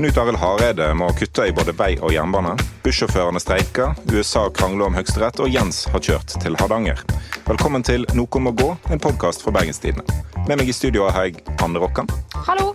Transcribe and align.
Knut 0.00 0.16
Arild 0.16 0.38
Hareide 0.40 0.86
må 0.96 1.10
kutte 1.12 1.44
i 1.44 1.50
både 1.52 1.74
vei 1.76 1.90
og 2.00 2.14
jernbane. 2.14 2.54
Bussjåførene 2.80 3.36
streiker, 3.42 3.90
USA 4.08 4.46
krangler 4.48 4.86
om 4.86 4.96
Høyesterett, 4.96 5.42
og 5.44 5.52
Jens 5.52 5.82
har 5.92 6.00
kjørt 6.00 6.38
til 6.40 6.56
Hardanger. 6.56 7.02
Velkommen 7.44 7.84
til 7.84 8.06
Noe 8.16 8.40
må 8.40 8.54
gå, 8.56 8.70
en 8.88 9.02
podkast 9.04 9.44
fra 9.44 9.52
Bergenstidene. 9.58 10.00
Med 10.48 10.56
meg 10.56 10.72
i 10.72 10.78
studio 10.78 11.04
har 11.12 11.28
jeg 11.28 11.44
Anne 11.60 11.84
Rokkan. 11.84 12.08
Hallo. 12.48 12.70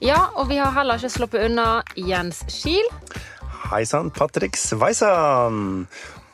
Ja, 0.00 0.30
og 0.32 0.48
vi 0.48 0.56
har 0.56 0.72
heller 0.72 0.96
ikke 0.96 1.12
sluppet 1.18 1.44
unna 1.50 1.82
Jens 1.92 2.40
Kiel. 2.48 2.88
Hei 3.68 3.84
sann, 3.84 4.08
Patrick 4.08 4.56
Sveisan. 4.56 5.84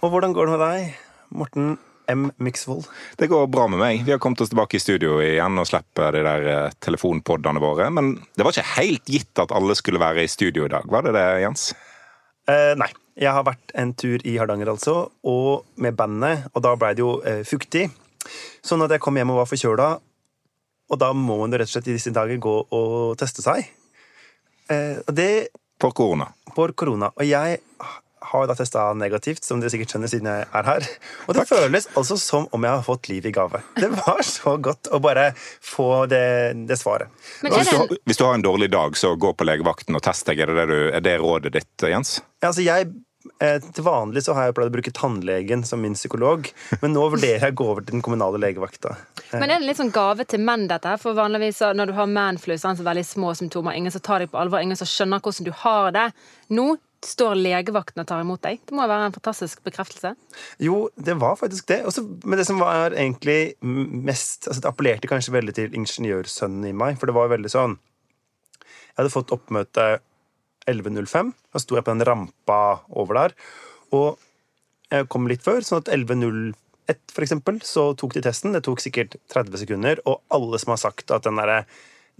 Og 0.07 0.14
hvordan 0.14 0.39
går 0.39 0.46
det 0.46 0.54
med 0.54 0.68
deg, 0.68 1.00
Morten 1.35 1.73
M. 2.13 2.29
Myksvold? 2.43 2.87
Det 3.19 3.29
går 3.33 3.47
bra 3.53 3.67
med 3.73 3.81
meg. 3.83 4.03
Vi 4.07 4.13
har 4.15 4.21
kommet 4.23 4.41
oss 4.45 4.53
tilbake 4.53 4.79
i 4.79 4.83
studio 4.83 5.19
igjen 5.25 5.59
og 5.61 5.67
slipper 5.69 6.13
de 6.17 6.23
der 6.27 6.49
eh, 6.53 6.75
telefonpoddene 6.85 7.63
våre. 7.63 7.89
Men 7.95 8.14
det 8.36 8.45
var 8.46 8.55
ikke 8.55 8.77
helt 8.77 9.09
gitt 9.11 9.43
at 9.43 9.55
alle 9.57 9.77
skulle 9.79 10.00
være 10.03 10.25
i 10.27 10.31
studio 10.31 10.67
i 10.69 10.72
dag, 10.72 10.86
var 10.93 11.07
det 11.09 11.14
det, 11.19 11.25
Jens? 11.45 11.71
Eh, 12.50 12.72
nei. 12.81 12.91
Jeg 13.21 13.29
har 13.36 13.45
vært 13.45 13.75
en 13.77 13.91
tur 13.93 14.22
i 14.25 14.39
Hardanger, 14.41 14.71
altså, 14.72 14.95
og 15.29 15.67
med 15.77 15.93
bandet. 15.99 16.46
Og 16.57 16.63
da 16.64 16.71
blei 16.81 16.95
det 16.96 17.03
jo 17.05 17.19
eh, 17.29 17.43
fuktig. 17.45 17.91
Sånn 18.64 18.81
at 18.86 18.94
jeg 18.94 19.03
kom 19.05 19.19
hjem 19.21 19.35
og 19.35 19.43
var 19.43 19.50
forkjøla. 19.50 19.89
Og 20.93 21.00
da 21.00 21.11
må 21.17 21.36
jo 21.43 21.50
rett 21.53 21.69
og 21.69 21.75
slett 21.75 21.91
i 21.93 21.97
disse 21.99 22.13
dager 22.17 22.41
gå 22.41 22.55
og 22.72 23.13
teste 23.21 23.44
seg. 23.44 23.69
Eh, 24.72 24.97
og 25.05 25.13
det 25.17 25.29
For 25.83 25.93
korona. 25.93 26.31
for 26.57 26.72
korona. 26.72 27.11
Og 27.19 27.29
jeg 27.29 27.61
har 28.31 28.46
da 28.49 28.57
testa 28.57 28.85
negativt, 28.96 29.44
som 29.44 29.61
dere 29.61 29.72
sikkert 29.72 29.94
skjønner 29.94 30.11
siden 30.11 30.30
jeg 30.30 30.46
er 30.49 30.68
her. 30.68 30.89
Og 31.26 31.36
det 31.36 31.46
føles 31.50 31.89
altså 31.99 32.19
som 32.20 32.48
om 32.55 32.67
jeg 32.67 32.78
har 32.78 32.86
fått 32.86 33.11
liv 33.11 33.27
i 33.28 33.34
gave. 33.34 33.62
Det 33.78 33.91
var 33.97 34.22
så 34.27 34.56
godt 34.62 34.91
å 34.92 35.00
bare 35.03 35.30
få 35.36 36.06
det, 36.11 36.25
det 36.69 36.78
svaret. 36.80 37.12
Men 37.42 37.53
er 37.53 37.62
Hvis 37.62 37.72
du, 37.72 37.78
har, 37.78 37.94
hvis 38.11 38.20
du 38.20 38.27
har 38.27 38.36
en 38.39 38.44
dårlig 38.44 38.70
dag, 38.72 38.98
så 38.98 39.14
gå 39.16 39.32
på 39.34 39.47
legevakten 39.48 39.98
og 39.98 40.05
test 40.05 40.28
deg. 40.28 40.42
Er 40.42 40.52
det, 40.52 40.58
det, 40.60 40.69
du, 40.70 40.91
er 40.98 41.05
det 41.05 41.16
rådet 41.22 41.55
ditt, 41.56 41.88
Jens? 41.88 42.20
Ja, 42.42 42.50
altså 42.50 42.64
jeg, 42.64 42.92
eh, 43.42 43.58
til 43.62 43.86
vanlig 43.86 44.25
så 44.27 44.36
har 44.36 44.48
jeg 44.48 44.56
pleid 44.58 44.70
å 44.70 44.77
bruke 44.77 44.94
tannlegen 44.94 45.66
som 45.66 45.82
min 45.82 45.98
psykolog, 45.98 46.48
men 46.82 46.94
nå 46.94 47.08
vurderer 47.14 47.48
jeg 47.48 47.56
å 47.56 47.58
gå 47.60 47.69
over 47.75 47.86
til 47.86 47.98
den 47.98 48.04
kommunale 48.04 48.41
legevakta. 48.42 48.94
men 49.32 49.48
er 49.48 49.58
det 49.58 49.69
litt 49.69 49.80
sånn 49.80 49.94
gave 49.94 50.27
til 50.28 50.42
menn, 50.44 50.69
dette? 50.70 50.94
her? 50.94 51.02
For 51.02 51.19
vanligvis 51.19 51.62
når 51.77 51.92
du 51.92 51.98
har 51.98 52.10
manflu, 52.10 52.54
så 52.56 52.72
er 52.72 52.80
det 52.80 52.88
veldig 52.88 53.06
små 53.08 53.34
symptomer, 53.38 53.77
ingen 53.78 53.94
som 53.94 54.04
tar 54.04 54.25
deg 54.25 54.32
på 54.32 54.41
alvor, 54.41 54.62
ingen 54.62 54.78
som 54.78 54.91
skjønner 54.91 55.22
hvordan 55.22 55.50
du 55.50 55.54
har 55.64 55.92
det. 55.98 56.08
Nå 56.54 56.72
står 57.06 57.39
legevakten 57.39 58.03
og 58.03 58.08
tar 58.08 58.22
imot 58.22 58.42
deg. 58.45 58.61
Det 58.67 58.77
må 58.77 58.86
være 58.86 59.08
en 59.08 59.14
fantastisk 59.14 59.62
bekreftelse. 59.67 60.14
Jo, 60.62 60.86
det 60.97 61.17
var 61.20 61.39
faktisk 61.41 61.69
det. 61.70 61.81
Også, 61.89 62.05
men 62.25 62.39
det 62.39 62.47
som 62.48 62.61
var 62.62 62.94
egentlig 62.94 63.55
mest 63.62 64.48
altså 64.48 64.62
Det 64.62 64.70
appellerte 64.70 65.11
kanskje 65.11 65.34
veldig 65.34 65.55
til 65.56 65.77
ingeniørsønnen 65.78 66.69
i 66.70 66.75
meg, 66.77 66.98
for 67.00 67.11
det 67.11 67.17
var 67.17 67.33
veldig 67.33 67.50
sånn 67.53 67.77
Jeg 68.62 68.98
hadde 69.00 69.14
fått 69.14 69.34
oppmøte 69.34 69.86
11.05. 70.70 71.33
Da 71.53 71.62
sto 71.62 71.78
jeg 71.78 71.86
på 71.86 71.94
den 71.94 72.06
rampa 72.06 72.61
over 72.91 73.19
der. 73.19 73.37
Og 73.97 74.20
jeg 74.92 75.09
kom 75.11 75.27
litt 75.31 75.42
før, 75.44 75.64
sånn 75.64 75.83
at 75.83 75.91
11.01 75.91 76.55
for 77.12 77.25
eksempel, 77.25 77.61
så 77.64 77.92
tok 77.98 78.16
de 78.16 78.22
testen. 78.25 78.53
Det 78.55 78.64
tok 78.66 78.83
sikkert 78.83 79.16
30 79.33 79.62
sekunder, 79.62 80.03
og 80.09 80.20
alle 80.34 80.59
som 80.61 80.75
har 80.75 80.83
sagt 80.83 81.12
at 81.14 81.25
den 81.25 81.39
derre 81.41 81.62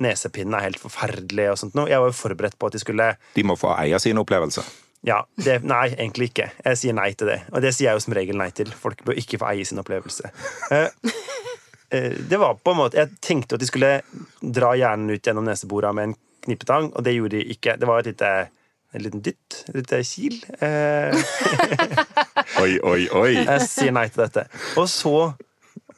nesepinnen 0.01 0.55
er 0.57 0.69
helt 0.69 0.81
forferdelig 0.81 1.51
og 1.53 1.59
sånt 1.61 1.75
noe. 1.77 1.91
Jeg 1.91 2.01
var 2.01 2.09
jo 2.13 2.17
forberedt 2.17 2.57
på 2.59 2.71
at 2.71 2.77
de 2.77 2.81
skulle 2.83 3.11
De 3.37 3.45
må 3.45 3.57
få 3.61 3.75
eie 3.77 3.99
sine 4.03 4.23
opplevelser. 4.25 4.65
ja, 5.05 5.21
det, 5.37 5.61
Nei, 5.67 5.89
egentlig 5.99 6.31
ikke. 6.31 6.51
Jeg 6.65 6.79
sier 6.81 6.95
nei 6.97 7.11
til 7.19 7.27
det. 7.33 7.41
Og 7.53 7.63
det 7.63 7.75
sier 7.75 7.91
jeg 7.91 7.99
jo 8.01 8.05
som 8.07 8.15
regel 8.17 8.37
nei 8.39 8.51
til. 8.55 8.71
Folk 8.73 9.05
bør 9.05 9.19
ikke 9.19 9.39
få 9.43 9.51
eie 9.53 9.65
sin 9.69 9.83
opplevelse. 9.83 10.31
Eh, 10.71 10.89
eh, 11.91 12.11
det 12.31 12.39
var 12.41 12.55
på 12.63 12.73
en 12.73 12.79
måte 12.79 12.97
Jeg 13.01 13.11
tenkte 13.21 13.59
at 13.59 13.61
de 13.61 13.67
skulle 13.69 13.93
dra 14.41 14.73
hjernen 14.79 15.11
ut 15.13 15.23
gjennom 15.27 15.45
nesebora 15.47 15.93
med 15.93 16.11
en 16.13 16.17
knipetang, 16.43 16.93
og 16.97 17.05
det 17.07 17.15
gjorde 17.15 17.37
de 17.39 17.45
ikke. 17.55 17.77
Det 17.79 17.87
var 17.87 18.01
et 18.03 18.13
lite 18.13 18.33
en 18.93 19.01
liten 19.01 19.23
dytt. 19.25 19.63
Et 19.69 19.77
lite 19.79 20.03
kil. 20.05 20.35
Eh, 20.61 21.15
Oi, 22.63 22.77
oi, 22.85 23.07
oi. 23.17 23.31
jeg 23.39 23.63
sier 23.65 23.95
nei 23.95 24.07
til 24.13 24.23
dette. 24.27 24.45
Og 24.77 24.85
så 24.91 25.33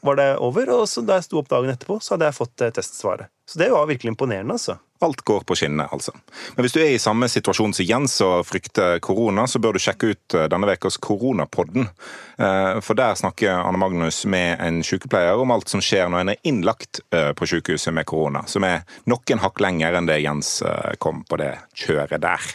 var 0.04 0.16
det 0.20 0.26
over, 0.37 0.69
og 0.75 0.88
så 0.88 1.03
da 1.04 1.19
jeg 1.19 1.26
sto 1.28 1.41
opp 1.41 1.48
dagen 1.48 1.72
etterpå, 1.72 1.97
så 2.03 2.15
hadde 2.15 2.28
jeg 2.28 2.37
fått 2.37 2.65
eh, 2.65 2.72
testsvaret. 2.76 3.31
Så 3.48 3.59
det 3.60 3.70
var 3.72 3.87
virkelig 3.88 4.12
imponerende, 4.12 4.56
altså. 4.56 4.76
Alt 5.04 5.20
går 5.25 5.44
på 5.48 5.56
skinnene, 5.59 5.87
altså. 5.92 6.12
Men 6.56 6.65
hvis 6.65 6.75
du 6.76 6.78
er 6.81 6.94
i 6.94 7.00
samme 7.00 7.28
situasjon 7.28 7.75
som 7.76 7.84
Jens 7.88 8.14
og 8.25 8.44
frykter 8.48 9.00
korona, 9.04 9.44
så 9.48 9.60
bør 9.60 9.76
du 9.76 9.82
sjekke 9.84 10.12
ut 10.12 10.37
eh, 10.37 10.47
denne 10.53 10.76
ukas 10.76 10.98
Koronapodden. 11.00 11.88
Eh, 12.37 12.81
For 12.84 12.98
der 13.00 13.16
snakker 13.20 13.62
Anne 13.62 13.81
Magnus 13.81 14.22
med 14.28 14.60
en 14.64 14.82
sykepleier 14.84 15.41
om 15.41 15.53
alt 15.54 15.72
som 15.72 15.84
skjer 15.84 16.12
når 16.12 16.25
en 16.25 16.34
er 16.34 16.44
innlagt 16.44 17.00
på 17.10 17.48
sykehuset 17.48 17.94
med 17.97 18.06
korona. 18.09 18.44
Som 18.50 18.64
er 18.69 18.84
noen 19.10 19.41
hakk 19.41 19.60
lenger 19.64 19.97
enn 19.97 20.09
det 20.09 20.20
Jens 20.22 20.59
kom 21.00 21.25
på 21.28 21.41
det 21.41 21.54
kjøret 21.84 22.20
der. 22.25 22.53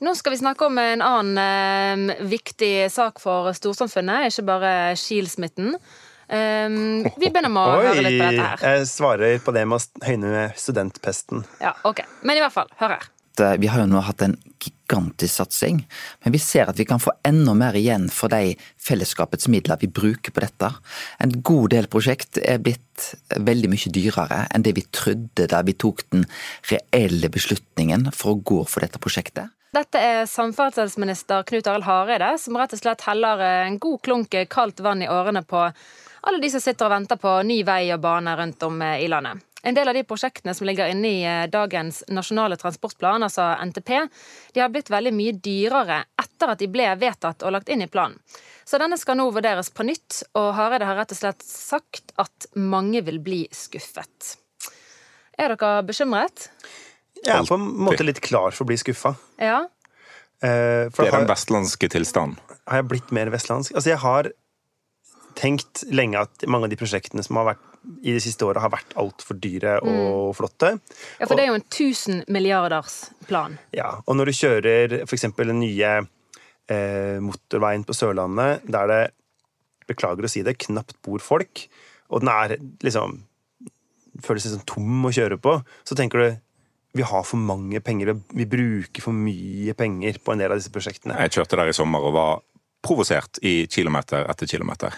Nå 0.00 0.14
skal 0.16 0.32
vi 0.32 0.40
snakke 0.40 0.64
om 0.68 0.78
en 0.80 1.02
annen 1.04 2.12
viktig 2.24 2.88
sak 2.92 3.20
for 3.20 3.52
storsamfunnet, 3.56 4.30
ikke 4.30 4.46
bare 4.48 4.70
Kiel-smitten. 4.96 5.74
Eh, 6.30 6.68
vi 7.16 7.30
begynner 7.30 7.50
med 7.50 7.62
å 7.62 7.78
høre 7.82 8.04
litt 8.06 8.20
på 8.20 8.28
dette 8.28 8.50
her. 8.52 8.66
Jeg 8.76 8.90
svarer 8.90 9.40
på 9.42 9.54
det 9.56 9.64
med 9.66 9.80
å 9.80 10.06
høyne 10.06 10.50
studentpesten. 10.58 11.42
Ja, 11.62 11.74
ok. 11.88 12.04
Men 12.22 12.38
i 12.38 12.44
hvert 12.44 12.54
fall, 12.54 12.70
hør 12.78 12.98
her. 12.98 13.08
Vi 13.58 13.70
har 13.72 13.80
jo 13.80 13.88
nå 13.88 14.00
hatt 14.04 14.20
en 14.24 14.34
gigantisk 14.60 15.38
satsing, 15.38 15.78
men 16.24 16.34
vi 16.34 16.40
ser 16.42 16.68
at 16.68 16.76
vi 16.76 16.84
kan 16.84 17.00
få 17.00 17.14
enda 17.24 17.54
mer 17.56 17.76
igjen 17.78 18.08
for 18.12 18.28
de 18.32 18.56
fellesskapets 18.84 19.48
midler 19.48 19.80
vi 19.80 19.88
bruker 19.88 20.34
på 20.34 20.42
dette. 20.44 20.68
En 21.24 21.32
god 21.40 21.70
del 21.72 21.88
prosjekt 21.88 22.40
er 22.42 22.60
blitt 22.60 23.06
veldig 23.32 23.70
mye 23.72 23.94
dyrere 23.94 24.42
enn 24.50 24.66
det 24.66 24.74
vi 24.76 24.84
trodde 24.92 25.46
da 25.48 25.62
vi 25.64 25.72
tok 25.72 26.04
den 26.10 26.26
reelle 26.68 27.32
beslutningen 27.32 28.10
for 28.12 28.34
å 28.34 28.42
gå 28.52 28.60
for 28.68 28.84
dette 28.84 29.00
prosjektet. 29.00 29.54
Dette 29.70 30.02
er 30.02 30.24
samferdselsminister 30.26 31.44
Knut 31.46 31.68
Arild 31.70 31.86
Hareide, 31.86 32.34
som 32.42 32.58
rett 32.58 32.74
og 32.74 32.80
slett 32.82 33.06
heller 33.06 33.40
en 33.46 33.78
god 33.78 34.00
klunk 34.02 34.34
kaldt 34.50 34.82
vann 34.82 35.04
i 35.06 35.08
årene 35.08 35.44
på 35.46 35.68
alle 36.22 36.40
de 36.42 36.50
som 36.52 36.60
sitter 36.60 36.86
og 36.88 36.92
venter 36.94 37.16
på 37.20 37.36
ny 37.46 37.62
vei 37.64 37.84
og 37.94 38.00
bane 38.04 38.34
rundt 38.38 38.62
om 38.66 38.82
eh, 38.82 38.98
i 39.04 39.08
landet. 39.08 39.40
En 39.62 39.76
del 39.76 39.88
av 39.90 39.94
de 39.94 40.02
prosjektene 40.08 40.54
som 40.56 40.64
ligger 40.68 40.88
inne 40.88 41.08
i 41.08 41.24
eh, 41.28 41.46
dagens 41.52 42.02
nasjonale 42.08 42.56
transportplan, 42.60 43.22
altså 43.26 43.50
NTP, 43.68 43.90
de 44.56 44.62
har 44.62 44.70
blitt 44.72 44.88
veldig 44.92 45.12
mye 45.12 45.34
dyrere 45.36 45.98
etter 46.20 46.54
at 46.54 46.62
de 46.62 46.68
ble 46.72 46.86
vedtatt 47.00 47.44
og 47.44 47.52
lagt 47.56 47.68
inn 47.68 47.84
i 47.84 47.90
planen. 47.92 48.16
Så 48.64 48.78
denne 48.80 48.96
skal 49.00 49.18
nå 49.18 49.26
vurderes 49.34 49.68
på 49.74 49.84
nytt, 49.84 50.22
og 50.38 50.52
Hareide 50.56 50.86
har 50.88 50.96
rett 51.00 51.12
og 51.12 51.18
slett 51.18 51.42
sagt 51.44 52.12
at 52.22 52.46
mange 52.54 53.02
vil 53.04 53.18
bli 53.20 53.42
skuffet. 53.52 54.36
Er 55.40 55.54
dere 55.56 55.82
bekymret? 55.88 56.48
Jeg 57.20 57.34
er 57.34 57.48
på 57.48 57.56
en 57.58 57.66
måte 57.84 58.04
litt 58.06 58.20
klar 58.24 58.54
for 58.54 58.64
å 58.64 58.70
bli 58.70 58.78
skuffa. 58.80 59.12
Ja? 59.40 59.64
Eh, 60.40 60.86
For 60.88 61.04
Det 61.04 61.10
er 61.10 61.18
den 61.18 61.28
vestlandske 61.28 61.88
tilstanden. 61.92 62.38
har 62.70 62.80
jeg 62.80 62.88
blitt 62.88 63.10
mer 63.12 63.28
vestlandsk? 63.32 63.74
Altså, 63.74 63.90
jeg 63.90 63.98
har 63.98 64.30
tenkt 65.38 65.84
lenge 65.90 66.20
at 66.24 66.46
mange 66.50 66.68
av 66.68 66.72
de 66.72 66.78
prosjektene 66.80 67.24
som 67.26 67.40
har 67.40 67.52
vært 67.52 67.66
i 68.04 68.12
de 68.12 68.20
siste 68.20 68.44
åra, 68.44 68.60
har 68.60 68.72
vært 68.72 68.92
altfor 69.00 69.38
dyre 69.40 69.78
og 69.80 70.34
flotte. 70.36 70.74
ja, 71.18 71.24
for 71.24 71.36
det 71.38 71.46
er 71.46 71.48
jo 71.48 71.56
en 71.56 71.64
1000 71.64 72.24
milliarders 72.28 72.98
plan. 73.28 73.56
Ja, 73.72 73.94
og 74.04 74.18
når 74.18 74.30
du 74.30 74.36
kjører 74.36 74.96
f.eks. 75.06 75.24
den 75.38 75.62
nye 75.62 75.94
eh, 76.68 77.16
motorveien 77.24 77.86
på 77.88 77.96
Sørlandet, 77.96 78.66
der 78.68 78.92
det, 78.92 79.00
beklager 79.90 80.28
å 80.28 80.30
si 80.30 80.44
det, 80.46 80.58
knapt 80.60 81.00
bor 81.02 81.22
folk, 81.24 81.64
og 82.12 82.22
den 82.22 82.30
er 82.30 82.58
liksom 82.84 83.22
føles 84.20 84.46
liksom 84.46 84.66
tom 84.68 85.08
å 85.08 85.12
kjøre 85.14 85.38
på, 85.40 85.56
så 85.86 85.96
tenker 85.98 86.22
du 86.22 86.28
vi 86.98 87.04
har 87.06 87.22
for 87.22 87.38
mange 87.38 87.78
penger, 87.86 88.16
vi 88.34 88.46
bruker 88.50 89.04
for 89.04 89.14
mye 89.14 89.74
penger 89.78 90.18
på 90.24 90.34
en 90.34 90.40
del 90.42 90.50
av 90.50 90.58
disse 90.58 90.72
prosjektene. 90.74 91.14
Jeg 91.22 91.36
kjørte 91.36 91.58
der 91.60 91.70
i 91.70 91.76
sommer 91.76 92.02
og 92.02 92.16
var 92.16 92.40
provosert 92.84 93.38
i 93.42 93.66
kilometer 93.66 94.26
etter 94.30 94.50
kilometer. 94.50 94.94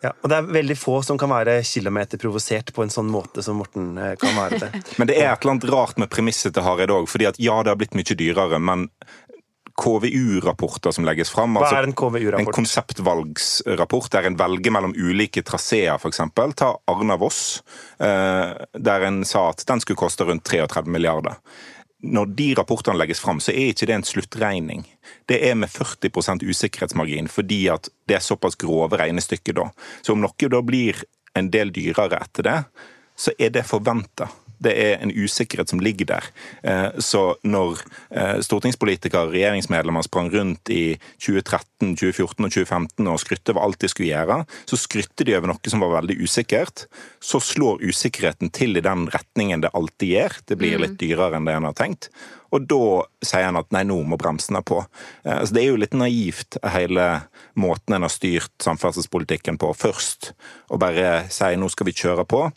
Ja, 0.00 0.14
og 0.16 0.30
det 0.32 0.36
er 0.38 0.46
veldig 0.48 0.76
få 0.80 1.00
som 1.04 1.18
kan 1.20 1.28
være 1.28 1.58
kilometerprovosert 1.66 2.72
på 2.72 2.84
en 2.86 2.92
sånn 2.92 3.10
måte 3.12 3.44
som 3.44 3.58
Morten 3.60 3.98
eh, 4.00 4.14
kan 4.20 4.32
være 4.36 4.60
det. 4.62 4.70
Men 5.00 5.10
det 5.10 5.18
er 5.18 5.28
et 5.28 5.42
eller 5.42 5.58
annet 5.58 5.66
rart 5.72 6.00
med 6.00 6.08
premisset 6.12 6.56
til 6.56 6.64
Hareid 6.64 6.92
òg. 6.94 7.08
fordi 7.10 7.28
at 7.28 7.40
ja, 7.42 7.58
det 7.60 7.74
har 7.74 7.80
blitt 7.80 7.96
mye 7.98 8.16
dyrere, 8.16 8.60
men 8.60 8.88
KVU-rapporter 9.80 10.92
som 10.92 11.06
legges 11.08 11.30
fram 11.32 11.54
Hva 11.56 11.64
altså 11.64 11.78
er 11.78 11.88
en 11.88 11.94
KVU-rapport? 11.96 12.48
En 12.48 12.56
konseptvalgsrapport 12.56 14.10
der 14.12 14.28
en 14.28 14.38
velger 14.40 14.74
mellom 14.74 14.96
ulike 14.96 15.44
traseer, 15.46 15.96
f.eks. 15.96 16.20
Ta 16.56 16.72
Arna-Voss, 16.90 17.42
eh, 18.00 18.56
der 18.76 19.06
en 19.08 19.22
sa 19.28 19.50
at 19.52 19.64
den 19.68 19.84
skulle 19.84 20.00
koste 20.00 20.26
rundt 20.28 20.44
33 20.48 20.88
milliarder. 20.88 21.36
Når 22.00 22.30
de 22.36 22.48
rapportene 22.56 22.96
legges 22.96 23.20
fram, 23.20 23.40
så 23.44 23.52
er 23.52 23.74
ikke 23.74 23.88
det 23.90 23.96
en 23.98 24.06
sluttregning. 24.08 24.86
Det 25.28 25.40
er 25.44 25.56
med 25.58 25.68
40% 25.68 26.46
usikkerhetsmargin, 26.48 27.28
fordi 27.28 27.66
at 27.72 27.90
det 28.08 28.16
er 28.16 28.24
såpass 28.24 28.56
grove 28.60 28.96
regnestykker 28.96 29.58
da. 29.58 29.66
Så 30.00 30.16
om 30.16 30.22
noe 30.24 30.52
da 30.52 30.62
blir 30.64 31.02
en 31.36 31.50
del 31.52 31.72
dyrere 31.74 32.22
etter 32.24 32.46
det, 32.46 32.58
så 33.20 33.34
er 33.38 33.52
det 33.52 33.68
forventa. 33.68 34.30
Det 34.60 34.72
er 34.76 35.00
en 35.00 35.12
usikkerhet 35.12 35.72
som 35.72 35.80
ligger 35.80 36.10
der. 36.10 36.26
Så 37.00 37.22
når 37.42 37.80
stortingspolitikere 38.44 39.26
og 39.26 39.34
regjeringsmedlemmer 39.34 40.04
sprang 40.04 40.28
rundt 40.34 40.70
i 40.72 40.98
2013, 41.22 41.94
2014 41.96 42.44
og 42.44 42.52
2015 42.52 43.08
og 43.08 43.20
skrytte 43.22 43.54
over 43.54 43.64
alt 43.64 43.80
de 43.80 43.90
skulle 43.90 44.10
gjøre, 44.10 44.42
så 44.68 44.80
skrytte 44.80 45.24
de 45.24 45.36
over 45.38 45.52
noe 45.52 45.72
som 45.72 45.84
var 45.84 45.96
veldig 46.00 46.18
usikkert. 46.20 46.84
Så 47.24 47.40
slår 47.40 47.80
usikkerheten 47.86 48.52
til 48.52 48.76
i 48.76 48.84
den 48.84 49.08
retningen 49.12 49.64
det 49.64 49.72
alltid 49.76 50.14
gjør. 50.14 50.38
Det 50.48 50.60
blir 50.60 50.84
litt 50.84 51.00
dyrere 51.00 51.40
enn 51.40 51.48
det 51.48 51.56
en 51.56 51.70
har 51.70 51.78
tenkt. 51.78 52.10
Og 52.50 52.66
da 52.66 52.84
sier 53.24 53.46
en 53.46 53.60
at 53.60 53.70
nei, 53.74 53.84
nå 53.86 54.00
må 54.10 54.18
bremsene 54.18 54.62
på. 54.66 54.82
Så 55.22 55.54
Det 55.54 55.62
er 55.62 55.70
jo 55.70 55.78
litt 55.78 55.94
naivt, 55.94 56.58
hele 56.74 57.06
måten 57.54 57.94
en 57.94 58.06
har 58.06 58.12
styrt 58.12 58.52
samferdselspolitikken 58.62 59.58
på 59.60 59.70
først. 59.76 60.32
å 60.70 60.78
bare 60.78 61.30
si 61.30 61.56
nå 61.56 61.68
skal 61.70 61.86
vi 61.86 61.96
kjøre 61.96 62.26
på. 62.26 62.50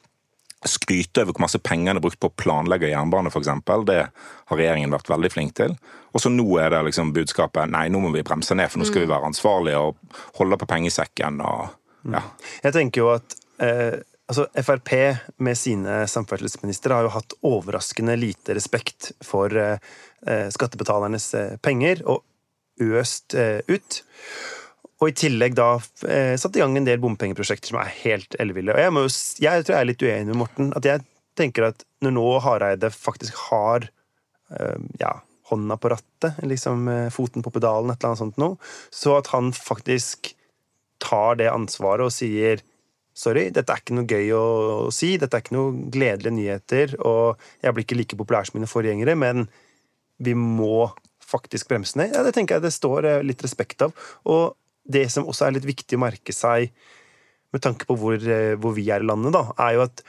Skryte 0.70 1.24
over 1.24 1.36
hvor 1.36 1.46
masse 1.46 1.60
penger 1.60 1.92
en 1.92 2.00
har 2.00 2.06
brukt 2.06 2.20
på 2.22 2.30
å 2.32 2.38
planlegge 2.40 2.92
jernbane, 2.92 3.32
f.eks. 3.32 3.52
Det 3.88 4.00
har 4.06 4.60
regjeringen 4.60 4.94
vært 4.94 5.12
veldig 5.12 5.32
flink 5.34 5.56
til. 5.60 5.76
Og 6.14 6.22
så 6.22 6.32
nå 6.32 6.46
er 6.62 6.74
det 6.74 6.84
liksom 6.90 7.14
budskapet 7.16 7.72
nei, 7.74 7.88
nå 7.92 8.02
må 8.04 8.14
vi 8.14 8.24
bremse 8.26 8.56
ned, 8.56 8.72
for 8.72 8.82
nå 8.82 8.88
skal 8.90 9.06
vi 9.06 9.12
være 9.12 9.32
ansvarlige 9.32 9.82
og 9.82 10.20
holde 10.40 10.60
på 10.62 10.70
pengesekken. 10.70 11.42
og 11.42 12.14
ja. 12.14 12.24
Jeg 12.64 12.76
tenker 12.76 13.04
jo 13.04 13.12
at 13.16 13.38
eh, 13.64 14.02
altså 14.30 14.48
Frp 14.66 14.92
med 15.44 15.58
sine 15.60 16.04
samferdselsministre 16.10 16.98
har 16.98 17.08
jo 17.08 17.14
hatt 17.16 17.38
overraskende 17.48 18.18
lite 18.20 18.58
respekt 18.58 19.12
for 19.24 19.54
eh, 19.58 20.50
skattebetalernes 20.54 21.30
eh, 21.40 21.56
penger, 21.64 22.04
og 22.06 22.24
øst 22.84 23.36
eh, 23.38 23.62
ut. 23.68 24.04
Og 25.04 25.10
i 25.12 25.16
tillegg 25.20 25.58
da 25.58 25.74
eh, 26.08 26.34
satt 26.40 26.56
i 26.56 26.62
gang 26.64 26.78
en 26.80 26.88
del 26.88 27.02
bompengeprosjekter 27.04 27.74
som 27.74 27.82
er 27.82 27.92
helt 28.06 28.38
elleville. 28.40 28.72
Og 28.72 28.80
jeg, 28.80 28.94
må, 28.96 29.04
jeg 29.44 29.66
tror 29.66 29.76
jeg 29.76 29.82
er 29.82 29.90
litt 29.90 30.06
uenig 30.06 30.30
med 30.32 30.40
Morten. 30.40 30.70
At 30.80 30.88
jeg 30.88 31.04
tenker 31.36 31.68
at 31.74 31.84
når 32.06 32.16
nå 32.16 32.26
Hareide 32.46 32.92
faktisk 32.96 33.42
har 33.50 33.90
eh, 34.56 34.80
ja, 35.02 35.18
hånda 35.52 35.76
på 35.82 35.92
rattet, 35.92 36.40
liksom 36.48 36.88
eh, 36.88 37.10
foten 37.12 37.44
på 37.44 37.52
pedalen, 37.52 37.92
et 37.92 38.00
eller 38.00 38.14
annet 38.14 38.24
sånt 38.24 38.40
noe, 38.40 38.72
så 38.96 39.18
at 39.20 39.34
han 39.34 39.52
faktisk 39.56 40.32
tar 41.04 41.42
det 41.42 41.52
ansvaret 41.52 42.08
og 42.08 42.16
sier 42.16 42.64
Sorry, 43.14 43.52
dette 43.54 43.70
er 43.70 43.78
ikke 43.84 43.94
noe 43.94 44.10
gøy 44.10 44.32
å, 44.34 44.46
å 44.88 44.90
si, 44.90 45.12
dette 45.22 45.38
er 45.38 45.44
ikke 45.44 45.54
noe 45.54 45.84
gledelige 45.94 46.34
nyheter, 46.34 46.96
og 47.06 47.44
jeg 47.62 47.76
blir 47.76 47.86
ikke 47.86 47.98
like 48.00 48.18
populær 48.18 48.48
som 48.50 48.58
mine 48.58 48.70
forgjengere, 48.72 49.14
men 49.14 49.44
vi 50.18 50.34
må 50.34 50.88
faktisk 51.22 51.70
bremse 51.70 52.00
ned. 52.00 52.16
Ja, 52.16 52.24
det 52.26 52.34
tenker 52.34 52.58
jeg 52.58 52.66
det 52.66 52.74
står 52.74 53.06
eh, 53.06 53.20
litt 53.22 53.46
respekt 53.46 53.86
av. 53.86 53.94
Og 54.26 54.56
det 54.84 55.08
som 55.12 55.28
også 55.30 55.48
er 55.48 55.58
litt 55.58 55.68
viktig 55.68 55.98
å 55.98 56.04
merke 56.04 56.36
seg 56.36 56.74
med 57.54 57.64
tanke 57.64 57.88
på 57.88 57.96
hvor, 58.00 58.18
eh, 58.18 58.56
hvor 58.60 58.76
vi 58.76 58.90
er 58.92 59.04
i 59.04 59.08
landet, 59.08 59.36
da, 59.36 59.46
er 59.62 59.78
jo 59.78 59.86
at 59.86 60.04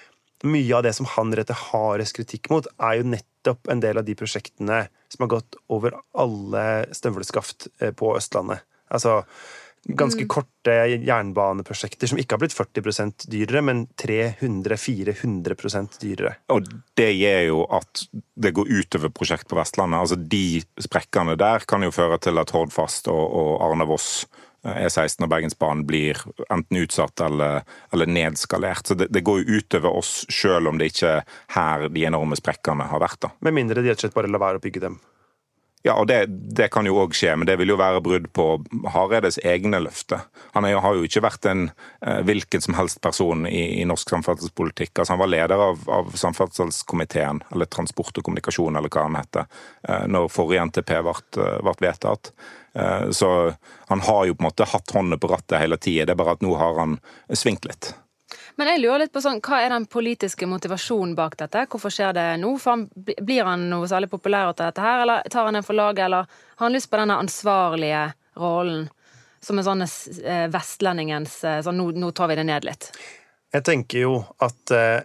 mye 0.44 0.76
av 0.76 0.84
det 0.84 0.94
som 0.96 1.08
han 1.08 1.32
retter 1.36 1.56
hardest 1.70 2.16
kritikk 2.18 2.50
mot, 2.52 2.66
er 2.78 3.00
jo 3.00 3.10
nettopp 3.14 3.70
en 3.72 3.82
del 3.84 4.00
av 4.00 4.06
de 4.06 4.16
prosjektene 4.18 4.84
som 5.12 5.24
har 5.24 5.34
gått 5.38 5.58
over 5.72 5.96
alle 6.20 6.64
støvleskaft 6.96 7.68
eh, 7.80 7.92
på 7.96 8.14
Østlandet. 8.18 8.64
Altså 8.92 9.22
ganske 9.84 10.24
korte 10.30 10.74
jernbaneprosjekter 11.04 12.08
som 12.08 12.18
ikke 12.20 12.36
har 12.36 12.40
blitt 12.40 12.56
40% 12.56 13.26
dyrere, 13.32 13.60
men 13.64 13.82
300-400% 14.00 15.98
dyrere. 16.00 16.36
Og 16.54 16.64
det 16.96 17.10
gjør 17.12 17.42
jo 17.50 17.64
at 17.68 18.04
det 18.12 18.54
går 18.56 18.70
utover 18.70 19.12
prosjekt 19.14 19.48
på 19.50 19.58
Vestlandet. 19.58 20.00
Altså 20.00 20.16
De 20.16 20.62
sprekkene 20.86 21.36
der 21.40 21.66
kan 21.68 21.84
jo 21.84 21.92
føre 21.94 22.18
til 22.22 22.40
at 22.40 22.54
Hordfast 22.56 23.10
og, 23.12 23.24
og 23.28 23.52
Arna-Voss 23.68 24.24
E16 24.64 25.26
og 25.26 25.30
Bergensbanen 25.32 25.84
blir 25.88 26.20
enten 26.48 26.80
utsatt 26.80 27.20
eller, 27.24 27.64
eller 27.92 28.10
nedskalert. 28.10 28.88
Så 28.88 28.96
det, 28.98 29.10
det, 29.12 29.24
går 29.26 29.42
jo 29.42 29.58
utover 29.60 29.98
oss, 30.00 30.12
sjøl 30.32 30.70
om 30.70 30.80
det 30.80 30.92
ikke 30.92 31.16
er 31.18 31.26
her 31.56 31.88
de 31.92 32.06
enorme 32.08 32.38
sprekkene 32.40 32.88
har 32.88 33.02
vært. 33.04 33.20
da. 33.26 33.34
Med 33.44 33.58
mindre 33.60 33.82
de 33.82 33.92
rett 33.92 34.00
og 34.00 34.06
slett 34.06 34.16
bare 34.16 34.32
lar 34.32 34.42
være 34.42 34.62
å 34.62 34.64
bygge 34.64 34.86
dem. 34.86 35.00
Ja, 35.84 35.98
og 36.00 36.06
det, 36.08 36.22
det 36.56 36.70
kan 36.72 36.86
jo 36.88 36.96
òg 37.02 37.12
skje, 37.12 37.34
men 37.36 37.44
det 37.44 37.58
vil 37.60 37.68
jo 37.68 37.76
være 37.76 38.00
brudd 38.00 38.30
på 38.32 38.46
Hareides 38.94 39.36
egne 39.44 39.82
løfter. 39.84 40.22
Han 40.54 40.64
er, 40.64 40.78
har 40.80 40.96
jo 40.96 41.04
ikke 41.04 41.20
vært 41.26 41.44
en 41.50 41.66
eh, 41.68 42.22
hvilken 42.24 42.64
som 42.64 42.76
helst 42.78 43.02
person 43.04 43.44
i, 43.44 43.82
i 43.82 43.84
norsk 43.84 44.14
samferdselspolitikk. 44.14 44.94
Altså, 44.94 45.12
han 45.12 45.20
var 45.20 45.28
leder 45.28 45.60
av, 45.60 45.82
av, 45.92 46.08
samferdselskomiteen, 46.16 47.42
eller 47.52 47.68
transport 47.68 48.16
og 48.16 48.24
kommunikasjon, 48.24 48.80
eller 48.80 48.88
hva 48.88 49.04
han 49.10 49.18
heter, 49.20 49.50
eh, 49.84 50.06
når 50.08 50.32
forrige 50.32 50.64
NTP 50.70 50.94
ble, 51.04 51.18
ble 51.36 51.76
vedtatt. 51.84 52.32
Eh, 52.72 53.10
så 53.12 53.34
han 53.92 54.06
har 54.08 54.24
jo 54.24 54.38
på 54.38 54.40
en 54.40 54.48
måte 54.48 54.70
hatt 54.72 54.96
hånda 54.96 55.20
på 55.20 55.34
rattet 55.34 55.60
hele 55.60 55.76
tida, 55.76 56.08
det 56.08 56.16
er 56.16 56.22
bare 56.22 56.38
at 56.38 56.48
nå 56.48 56.56
har 56.64 56.80
han 56.80 56.96
svingt 57.28 57.68
litt. 57.68 57.92
Men 58.56 58.70
jeg 58.70 58.82
lurer 58.84 59.02
litt 59.02 59.14
på 59.14 59.22
sånn, 59.22 59.40
hva 59.42 59.60
er 59.64 59.72
den 59.72 59.86
politiske 59.90 60.46
motivasjonen 60.46 61.16
bak 61.18 61.34
dette? 61.40 61.64
Hvorfor 61.70 61.90
skjer 61.90 62.12
det 62.14 62.26
nå? 62.42 62.52
Han, 62.68 62.84
blir 62.94 63.48
han 63.48 63.66
noe 63.70 63.88
særlig 63.90 64.12
populær 64.12 64.52
til 64.52 64.68
dette 64.68 64.84
her, 64.84 65.02
eller 65.02 65.24
tar 65.32 65.48
han 65.48 65.58
en 65.58 65.66
for 65.66 65.78
laget, 65.78 66.04
eller 66.06 66.28
har 66.28 66.66
han 66.68 66.76
lyst 66.76 66.90
på 66.92 67.00
denne 67.00 67.18
ansvarlige 67.18 68.04
rollen? 68.38 68.86
Som 69.44 69.58
en 69.60 69.66
sånn 69.66 69.84
eh, 69.84 70.46
vestlendingens 70.48 71.34
eh, 71.44 71.58
sånn 71.66 71.76
nå, 71.76 71.90
nå, 72.00 72.14
tar 72.16 72.30
vi 72.30 72.38
det 72.38 72.46
ned 72.48 72.64
litt. 72.64 72.86
Jeg 73.52 73.66
tenker 73.66 74.06
jo 74.06 74.14
at 74.40 74.72
eh, 74.72 75.02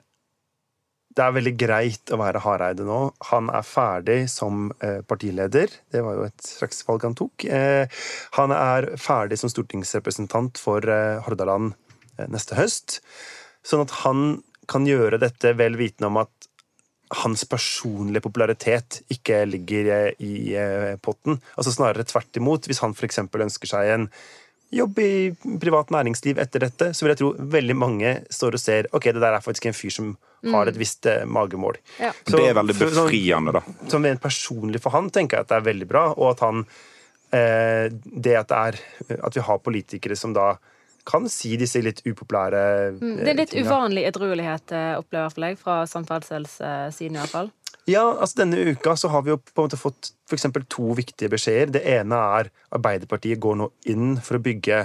det 1.18 1.26
er 1.26 1.34
veldig 1.36 1.54
greit 1.60 2.14
å 2.14 2.20
være 2.22 2.40
Hareide 2.46 2.86
nå. 2.88 3.00
Han 3.34 3.50
er 3.52 3.66
ferdig 3.68 4.20
som 4.32 4.70
eh, 4.86 5.02
partileder. 5.04 5.74
Det 5.92 6.06
var 6.06 6.16
jo 6.16 6.30
et 6.30 6.46
slags 6.46 6.86
valg 6.88 7.04
han 7.04 7.18
tok. 7.20 7.44
Eh, 7.50 8.00
han 8.38 8.54
er 8.56 8.94
ferdig 9.02 9.42
som 9.42 9.52
stortingsrepresentant 9.52 10.62
for 10.62 10.86
eh, 10.86 11.20
Hordaland 11.26 11.74
neste 12.32 12.56
høst. 12.56 13.00
Sånn 13.66 13.84
at 13.86 13.96
han 14.04 14.28
kan 14.70 14.86
gjøre 14.88 15.20
dette 15.22 15.56
vel 15.58 15.78
vitende 15.80 16.12
om 16.12 16.22
at 16.22 16.50
hans 17.24 17.46
personlige 17.50 18.22
popularitet 18.22 19.00
ikke 19.10 19.42
ligger 19.50 20.12
i 20.22 20.54
eh, 20.54 20.94
potten. 21.02 21.40
Altså 21.58 21.74
Snarere 21.74 22.06
tvert 22.06 22.38
imot. 22.38 22.70
Hvis 22.70 22.84
han 22.84 22.94
f.eks. 22.94 23.24
ønsker 23.26 23.72
seg 23.72 23.94
en 23.96 24.06
jobb 24.70 25.00
i 25.02 25.14
privat 25.62 25.90
næringsliv 25.90 26.38
etter 26.42 26.62
dette, 26.68 26.92
så 26.94 27.06
vil 27.06 27.16
jeg 27.16 27.22
tro 27.24 27.32
veldig 27.56 27.76
mange 27.78 28.12
står 28.30 28.58
og 28.58 28.62
ser 28.62 28.90
ok, 28.94 29.10
det 29.16 29.24
der 29.24 29.40
er 29.40 29.42
faktisk 29.46 29.66
en 29.66 29.78
fyr 29.78 29.94
som 29.94 30.12
har 30.54 30.70
et 30.70 30.78
mm. 30.78 30.82
visst 30.84 31.10
eh, 31.10 31.26
magemål. 31.26 31.80
Ja. 31.98 32.14
Så, 32.22 32.38
det 32.38 32.52
er 32.52 32.60
veldig 32.60 32.78
befriende, 32.78 33.56
da. 33.58 33.64
Som 33.90 34.06
rent 34.06 34.22
personlig 34.22 34.84
for 34.84 34.94
han 34.94 35.10
tenker 35.14 35.40
jeg 35.40 35.48
at 35.48 35.52
det 35.52 35.58
er 35.58 35.70
veldig 35.72 35.90
bra, 35.90 36.06
og 36.14 36.36
at 36.36 36.46
han 36.46 36.66
eh, 37.34 37.90
Det 37.90 38.38
at, 38.38 38.54
det 38.54 38.60
er, 38.60 38.80
at 39.18 39.36
vi 39.36 39.48
har 39.50 39.66
politikere 39.66 40.20
som 40.20 40.38
da 40.38 40.54
kan 41.10 41.30
si 41.32 41.56
disse 41.60 41.82
litt 41.84 42.04
upopulære 42.06 42.64
mm, 42.98 43.16
Det 43.24 43.32
er 43.32 43.40
litt 43.40 43.54
tingene. 43.54 43.70
uvanlig 43.70 44.04
edruelighet, 44.10 44.76
eh, 44.76 44.92
opplever 45.00 45.24
i 45.24 45.28
hvert 45.28 45.38
fall 45.38 45.48
jeg, 45.50 45.60
fra 45.64 45.78
samferdselssiden 45.90 47.18
i 47.18 47.22
hvert 47.24 47.34
fall. 47.34 47.52
Ja, 47.90 48.04
altså 48.12 48.44
denne 48.44 48.62
uka 48.70 48.94
så 49.00 49.10
har 49.10 49.24
vi 49.26 49.34
jo 49.34 49.40
på 49.42 49.64
en 49.64 49.70
måte 49.70 49.80
fått 49.80 50.12
for 50.30 50.66
to 50.70 50.94
viktige 50.98 51.32
beskjeder. 51.34 51.72
Det 51.74 51.84
ene 51.90 52.18
er 52.40 52.52
Arbeiderpartiet 52.76 53.42
går 53.42 53.58
nå 53.58 53.72
inn 53.90 54.20
for 54.22 54.38
å 54.38 54.44
bygge 54.46 54.84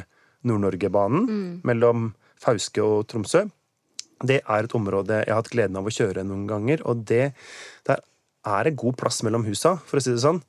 Nord-Norge-banen 0.49 1.26
mm. 1.29 1.50
mellom 1.69 2.12
Fauske 2.41 2.81
og 2.85 3.05
Tromsø. 3.11 3.44
Det 4.25 4.41
er 4.41 4.65
et 4.65 4.76
område 4.76 5.21
jeg 5.21 5.32
har 5.32 5.43
hatt 5.43 5.53
gleden 5.53 5.76
av 5.76 5.88
å 5.88 5.93
kjøre 5.93 6.25
noen 6.25 6.47
ganger, 6.49 6.85
og 6.88 7.05
det, 7.09 7.35
der 7.85 8.00
er 8.45 8.69
det 8.69 8.78
god 8.81 8.97
plass 9.00 9.21
mellom 9.26 9.45
husa, 9.49 9.76
for 9.85 10.00
å 10.00 10.04
si 10.04 10.14
det 10.14 10.23
sånn. 10.25 10.40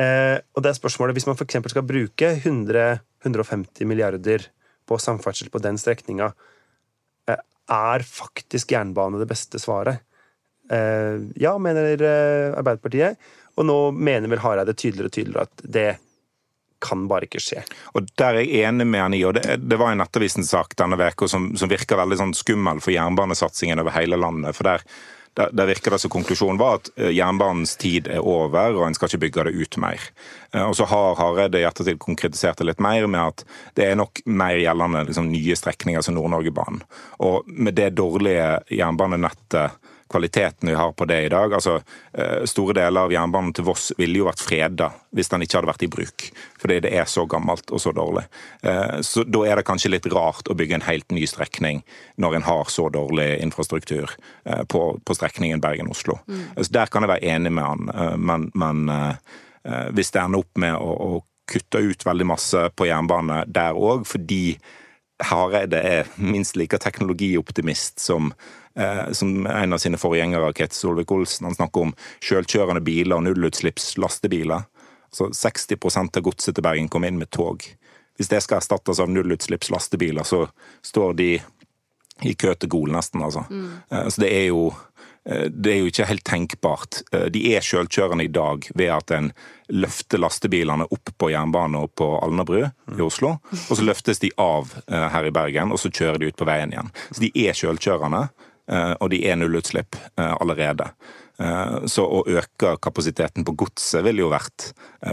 Eh, 0.00 0.38
og 0.56 0.64
det 0.64 0.72
er 0.72 0.78
spørsmålet, 0.78 1.14
Hvis 1.14 1.28
man 1.28 1.36
f.eks. 1.36 1.60
skal 1.70 1.86
bruke 1.86 2.32
100-150 2.40 3.86
milliarder 3.86 4.48
på 4.92 5.00
samferdsel 5.00 5.50
på 5.52 5.62
den 5.64 5.80
strekninga, 5.80 6.32
eh, 7.28 7.42
er 7.72 8.06
faktisk 8.06 8.76
jernbane 8.76 9.20
det 9.20 9.28
beste 9.30 9.60
svaret? 9.62 10.04
Eh, 10.70 11.18
ja, 11.40 11.56
mener 11.58 11.96
eh, 11.96 12.52
Arbeiderpartiet. 12.58 13.20
Og 13.60 13.68
nå 13.68 13.78
mener 13.92 14.30
vel 14.32 14.40
Hareide 14.40 14.72
tydeligere 14.72 15.10
og 15.10 15.16
tydeligere 15.16 15.48
at 15.48 15.64
det 15.74 15.90
kan 16.82 17.04
bare 17.06 17.28
ikke 17.28 17.42
skje. 17.42 17.62
Og 17.94 18.08
Der 18.18 18.34
er 18.34 18.42
jeg 18.42 18.66
enig 18.66 18.86
med 18.90 19.04
han 19.04 19.14
i. 19.14 19.22
og 19.24 19.36
Det, 19.38 19.58
det 19.62 19.78
var 19.78 19.92
en 19.92 20.00
Nettavisen-sak 20.02 20.74
denne 20.80 20.98
uka 20.98 21.28
som, 21.30 21.52
som 21.56 21.70
virker 21.70 22.00
veldig 22.00 22.18
sånn 22.18 22.34
skummel 22.34 22.80
for 22.82 22.94
jernbanesatsingen 22.94 23.82
over 23.82 23.94
hele 23.94 24.18
landet. 24.18 24.56
for 24.56 24.66
der 24.66 24.82
der, 25.38 25.52
der 25.52 25.66
virker 25.66 25.94
det 25.94 26.00
som 26.02 26.12
konklusjonen 26.12 26.60
var 26.60 26.80
at 26.80 26.90
eh, 26.96 27.12
jernbanens 27.16 27.76
tid 27.80 28.08
er 28.12 28.20
over, 28.20 28.76
og 28.76 28.86
en 28.86 28.96
skal 28.96 29.08
ikke 29.08 29.22
bygge 29.26 29.46
det 29.48 29.54
ut 29.64 29.78
mer. 29.80 30.08
Eh, 30.52 30.64
og 30.64 30.76
så 30.76 30.88
har 30.90 31.16
Hareide 31.20 31.62
i 31.62 31.66
ettertid 31.68 32.00
konkretisert 32.02 32.60
det 32.60 32.68
litt 32.68 32.82
mer 32.84 33.08
med 33.08 33.22
at 33.22 33.46
det 33.78 33.88
er 33.88 33.98
nok 34.00 34.24
mer 34.28 34.58
gjeldende 34.60 35.06
liksom, 35.08 35.30
nye 35.32 35.56
strekninger 35.56 36.04
som 36.04 36.18
Nord-Norgebanen. 36.18 36.84
Og 37.24 37.48
med 37.48 37.78
det 37.80 37.94
dårlige 37.96 38.58
jernbanenettet 38.72 39.78
kvaliteten 40.12 40.68
vi 40.68 40.76
har 40.78 40.92
på 40.92 41.06
det 41.08 41.20
i 41.26 41.30
dag. 41.32 41.54
Altså, 41.56 41.80
eh, 42.12 42.44
Store 42.48 42.76
deler 42.76 43.06
av 43.06 43.12
jernbanen 43.12 43.54
til 43.56 43.66
Voss 43.66 43.90
ville 43.98 44.20
jo 44.20 44.28
vært 44.28 44.42
freda 44.44 44.90
hvis 45.12 45.32
den 45.32 45.44
ikke 45.44 45.58
hadde 45.58 45.70
vært 45.72 45.86
i 45.86 45.90
bruk. 45.92 46.26
Fordi 46.60 46.78
det 46.84 46.92
er 46.96 47.08
så 47.10 47.24
gammelt 47.28 47.72
og 47.72 47.82
så 47.82 47.94
dårlig. 47.96 48.24
Eh, 48.62 49.00
så 49.00 49.24
Da 49.24 49.44
er 49.48 49.56
det 49.56 49.66
kanskje 49.68 49.92
litt 49.94 50.06
rart 50.12 50.48
å 50.48 50.56
bygge 50.58 50.78
en 50.78 50.88
helt 50.88 51.10
ny 51.10 51.26
strekning 51.26 51.82
når 52.16 52.36
en 52.36 52.48
har 52.48 52.70
så 52.70 52.88
dårlig 52.92 53.40
infrastruktur 53.42 54.10
eh, 54.44 54.62
på, 54.64 55.00
på 55.04 55.16
strekningen 55.16 55.60
Bergen-Oslo. 55.60 56.18
Mm. 56.28 56.44
Så 56.62 56.72
Der 56.72 56.86
kan 56.86 57.02
jeg 57.02 57.14
være 57.14 57.34
enig 57.36 57.52
med 57.52 57.64
han, 57.64 58.18
men, 58.18 58.50
men 58.54 58.90
hvis 59.94 60.10
det 60.10 60.20
ender 60.20 60.42
opp 60.42 60.58
med 60.58 60.74
å, 60.74 60.90
å 61.16 61.20
kutte 61.52 61.78
ut 61.78 62.06
veldig 62.06 62.26
masse 62.26 62.62
på 62.76 62.86
jernbane 62.88 63.42
der 63.46 63.76
òg, 63.76 64.06
fordi 64.08 64.58
Hareide 65.28 65.80
er 65.82 66.10
minst 66.16 66.56
like 66.56 66.78
teknologioptimist 66.78 68.00
som, 68.02 68.32
eh, 68.76 69.12
som 69.12 69.46
en 69.46 69.72
av 69.72 69.78
sine 69.78 70.00
forgjengere, 70.00 70.52
Ketil 70.52 70.78
Solvik-Olsen. 70.78 71.48
Han 71.48 71.54
snakker 71.54 71.88
om 71.88 71.94
selvkjørende 72.20 72.84
biler 72.84 73.16
og 73.16 73.26
nullutslipps 73.26 73.96
lastebiler. 74.02 74.66
Altså 75.12 75.30
60% 75.36 76.16
av 76.16 76.22
godset 76.22 76.54
til 76.54 76.64
Bergen 76.64 76.88
kom 76.88 77.04
inn 77.04 77.18
med 77.18 77.30
tog. 77.30 77.64
Hvis 78.18 78.28
det 78.28 78.42
skal 78.44 78.60
erstattes 78.60 79.00
av 79.00 79.08
nullutslipps 79.08 79.70
lastebiler, 79.72 80.24
så 80.24 80.46
står 80.82 81.16
de 81.16 81.32
i 82.22 82.34
kø 82.38 82.54
til 82.54 82.68
Gol, 82.68 82.92
nesten, 82.92 83.22
altså. 83.24 83.42
Mm. 83.50 83.82
Så 84.12 84.20
det 84.22 84.30
er 84.30 84.44
jo 84.52 84.70
Eh, 84.70 84.91
det 85.24 85.70
er 85.70 85.78
jo 85.78 85.90
ikke 85.90 86.06
helt 86.08 86.24
tenkbart. 86.26 87.00
Eh, 87.14 87.28
de 87.30 87.44
er 87.54 87.62
selvkjørende 87.62 88.26
i 88.26 88.32
dag 88.32 88.66
ved 88.74 88.90
at 88.90 89.12
en 89.14 89.30
løfter 89.72 90.18
lastebilene 90.18 90.88
opp 90.90 91.12
på 91.18 91.30
jernbanen 91.30 91.78
og 91.78 91.92
på 91.98 92.08
Alnabru 92.18 92.64
i 92.64 93.04
Oslo. 93.04 93.36
Og 93.52 93.78
så 93.78 93.86
løftes 93.86 94.22
de 94.24 94.32
av 94.42 94.72
eh, 94.88 95.08
her 95.14 95.28
i 95.28 95.34
Bergen, 95.34 95.70
og 95.70 95.78
så 95.80 95.92
kjører 95.92 96.18
de 96.18 96.32
ut 96.32 96.38
på 96.38 96.48
veien 96.48 96.74
igjen. 96.74 96.90
Så 97.10 97.22
de 97.22 97.30
er 97.46 97.58
selvkjørende, 97.58 98.26
og 98.72 99.08
de 99.10 99.18
er 99.26 99.34
nullutslipp 99.36 99.96
allerede. 100.16 100.84
Så 101.90 102.04
å 102.06 102.20
øke 102.30 102.76
kapasiteten 102.80 103.42
på 103.44 103.56
godset 103.58 104.04
ville 104.06 104.22
jo 104.22 104.30
vært 104.32 104.68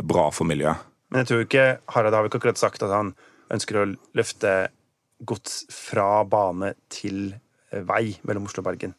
bra 0.05 0.27
for 0.31 0.47
miljøet. 0.47 0.85
Men 1.09 1.23
jeg 1.23 1.29
tror 1.31 1.41
ikke 1.43 1.65
Harald 1.95 2.15
har 2.15 2.29
ikke 2.29 2.39
akkurat 2.43 2.61
sagt 2.61 2.85
at 2.85 2.93
han 2.93 3.09
ønsker 3.51 3.81
å 3.81 3.87
løfte 4.15 4.53
gods 5.27 5.63
fra 5.73 6.21
bane 6.29 6.75
til 6.93 7.33
vei 7.73 8.13
mellom 8.21 8.45
Oslo 8.47 8.61
og 8.61 8.69
Bergen. 8.69 8.93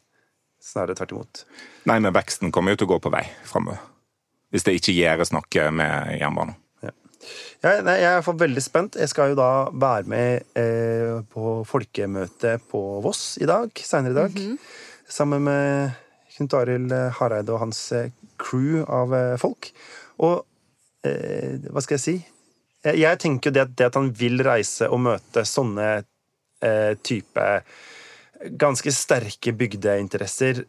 Snarere 0.61 0.97
tvert 0.97 1.15
imot. 1.15 1.43
Nei, 1.89 1.97
men 1.99 2.13
veksten 2.13 2.53
kommer 2.53 2.75
jo 2.75 2.81
til 2.81 2.89
å 2.89 2.93
gå 2.93 2.99
på 3.03 3.13
vei 3.13 3.23
framover. 3.49 3.81
Hvis 4.51 4.67
det 4.67 4.75
ikke 4.77 4.93
gjøres 4.93 5.31
noe 5.33 5.65
med 5.73 6.19
jernbanen. 6.19 6.57
Ja. 6.83 6.91
Jeg, 7.63 7.83
nei, 7.87 7.97
jeg 8.01 8.09
er 8.09 8.17
iallfall 8.17 8.39
veldig 8.41 8.63
spent. 8.63 8.99
Jeg 8.99 9.09
skal 9.09 9.31
jo 9.31 9.39
da 9.39 9.51
være 9.71 10.11
med 10.11 10.57
eh, 10.59 11.17
på 11.31 11.61
folkemøte 11.67 12.57
på 12.69 12.81
Voss 13.05 13.39
i 13.41 13.49
dag, 13.49 13.71
seinere 13.75 14.11
i 14.11 14.19
dag. 14.21 14.37
Mm 14.37 14.51
-hmm. 14.51 14.57
Sammen 15.07 15.43
med 15.43 15.91
Knut 16.35 16.53
Arild 16.53 16.91
Hareide 17.17 17.53
og 17.53 17.59
hans 17.59 17.91
eh, 17.91 18.11
crew 18.41 18.83
av 18.87 19.13
eh, 19.15 19.37
folk. 19.41 19.71
Og 20.25 20.41
eh, 21.07 21.61
hva 21.69 21.83
skal 21.83 21.97
jeg 21.97 22.05
si? 22.05 22.15
Jeg, 22.85 23.01
jeg 23.03 23.21
tenker 23.21 23.49
jo 23.49 23.55
det 23.55 23.65
at, 23.67 23.75
det 23.77 23.89
at, 23.91 23.99
han 23.99 24.11
vil 24.17 24.41
reise 24.45 24.89
og 24.89 25.03
møte 25.05 25.45
sånne 25.47 25.89
eh, 26.65 26.93
type 27.05 27.47
ganske 28.61 28.93
sterke 28.95 29.53
bygdeinteresser 29.57 30.63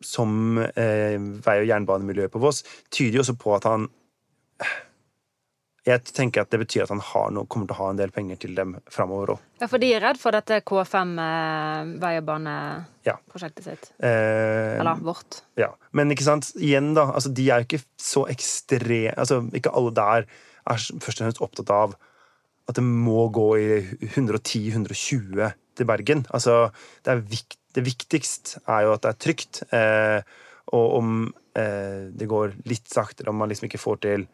som 0.00 0.58
eh, 0.58 1.18
vei- 1.44 1.60
og 1.60 1.68
jernbanemiljøet 1.68 2.32
på 2.32 2.40
Voss, 2.40 2.62
tyder 2.88 3.20
jo 3.20 3.24
også 3.24 3.36
på 3.40 3.56
at 3.56 3.68
han 3.68 3.90
jeg 5.88 6.12
tenker 6.12 6.44
at 6.44 6.50
det 6.52 6.60
betyr 6.60 6.84
at 6.84 6.90
han 6.92 7.00
noe, 7.32 7.48
kommer 7.48 7.68
til 7.68 7.72
å 7.72 7.78
ha 7.78 7.86
en 7.92 8.00
del 8.00 8.10
penger 8.12 8.40
til 8.42 8.52
dem 8.56 8.74
framover 8.92 9.34
òg. 9.34 9.44
Ja, 9.62 9.68
for 9.70 9.80
de 9.80 9.88
er 9.96 10.02
redd 10.04 10.20
for 10.20 10.36
dette 10.36 10.60
K5 10.66 11.14
eh, 11.24 11.92
vei- 12.02 12.18
og 12.20 12.26
baneprosjektet 12.28 13.64
ja. 13.64 13.72
sitt? 13.72 13.88
Eh, 13.96 14.76
Eller 14.76 15.00
vårt. 15.00 15.40
Ja. 15.60 15.70
Men 15.96 16.12
ikke 16.12 16.26
sant, 16.28 16.52
igjen, 16.60 16.92
da. 16.98 17.08
Altså, 17.14 17.32
de 17.32 17.48
er 17.48 17.62
jo 17.62 17.68
ikke 17.70 17.82
så 18.00 18.26
ekstreme 18.32 19.16
Altså, 19.16 19.40
ikke 19.56 19.72
alle 19.76 19.94
der 19.96 20.28
er 20.28 20.76
først 20.76 21.20
og 21.20 21.24
fremst 21.24 21.42
opptatt 21.44 21.72
av 21.72 21.96
at 22.70 22.78
det 22.78 22.86
må 22.86 23.28
gå 23.34 23.48
i 23.58 23.68
110-120 24.10 25.50
til 25.78 25.88
Bergen. 25.88 26.24
Altså, 26.34 26.70
det, 27.06 27.18
vikt, 27.30 27.58
det 27.76 27.84
viktigste 27.86 28.62
er 28.66 28.86
jo 28.86 28.94
at 28.94 29.04
det 29.04 29.12
er 29.12 29.22
trygt. 29.26 29.62
Eh, 29.74 30.18
og 30.76 30.98
om 31.00 31.14
eh, 31.58 32.10
det 32.14 32.28
går 32.30 32.54
litt 32.70 32.90
saktere, 32.90 33.30
om 33.32 33.40
man 33.42 33.50
liksom 33.50 33.68
ikke 33.70 33.82
får 33.82 34.02
til 34.06 34.28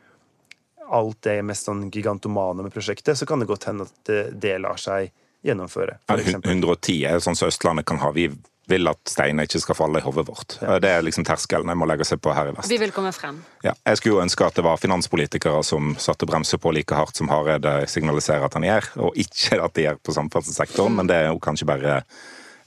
alt 0.86 1.18
det 1.26 1.40
mest 1.42 1.66
sånn 1.66 1.88
gigantomane 1.90 2.62
med 2.62 2.74
prosjektet, 2.74 3.18
så 3.18 3.26
kan 3.26 3.42
det 3.42 3.48
godt 3.50 3.66
hende 3.70 3.88
at 3.88 3.96
det, 4.06 4.20
det 4.42 4.58
lar 4.62 4.78
seg 4.78 5.10
gjennomføre. 5.46 5.98
Ja, 6.06 6.18
110 6.18 7.00
er 7.06 7.22
sånn 7.22 7.38
som 7.38 7.50
Østlandet 7.50 7.86
kan 7.88 8.00
ha. 8.02 8.12
Vi 8.14 8.28
vil 8.66 8.90
at 8.90 8.98
steiner 9.06 9.46
ikke 9.46 9.60
skal 9.62 9.78
falle 9.78 10.00
i 10.00 10.04
hodet 10.04 10.24
vårt. 10.26 10.56
Ja. 10.62 10.78
Det 10.82 10.90
er 10.90 11.04
liksom 11.06 11.26
terskelen 11.26 11.70
jeg 11.70 11.78
må 11.78 11.86
legge 11.86 12.06
seg 12.08 12.18
på 12.22 12.32
her 12.34 12.50
i 12.50 12.54
vest. 12.56 12.70
Vi 12.70 12.78
vil 12.82 12.94
komme 12.94 13.12
frem. 13.14 13.38
Ja, 13.64 13.76
jeg 13.86 14.00
skulle 14.00 14.16
jo 14.16 14.22
ønske 14.24 14.46
at 14.46 14.58
det 14.58 14.64
var 14.66 14.80
finanspolitikere 14.82 15.62
som 15.66 15.94
satte 16.02 16.26
bremser 16.28 16.60
på 16.62 16.72
like 16.74 16.98
hardt 16.98 17.18
som 17.18 17.30
Hareide 17.30 17.78
signaliserer 17.90 18.48
at 18.48 18.58
han 18.58 18.66
gjør, 18.66 18.90
og 19.06 19.20
ikke 19.22 19.60
at 19.62 19.76
de 19.78 19.86
gjør 19.86 20.00
på 20.02 20.16
samferdselssektoren, 20.18 20.96
mm. 20.96 20.98
men 21.00 21.10
det 21.12 21.20
er 21.20 21.30
jo 21.30 21.42
kanskje 21.42 21.68
bare 21.70 22.00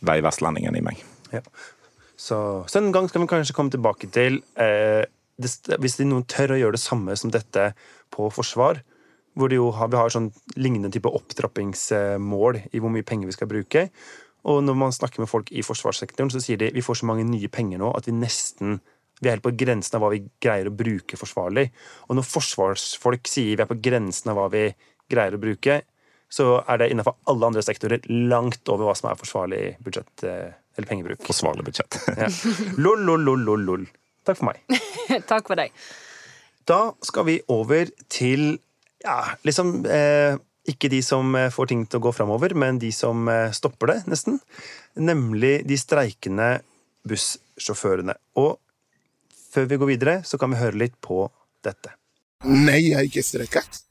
veivestlendingen 0.07 0.79
i 0.79 0.85
meg. 0.85 1.03
Ja. 1.35 1.43
Så, 2.19 2.37
så 2.67 2.79
en 2.79 2.93
gang 2.95 3.09
skal 3.11 3.23
vi 3.23 3.31
kanskje 3.31 3.55
komme 3.55 3.71
tilbake 3.71 4.09
til 4.11 4.41
eh, 4.59 5.03
det, 5.39 5.51
Hvis 5.79 5.99
noen 6.03 6.25
tør 6.27 6.55
å 6.55 6.59
gjøre 6.59 6.75
det 6.75 6.83
samme 6.83 7.15
som 7.19 7.31
dette 7.31 7.71
på 8.11 8.27
forsvar, 8.33 8.81
hvor 9.39 9.51
har, 9.51 9.91
vi 9.91 9.99
har 9.99 10.11
sånn 10.11 10.31
lignende 10.59 10.91
type 10.91 11.11
opptrappingsmål 11.15 12.59
i 12.73 12.81
hvor 12.81 12.91
mye 12.91 13.07
penger 13.07 13.29
vi 13.29 13.35
skal 13.37 13.51
bruke, 13.51 13.85
og 14.47 14.61
når 14.63 14.77
man 14.79 14.95
snakker 14.95 15.23
med 15.23 15.29
folk 15.31 15.51
i 15.51 15.63
forsvarssektoren, 15.65 16.31
så 16.31 16.41
sier 16.43 16.59
de 16.61 16.71
vi 16.75 16.83
får 16.85 17.01
så 17.01 17.09
mange 17.09 17.25
nye 17.27 17.51
penger 17.51 17.81
nå 17.81 17.91
at 17.97 18.07
vi 18.07 18.15
nesten 18.15 18.79
vi 19.19 19.27
er 19.27 19.35
helt 19.35 19.43
på 19.43 19.51
grensen 19.59 19.97
av 19.97 20.03
hva 20.05 20.13
vi 20.13 20.21
greier 20.39 20.69
å 20.69 20.75
bruke 20.79 21.17
forsvarlig. 21.19 21.65
Og 22.07 22.15
når 22.15 22.23
forsvarsfolk 22.23 23.27
sier 23.27 23.57
vi 23.57 23.65
er 23.65 23.67
på 23.67 23.75
grensen 23.83 24.31
av 24.31 24.39
hva 24.39 24.45
vi 24.53 24.69
greier 25.11 25.35
å 25.35 25.41
bruke, 25.41 25.81
så 26.31 26.61
er 26.61 26.79
det 26.79 26.91
innenfor 26.93 27.17
alle 27.27 27.49
andre 27.49 27.63
sektorer 27.65 28.05
langt 28.07 28.69
over 28.71 28.87
hva 28.87 28.95
som 28.95 29.09
er 29.09 29.19
forsvarlig 29.19 29.63
budsjett 29.83 30.23
eh, 30.23 30.53
eller 30.77 30.87
pengebruk. 30.87 31.23
Forsvarlig 31.25 31.65
budsjett. 31.67 31.99
ja. 32.21 32.29
Lol, 32.79 33.03
lol, 33.03 33.25
lol, 33.27 33.43
lol, 33.43 33.65
lol. 33.71 33.87
Takk 34.27 34.39
for 34.39 34.51
meg. 34.51 34.63
Takk 35.31 35.49
for 35.49 35.59
deg. 35.59 35.73
Da 36.69 36.81
skal 37.03 37.27
vi 37.27 37.39
over 37.51 37.89
til 38.13 38.53
ja, 39.03 39.17
liksom 39.47 39.81
eh, 39.89 40.37
ikke 40.71 40.91
de 40.91 41.01
som 41.05 41.35
eh, 41.37 41.51
får 41.53 41.71
ting 41.71 41.85
til 41.85 41.99
å 41.99 42.05
gå 42.07 42.13
framover, 42.15 42.55
men 42.57 42.79
de 42.81 42.91
som 42.95 43.27
eh, 43.31 43.51
stopper 43.55 43.93
det, 43.93 43.99
nesten. 44.11 44.39
Nemlig 44.99 45.59
de 45.69 45.77
streikende 45.79 46.49
bussjåførene. 47.09 48.15
Og 48.41 48.57
før 49.53 49.69
vi 49.69 49.79
går 49.81 49.91
videre, 49.93 50.17
så 50.25 50.39
kan 50.41 50.53
vi 50.53 50.61
høre 50.61 50.79
litt 50.85 50.97
på 51.03 51.25
dette. 51.65 51.95
Nei, 52.47 52.79
jeg 52.89 52.97
har 52.97 53.07
ikke 53.07 53.25
streiket. 53.25 53.81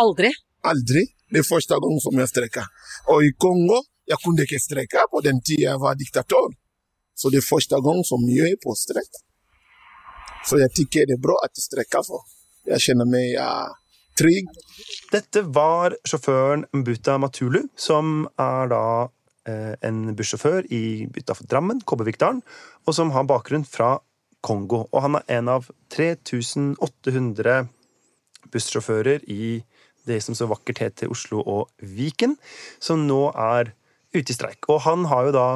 Aldri? 0.00 0.32
Aldri. 0.66 1.04
Det 1.32 1.40
er 1.40 1.48
første 1.48 1.78
gang 1.80 1.98
som 2.02 2.18
jeg 2.20 2.28
streiker. 2.28 2.68
Og 3.12 3.24
i 3.24 3.32
Kongo 3.40 3.80
jeg 4.08 4.18
kunne 4.24 4.44
ikke 4.44 4.60
streike 4.60 5.04
på 5.10 5.20
den 5.24 5.38
tida 5.46 5.70
jeg 5.70 5.80
var 5.80 5.98
diktator. 5.98 6.50
Så 7.14 7.30
det 7.30 7.40
er 7.40 7.46
første 7.46 7.78
gang 7.84 8.02
som 8.06 8.24
jeg 8.28 8.56
er 8.56 8.60
på 8.62 8.74
streik. 8.76 9.20
Så 10.48 10.58
jeg 10.58 10.74
tykker 10.74 11.06
det 11.06 11.16
er 11.16 11.22
bra 11.22 11.36
at 11.44 11.54
jeg 11.56 11.68
streiker 11.68 12.02
for. 12.06 12.26
Jeg 12.66 12.82
kjenner 12.82 13.08
meg 13.08 13.30
ja, 13.36 13.48
trygg. 14.18 14.48
Dette 15.12 15.42
var 15.54 15.96
sjåføren 16.08 16.66
Mbuta 16.76 17.18
Matulu, 17.20 17.62
som 17.76 18.26
er 18.40 18.70
da 18.72 18.84
eh, 19.48 19.74
en 19.84 20.14
bussjåfør 20.16 20.68
i 20.72 21.08
utafor 21.16 21.48
Drammen, 21.50 21.82
Kobbervikdalen, 21.84 22.42
og 22.86 22.96
som 22.96 23.12
har 23.16 23.28
bakgrunn 23.28 23.66
fra 23.68 23.96
Kongo. 24.42 24.86
Og 24.90 25.04
han 25.06 25.20
er 25.20 25.38
en 25.38 25.52
av 25.52 25.68
3800 25.94 27.66
bussjåfører 28.52 29.28
i 29.30 29.62
det 30.08 30.18
som 30.24 30.34
så 30.34 30.48
vakkert 30.50 30.82
heter 30.82 31.12
Oslo 31.12 31.42
og 31.46 31.70
Viken, 31.78 32.36
som 32.82 33.06
nå 33.06 33.28
er 33.38 33.74
ute 34.12 34.32
i 34.32 34.36
streik. 34.36 34.66
Og 34.68 34.82
han 34.86 35.06
har 35.10 35.28
jo 35.28 35.36
da 35.36 35.48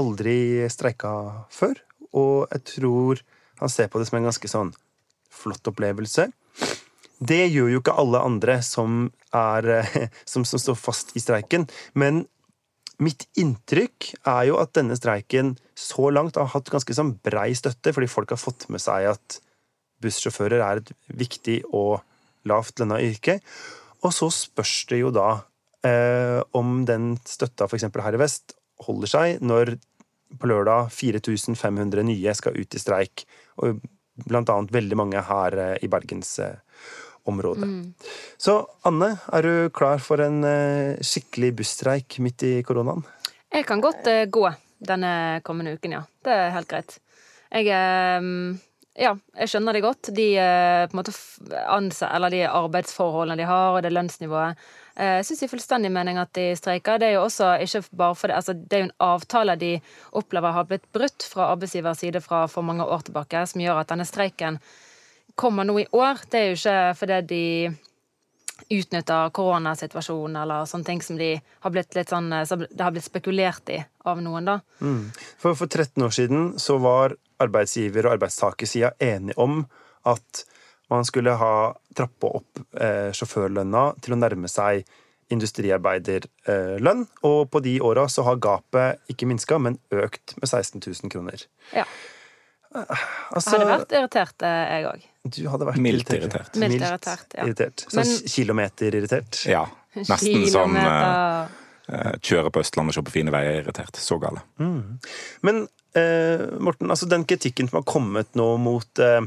aldri 0.00 0.66
streika 0.70 1.14
før, 1.52 1.78
og 2.14 2.52
jeg 2.52 2.64
tror 2.76 3.22
han 3.62 3.72
ser 3.72 3.88
på 3.90 4.00
det 4.00 4.08
som 4.08 4.18
en 4.18 4.28
ganske 4.28 4.50
sånn 4.50 4.72
flott 5.34 5.70
opplevelse. 5.70 6.28
Det 7.24 7.44
gjør 7.48 7.72
jo 7.72 7.80
ikke 7.80 7.96
alle 8.00 8.20
andre 8.26 8.58
som, 8.66 9.08
er, 9.34 9.70
som, 10.30 10.46
som 10.48 10.60
står 10.60 10.78
fast 10.78 11.14
i 11.16 11.22
streiken. 11.22 11.68
Men 11.98 12.24
mitt 13.02 13.26
inntrykk 13.40 14.12
er 14.30 14.48
jo 14.50 14.58
at 14.60 14.74
denne 14.78 14.96
streiken 14.98 15.54
så 15.78 16.10
langt 16.14 16.38
har 16.38 16.52
hatt 16.52 16.70
ganske 16.70 16.94
sånn 16.94 17.16
brei 17.24 17.50
støtte, 17.58 17.94
fordi 17.94 18.10
folk 18.10 18.34
har 18.34 18.40
fått 18.40 18.68
med 18.72 18.82
seg 18.82 19.08
at 19.14 19.40
bussjåfører 20.04 20.62
er 20.62 20.82
et 20.82 20.92
viktig 21.16 21.62
og 21.72 22.02
lavt 22.48 22.80
lønna 22.80 23.00
yrke. 23.02 23.38
Og 24.04 24.12
så 24.14 24.28
spørs 24.32 24.76
det 24.90 25.00
jo 25.00 25.10
da 25.14 25.28
eh, 25.86 26.40
om 26.56 26.82
den 26.88 27.14
støtta 27.28 27.68
f.eks. 27.68 27.88
her 27.88 28.18
i 28.18 28.20
vest 28.20 28.56
holder 28.84 29.10
seg 29.10 29.42
når 29.44 29.76
på 30.40 30.50
lørdag 30.50 30.90
4500 30.92 32.06
nye 32.08 32.34
skal 32.34 32.56
ut 32.58 32.74
i 32.74 32.80
streik, 32.82 33.22
og 33.62 33.78
blant 34.26 34.50
annet 34.50 34.72
veldig 34.74 34.98
mange 34.98 35.22
her 35.28 35.58
eh, 35.58 35.76
i 35.86 35.90
Bergens 35.90 36.36
eh, 36.42 36.58
område. 37.24 37.68
Mm. 37.68 37.94
Så 38.38 38.58
Anne, 38.86 39.14
er 39.32 39.46
du 39.46 39.70
klar 39.74 40.02
for 40.02 40.22
en 40.24 40.42
uh, 40.44 41.00
skikkelig 41.04 41.54
busstreik 41.60 42.18
midt 42.24 42.44
i 42.46 42.52
koronaen? 42.66 43.04
Jeg 43.54 43.66
kan 43.68 43.82
godt 43.84 44.06
uh, 44.10 44.24
gå 44.28 44.44
denne 44.84 45.40
kommende 45.46 45.76
uken, 45.78 45.98
ja. 45.98 46.04
Det 46.24 46.36
er 46.36 46.54
helt 46.58 46.70
greit. 46.70 46.98
Jeg 47.54 47.70
uh, 47.70 48.54
ja, 48.94 49.10
jeg 49.34 49.50
skjønner 49.50 49.74
det 49.74 49.82
godt. 49.82 50.12
De, 50.14 50.28
på 50.86 50.94
en 50.94 51.00
måte, 51.00 52.06
eller 52.06 52.30
de 52.30 52.44
arbeidsforholdene 52.46 53.40
de 53.40 53.46
har, 53.48 53.74
og 53.74 53.82
det 53.82 53.90
lønnsnivået. 53.90 54.60
Jeg 54.94 55.24
syns 55.26 55.42
i 55.42 55.48
fullstendig 55.50 55.90
mening 55.90 56.20
at 56.22 56.30
de 56.38 56.52
streiker. 56.54 57.00
Det 57.02 57.08
er 57.08 57.16
jo 57.16 57.24
også 57.24 57.56
ikke 57.64 57.82
bare 57.98 58.14
for 58.14 58.30
det, 58.30 58.36
altså, 58.38 58.54
det 58.54 58.76
er 58.76 58.84
jo 58.84 58.86
en 58.86 58.98
avtale 59.02 59.56
de 59.58 59.72
opplever 60.14 60.54
har 60.54 60.68
blitt 60.70 60.86
brutt 60.94 61.26
fra 61.26 61.48
arbeidsgivers 61.56 62.04
side 62.04 62.22
fra 62.22 62.44
for 62.46 62.62
mange 62.62 62.86
år 62.86 63.02
tilbake, 63.08 63.42
som 63.50 63.64
gjør 63.64 63.82
at 63.82 63.90
denne 63.90 64.06
streiken 64.06 64.60
kommer 65.34 65.66
nå 65.66 65.78
i 65.82 65.88
år, 65.92 66.22
det 66.30 66.40
er 66.40 66.48
jo 66.52 66.58
ikke 66.58 66.78
fordi 66.98 67.20
de 67.30 67.44
utnytter 68.70 69.32
koronasituasjonen 69.34 70.38
eller 70.44 70.68
sånne 70.70 70.86
ting 70.86 71.02
som, 71.02 71.18
de 71.18 71.34
har 71.36 71.72
blitt 71.74 71.96
litt 71.96 72.12
sånn, 72.12 72.30
som 72.46 72.62
det 72.64 72.80
har 72.80 72.94
blitt 72.94 73.06
spekulert 73.06 73.72
i 73.74 73.80
av 74.06 74.22
noen, 74.22 74.46
da. 74.46 74.58
For, 75.42 75.56
for 75.58 75.66
13 75.66 76.06
år 76.06 76.14
siden 76.14 76.52
så 76.62 76.78
var 76.82 77.16
arbeidsgiver- 77.42 78.06
og 78.06 78.16
arbeidstakersida 78.16 78.94
enige 79.02 79.36
om 79.42 79.64
at 80.08 80.44
man 80.92 81.06
skulle 81.08 81.34
ha 81.40 81.54
trappa 81.96 82.30
opp 82.38 82.60
eh, 82.76 83.10
sjåførlønna 83.16 83.86
til 84.04 84.14
å 84.14 84.20
nærme 84.20 84.50
seg 84.52 84.84
industriarbeiderlønn. 85.32 87.06
Og 87.26 87.38
på 87.50 87.62
de 87.64 87.78
åra 87.84 88.06
så 88.12 88.26
har 88.26 88.40
gapet 88.42 89.00
ikke 89.10 89.28
minska, 89.30 89.58
men 89.58 89.78
økt 89.94 90.36
med 90.40 90.50
16 90.50 90.82
000 90.84 91.12
kroner. 91.12 91.46
Ja. 91.74 91.86
Altså, 92.74 93.54
Jeg 93.54 93.60
hadde 93.60 93.66
vært 93.70 93.92
irritert, 93.94 94.42
eh, 94.42 94.62
jeg 94.70 94.86
òg. 94.90 95.04
Du 95.36 95.42
hadde 95.48 95.68
vært 95.68 95.82
Mildt 95.84 96.10
irritert. 96.12 96.56
Mildt 96.60 96.80
irritert, 96.80 97.36
ja. 97.36 97.44
irritert. 97.46 97.84
Sånn 97.88 98.02
Men- 98.02 98.32
kilometerirritert. 98.34 99.44
Ja. 99.50 99.62
Nesten 99.94 100.48
sånn 100.50 100.74
uh, 100.74 101.46
eh, 101.86 102.10
kjøre 102.18 102.50
på 102.50 102.64
Østlandet 102.64 102.90
og 102.90 102.98
se 102.98 103.04
på 103.06 103.14
fine 103.14 103.30
veier 103.30 103.60
irritert. 103.62 103.94
Så 104.02 104.18
gale. 104.18 104.42
Men 104.58 105.62
uh, 105.94 106.44
Morten, 106.58 106.90
altså 106.90 107.06
den 107.08 107.24
kritikken 107.30 107.70
som 107.70 107.78
har 107.78 107.86
kommet 107.86 108.34
nå 108.34 108.48
mot 108.58 109.02
uh, 109.04 109.22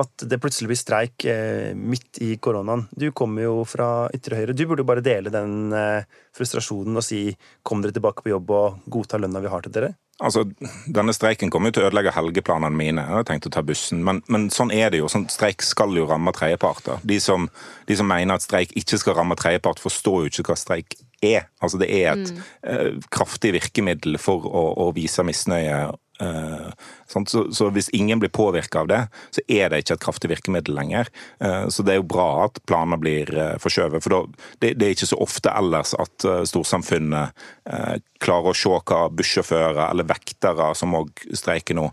at 0.00 0.24
det 0.26 0.40
plutselig 0.42 0.70
blir 0.70 0.80
streik 0.80 1.24
eh, 1.28 1.74
midt 1.76 2.18
i 2.24 2.34
koronaen. 2.42 2.86
Du 2.90 3.10
kommer 3.16 3.44
jo 3.46 3.56
fra 3.68 4.08
ytre 4.16 4.40
høyre. 4.40 4.56
Du 4.56 4.64
burde 4.66 4.82
jo 4.82 4.88
bare 4.88 5.04
dele 5.04 5.32
den 5.32 5.74
eh, 5.76 6.06
frustrasjonen 6.34 6.96
og 6.98 7.04
si 7.04 7.28
'kom 7.62 7.82
dere 7.82 7.94
tilbake 7.94 8.24
på 8.24 8.32
jobb 8.32 8.50
og 8.50 8.88
godta 8.90 9.20
lønna 9.20 9.42
vi 9.44 9.52
har 9.52 9.62
til 9.62 9.74
dere'? 9.76 9.94
Altså, 10.22 10.44
Denne 10.86 11.12
streiken 11.14 11.50
kommer 11.50 11.70
jo 11.70 11.78
til 11.78 11.84
å 11.84 11.88
ødelegge 11.88 12.12
helgeplanene 12.14 12.78
mine. 12.78 13.02
Jeg 13.02 13.18
har 13.18 13.26
tenkt 13.26 13.48
å 13.48 13.52
ta 13.54 13.64
bussen, 13.66 14.04
men, 14.06 14.20
men 14.30 14.46
sånn 14.54 14.70
er 14.74 14.92
det 14.94 15.00
jo. 15.00 15.08
Sånn, 15.10 15.26
streik 15.32 15.64
skal 15.66 15.96
jo 15.98 16.06
ramme 16.06 16.30
tredjeparter. 16.36 17.02
De 17.02 17.18
som, 17.22 17.48
de 17.88 17.96
som 17.98 18.06
mener 18.08 18.38
at 18.38 18.46
streik 18.46 18.74
ikke 18.78 19.00
skal 19.02 19.18
ramme 19.18 19.34
tredjepart, 19.40 19.82
forstår 19.82 20.22
jo 20.22 20.30
ikke 20.30 20.46
hva 20.52 20.58
streik 20.60 20.96
er. 21.18 21.48
Altså, 21.58 21.82
Det 21.82 21.90
er 21.90 22.12
et 22.14 22.32
eh, 22.62 23.02
kraftig 23.14 23.56
virkemiddel 23.56 24.20
for 24.22 24.46
å, 24.46 24.64
å 24.86 24.88
vise 24.94 25.26
misnøye. 25.26 25.82
Eh, 26.20 26.70
så, 27.26 27.44
så 27.54 27.68
hvis 27.74 27.90
ingen 27.96 28.20
blir 28.22 28.32
påvirka 28.34 28.84
av 28.84 28.90
det, 28.90 29.00
så 29.34 29.44
er 29.48 29.70
det 29.70 29.82
ikke 29.82 29.96
et 29.98 30.04
kraftig 30.04 30.30
virkemiddel 30.32 30.76
lenger. 30.76 31.10
Eh, 31.40 31.66
så 31.68 31.86
det 31.86 31.94
er 31.94 32.00
jo 32.00 32.08
bra 32.14 32.28
at 32.46 32.60
planer 32.68 33.00
blir 33.00 33.30
uh, 33.34 33.54
forskjøvet. 33.62 34.04
For 34.04 34.14
da, 34.14 34.48
det, 34.62 34.74
det 34.80 34.86
er 34.86 34.96
ikke 34.96 35.10
så 35.10 35.20
ofte 35.22 35.52
ellers 35.54 35.94
at 35.98 36.26
storsamfunnet 36.48 37.44
klarer 38.24 38.50
å 38.50 38.56
se 38.56 38.70
hva 38.72 39.04
bussjåfører 39.12 39.86
eller 39.86 40.06
vektere, 40.08 40.70
som 40.76 40.96
òg 40.96 41.24
streiker 41.36 41.76
nå, 41.76 41.86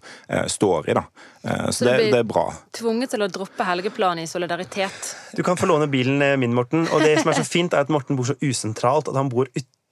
står 0.51 0.89
i. 0.91 0.95
da. 0.99 1.05
Eh, 1.43 1.65
så 1.65 1.71
Så 1.71 1.85
det 1.85 1.97
det, 1.97 2.19
er 2.19 2.23
bra. 2.23 2.53
tvunget 2.71 3.09
til 3.09 3.23
å 3.25 3.27
droppe 3.27 3.65
helgeplanen 3.65 4.23
i 4.23 4.27
solidaritet. 4.27 5.15
Du 5.33 5.43
kan 5.43 5.57
få 5.57 5.65
låne 5.65 5.87
bilen 5.87 6.21
min, 6.39 6.53
Morten. 6.53 6.87
Og 6.93 7.01
det 7.01 7.19
som 7.21 7.31
er 7.31 7.39
så 7.41 7.47
fint, 7.55 7.73
er 7.73 7.81
at 7.85 7.89
Morten 7.89 8.15
bor 8.15 8.25
så 8.29 8.37
usentralt 8.41 9.09
at 9.09 9.17
han 9.17 9.29
bor 9.29 9.49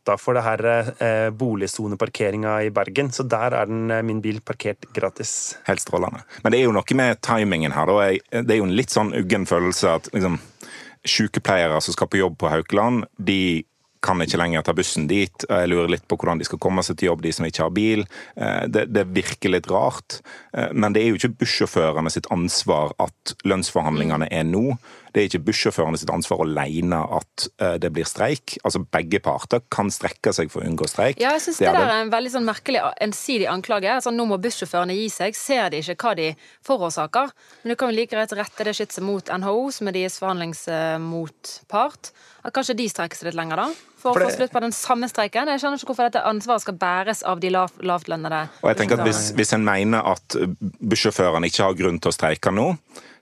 utafor 0.10 0.34
det 0.34 0.44
her 0.46 0.66
eh, 1.04 1.30
boligsoneparkeringa 1.30 2.64
i 2.64 2.72
Bergen. 2.74 3.12
Så 3.12 3.24
der 3.24 3.54
er 3.54 3.66
den, 3.66 3.92
eh, 3.92 4.04
min 4.04 4.22
bil 4.22 4.42
parkert 4.42 4.86
gratis. 4.94 5.58
Helt 5.68 5.82
strålende. 5.82 6.24
Men 6.44 6.52
det 6.52 6.60
er 6.60 6.66
jo 6.66 6.74
noe 6.74 6.96
med 6.96 7.22
timingen 7.22 7.72
her. 7.72 7.86
Da. 7.86 8.42
Det 8.42 8.54
er 8.54 8.62
jo 8.62 8.70
en 8.70 8.76
litt 8.76 8.90
sånn 8.90 9.14
uggen 9.14 9.46
følelse 9.46 9.96
at 10.00 10.10
liksom, 10.14 10.40
sykepleiere 11.06 11.80
som 11.82 11.94
skal 11.96 12.10
på 12.10 12.20
jobb 12.20 12.40
på 12.40 12.50
Haukeland, 12.50 13.06
de 13.18 13.64
kan 14.02 14.22
ikke 14.24 14.38
lenger 14.40 14.62
ta 14.64 14.74
bussen 14.74 15.08
dit. 15.10 15.46
Jeg 15.50 15.68
lurer 15.72 15.90
litt 15.92 16.06
på 16.08 16.16
hvordan 16.16 16.40
de 16.40 16.46
skal 16.48 16.60
komme 16.64 16.84
seg 16.86 16.96
til 17.02 17.10
jobb, 17.10 17.22
de 17.26 17.32
som 17.36 17.46
ikke 17.46 17.66
har 17.66 17.74
bil. 17.76 18.06
Eh, 18.36 18.68
Det, 18.72 18.86
det 18.94 19.08
virker 19.16 19.50
litt 19.52 19.68
rart. 19.72 20.22
Eh, 20.54 20.70
Men 20.74 20.94
det 20.94 21.04
er 21.04 21.10
jo 21.12 21.16
ikke 21.20 21.38
bussjåførene 21.44 22.10
sitt 22.14 22.30
ansvar 22.32 22.94
at 23.00 23.36
lønnsforhandlingene 23.44 24.28
er 24.32 24.44
nå. 24.48 24.78
Det 25.12 25.24
er 25.24 25.28
ikke 25.28 25.42
bussjåførene 25.50 25.98
sitt 25.98 26.12
ansvar 26.14 26.44
alene 26.46 27.00
at 27.18 27.48
eh, 27.60 27.76
det 27.82 27.90
blir 27.92 28.06
streik. 28.06 28.58
Altså 28.64 28.84
Begge 28.86 29.20
parter 29.26 29.60
kan 29.74 29.90
strekke 29.92 30.32
seg 30.34 30.52
for 30.54 30.62
å 30.62 30.70
unngå 30.70 30.88
streik. 30.88 31.20
Ja, 31.20 31.32
jeg 31.36 31.42
synes 31.48 31.58
Det 31.60 31.66
det, 31.68 31.74
er 31.74 31.80
der 31.82 31.94
er 31.98 32.02
en 32.06 32.12
veldig 32.14 32.32
sånn 32.38 32.46
merkelig 32.48 32.80
ensidig 33.02 33.48
anklage. 33.52 33.90
Altså, 33.92 34.14
nå 34.16 34.26
må 34.30 34.38
bussjåførene 34.40 34.96
gi 34.96 35.10
seg. 35.10 35.36
Ser 35.36 35.70
de 35.74 35.82
ikke 35.84 35.98
hva 36.06 36.16
de 36.16 36.30
forårsaker? 36.64 37.34
Men 37.64 37.74
du 37.74 37.76
kan 37.76 37.90
jo 37.92 37.98
like 38.00 38.14
greit 38.16 38.32
rette 38.38 38.64
det 38.70 38.76
skytset 38.78 39.04
mot 39.04 39.26
NHO, 39.28 39.72
som 39.76 39.88
er 39.90 39.98
deres 39.98 40.20
forhandlingsmotpart. 40.22 42.12
At 42.46 42.54
kanskje 42.56 42.78
de 42.80 42.88
strekker 42.90 43.18
seg 43.20 43.32
litt 43.32 43.40
lenger, 43.40 43.66
da? 43.66 43.70
For, 44.00 44.14
For 44.16 44.24
å 44.24 44.30
få 44.30 44.38
slutt 44.38 44.54
på 44.56 44.64
den 44.64 44.76
samme 44.76 45.10
streiken. 45.12 45.52
Jeg 45.52 45.62
skjønner 45.62 45.82
ikke 45.82 45.92
hvorfor 45.92 46.08
dette 46.08 46.24
ansvaret 46.28 46.64
skal 46.64 46.78
bæres 46.80 47.24
av 47.28 47.42
de 47.44 47.52
lav, 47.52 47.74
lavtlønnede. 47.84 48.46
Og 48.64 48.72
jeg 48.72 48.80
tenker 48.80 49.02
at 49.02 49.10
hvis, 49.10 49.26
hvis 49.36 49.54
en 49.58 49.68
mener 49.68 50.08
at 50.16 50.40
bussjåførene 50.80 51.52
ikke 51.52 51.68
har 51.68 51.78
grunn 51.82 52.00
til 52.00 52.14
å 52.14 52.16
streike 52.16 52.54
nå, 52.56 52.72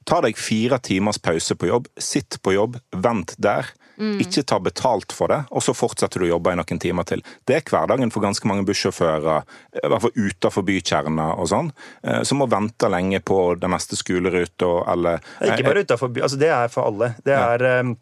ta 0.07 0.22
deg 0.24 0.38
fire 0.39 0.80
timers 0.84 1.19
pause 1.19 1.58
på 1.58 1.71
jobb, 1.71 1.89
sitt 1.97 2.39
på 2.45 2.56
jobb, 2.56 2.78
vent 2.95 3.36
der. 3.41 3.73
Ikke 3.97 4.43
ta 4.45 4.60
betalt 4.62 5.13
for 5.15 5.32
det, 5.34 5.39
og 5.49 5.63
så 5.65 5.73
fortsetter 5.73 6.21
du 6.21 6.28
å 6.28 6.36
jobbe 6.36 6.52
i 6.54 6.58
noen 6.60 6.82
timer 6.82 7.06
til. 7.10 7.23
Det 7.49 7.56
er 7.58 7.63
hverdagen 7.65 8.12
for 8.13 8.21
ganske 8.21 8.45
mange 8.49 8.65
bussjåfører, 8.67 9.47
i 9.82 9.89
hvert 9.89 10.04
fall 10.04 10.13
utenfor 10.13 10.65
bykjerner 10.67 11.41
og 11.41 11.49
sånn, 11.49 11.71
eh, 12.06 12.21
som 12.21 12.38
må 12.38 12.45
vente 12.52 12.91
lenge 12.93 13.23
på 13.25 13.39
den 13.58 13.73
neste 13.73 13.97
skoleruta 13.97 14.69
eller 14.93 15.17
er 15.41 15.56
Ikke 15.56 15.71
bare 15.71 15.86
utenfor 15.88 16.13
by, 16.13 16.28
altså 16.28 16.38
det 16.38 16.52
er 16.54 16.69
for 16.69 16.91
alle. 16.91 17.15
Det 17.25 17.34
er 17.34 17.65
eh, 17.71 17.95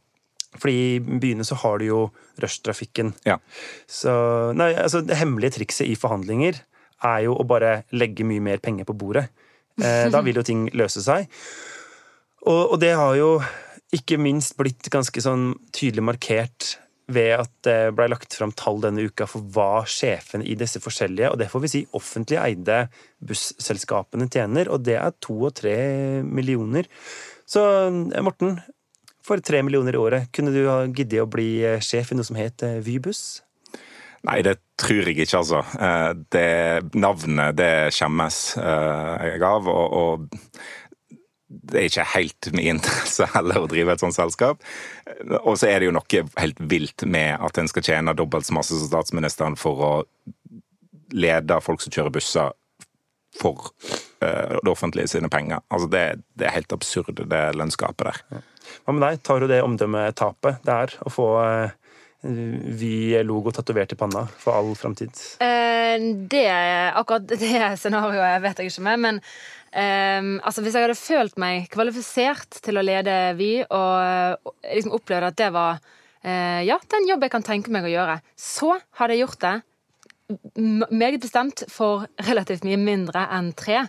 fordi 0.61 0.95
i 0.95 1.19
byene 1.21 1.45
så 1.47 1.57
har 1.61 1.81
du 1.81 1.87
jo 1.89 1.99
rushtrafikken. 2.41 3.13
Ja. 3.27 3.39
Så 3.87 4.13
nei, 4.57 4.73
altså 4.79 5.03
det 5.05 5.19
hemmelige 5.19 5.59
trikset 5.59 5.89
i 5.89 5.97
forhandlinger 5.99 6.61
er 7.05 7.25
jo 7.27 7.35
å 7.35 7.47
bare 7.47 7.83
legge 7.95 8.27
mye 8.27 8.43
mer 8.43 8.63
penger 8.63 8.87
på 8.87 8.97
bordet. 8.97 9.27
Eh, 9.81 10.07
da 10.11 10.23
vil 10.25 10.39
jo 10.39 10.45
ting 10.47 10.65
løse 10.77 11.03
seg. 11.03 11.27
Og, 12.45 12.75
og 12.75 12.79
det 12.81 12.93
har 12.95 13.15
jo 13.19 13.29
ikke 13.95 14.17
minst 14.21 14.55
blitt 14.59 14.89
ganske 14.91 15.21
sånn 15.23 15.53
tydelig 15.75 16.03
markert 16.05 16.75
ved 17.11 17.35
at 17.37 17.51
det 17.67 17.93
ble 17.97 18.07
lagt 18.09 18.33
fram 18.33 18.53
tall 18.57 18.79
denne 18.81 19.05
uka 19.05 19.27
for 19.29 19.45
hva 19.53 19.83
sjefen 19.89 20.41
i 20.41 20.55
disse 20.57 20.81
forskjellige, 20.81 21.29
og 21.31 21.37
det 21.41 21.51
får 21.51 21.63
vi 21.65 21.71
si 21.71 21.81
offentlig 21.97 22.39
eide 22.41 22.79
busselskapene 23.21 24.27
tjener, 24.31 24.71
og 24.73 24.85
det 24.87 24.97
er 24.97 25.13
to 25.21 25.37
og 25.45 25.53
tre 25.59 25.75
millioner. 26.25 26.89
Så 27.45 27.61
eh, 27.61 28.23
Morten, 28.25 28.57
for 29.25 29.41
tre 29.43 29.63
millioner 29.65 29.97
i 29.97 30.01
året, 30.01 30.29
kunne 30.35 30.53
du 30.53 30.63
ha 30.69 30.83
giddet 30.85 31.23
å 31.23 31.29
bli 31.29 31.49
eh, 31.65 31.81
sjef 31.83 32.13
i 32.13 32.17
noe 32.19 32.27
som 32.27 32.37
het 32.39 32.63
eh, 32.65 32.79
Vybuss? 32.85 33.41
Nei, 34.25 34.39
det 34.45 34.55
tror 34.81 35.05
jeg 35.05 35.19
ikke, 35.19 35.41
altså. 35.41 35.61
Eh, 35.77 36.11
Det 36.33 36.95
navnet, 36.97 37.57
det 37.59 37.73
skjemmes 37.93 38.39
jeg 38.57 39.45
av. 39.45 39.69
Og, 39.69 39.97
og 39.99 40.27
det 41.47 41.79
er 41.79 41.89
ikke 41.89 42.07
helt 42.15 42.49
min 42.53 42.71
interesse 42.75 43.27
heller 43.35 43.65
å 43.65 43.69
drive 43.71 43.95
et 43.95 44.03
sånt 44.03 44.17
selskap. 44.17 44.63
Og 45.43 45.55
så 45.61 45.69
er 45.69 45.79
det 45.81 45.89
jo 45.89 45.95
noe 45.97 46.25
helt 46.41 46.61
vilt 46.71 47.05
med 47.09 47.37
at 47.37 47.61
en 47.61 47.69
skal 47.71 47.85
tjene 47.85 48.17
dobbelt 48.17 48.47
så 48.47 48.57
masse 48.57 48.77
som 48.77 48.89
statsministeren 48.89 49.57
for 49.59 49.85
å 49.85 49.93
lede 51.15 51.61
folk 51.61 51.83
som 51.83 51.93
kjører 51.93 52.13
busser 52.17 52.53
for 53.35 53.69
det 54.19 54.71
offentlige 54.71 55.09
sine 55.11 55.29
penger. 55.29 55.59
Altså 55.69 55.89
det, 55.91 56.03
det 56.39 56.47
er 56.47 56.55
helt 56.55 56.71
absurd, 56.73 57.19
det 57.29 57.41
lønnsgapet 57.59 58.07
der. 58.07 58.43
Hva 58.85 58.95
med 58.95 59.03
deg? 59.05 59.23
Tar 59.25 59.41
du 59.41 59.49
det 59.49 59.63
omdømmetapet 59.65 60.63
det 60.65 60.77
er 60.85 60.95
å 61.05 61.11
få 61.13 61.27
eh, 61.43 61.75
Vy-logo 62.25 63.51
tatovert 63.53 63.93
i 63.93 63.97
panna 63.99 64.23
for 64.41 64.57
all 64.57 64.71
framtid? 64.77 65.13
Eh, 65.43 65.97
det, 66.31 66.47
akkurat 66.95 67.27
det 67.43 67.75
scenarioet 67.81 68.41
vet 68.45 68.61
jeg 68.61 68.71
ikke 68.71 68.85
med, 68.87 69.03
men 69.03 69.19
um, 69.21 70.31
altså 70.41 70.63
hvis 70.65 70.77
jeg 70.77 70.87
hadde 70.87 70.97
følt 70.97 71.37
meg 71.41 71.69
kvalifisert 71.73 72.59
til 72.65 72.81
å 72.81 72.85
lede 72.85 73.35
Vy, 73.37 73.51
og, 73.67 74.41
og 74.41 74.57
liksom 74.71 74.97
opplevd 74.97 75.29
at 75.29 75.39
det 75.43 75.51
var 75.53 75.77
uh, 75.77 76.61
ja, 76.65 76.79
den 76.95 77.09
jobb 77.11 77.27
jeg 77.27 77.35
kan 77.35 77.45
tenke 77.45 77.73
meg 77.73 77.85
å 77.85 77.93
gjøre, 77.93 78.19
så 78.39 78.73
hadde 78.97 79.17
jeg 79.17 79.25
gjort 79.27 79.41
det 79.45 79.55
meget 80.55 81.21
bestemt 81.21 81.65
for 81.69 82.07
relativt 82.27 82.65
mye 82.65 82.79
mindre 82.81 83.27
enn 83.35 83.51
tre. 83.57 83.85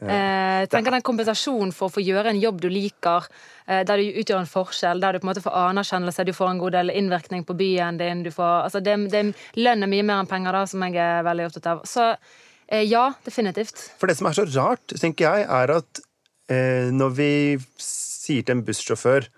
Eh, 0.00 0.64
tenker 0.72 0.94
den 0.94 1.04
kompensasjonen 1.04 1.74
for 1.76 1.90
å 1.90 1.92
få 1.92 2.00
gjøre 2.00 2.30
en 2.32 2.40
jobb 2.40 2.60
du 2.62 2.68
liker, 2.72 3.26
eh, 3.66 3.82
der 3.84 4.00
du 4.00 4.20
utgjør 4.22 4.40
en 4.40 4.48
forskjell, 4.48 5.00
der 5.00 5.12
du 5.12 5.20
på 5.20 5.26
en 5.26 5.30
måte 5.32 5.42
får 5.44 5.56
anerkjennelse, 5.60 6.24
du 6.24 6.32
får 6.32 6.52
en 6.52 6.62
god 6.62 6.72
del 6.72 6.92
innvirkning 6.94 7.44
på 7.44 7.56
byen 7.58 7.98
din 8.00 8.22
du 8.24 8.30
får, 8.32 8.64
altså 8.68 8.80
det, 8.80 8.96
det 9.12 9.34
Lønn 9.60 9.84
er 9.84 9.92
mye 9.92 10.06
mer 10.06 10.22
enn 10.22 10.30
penger, 10.30 10.56
da, 10.56 10.62
som 10.70 10.86
jeg 10.86 10.96
er 10.96 11.26
veldig 11.26 11.50
opptatt 11.50 11.68
av. 11.74 11.82
Så 11.84 12.06
eh, 12.14 12.86
ja, 12.88 13.10
definitivt. 13.26 13.90
For 14.00 14.08
det 14.08 14.16
som 14.16 14.30
er 14.30 14.38
så 14.38 14.46
rart, 14.54 14.96
tenker 14.96 15.28
jeg, 15.28 15.44
er 15.44 15.74
at 15.76 16.02
eh, 16.48 16.88
når 16.94 17.14
vi 17.18 17.32
sier 17.76 18.46
til 18.46 18.56
en 18.56 18.64
bussjåfør 18.64 19.28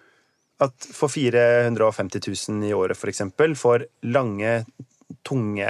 at 0.62 0.88
for 0.94 1.10
450 1.10 2.22
000 2.22 2.68
i 2.68 2.74
året, 2.76 3.02
eksempel, 3.10 3.56
for 3.58 3.82
lange, 4.06 4.60
tunge 5.26 5.66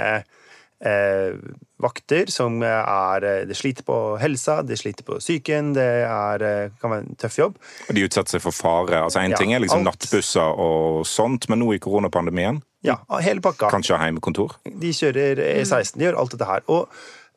vakter 1.83 2.29
som 2.31 2.57
er 2.63 3.23
eh, 3.27 3.43
Det 3.47 3.55
sliter 3.57 3.85
på 3.87 3.97
helsa, 4.21 4.61
det 4.67 4.77
sliter 4.79 5.05
på 5.07 5.17
psyken, 5.21 5.73
det 5.77 5.85
er, 6.07 6.43
eh, 6.47 6.73
kan 6.81 6.91
være 6.93 7.05
en 7.07 7.15
tøff 7.19 7.37
jobb. 7.39 7.57
Og 7.89 7.95
de 7.97 8.03
utsetter 8.07 8.35
seg 8.37 8.43
for 8.45 8.55
fare. 8.55 9.01
Altså 9.05 9.21
En 9.23 9.31
Ja, 9.31 9.37
ting 9.39 9.53
er 9.53 9.59
liksom 9.63 9.85
alt. 9.85 9.93
nattbusser 9.99 10.59
og 10.59 11.05
sånt, 11.09 11.47
men 11.49 11.59
nå 11.59 11.73
i 11.75 11.79
koronapandemien 11.79 12.61
Ja, 12.83 12.97
hele 13.21 13.41
pakka. 13.41 13.69
kanskje 13.71 13.97
hjemmekontor. 13.99 14.57
De 14.65 14.91
kjører 14.91 15.39
E16, 15.61 15.97
de 15.97 16.05
gjør 16.09 16.19
alt 16.19 16.31
dette 16.35 16.45
her. 16.45 16.61
Og 16.67 16.89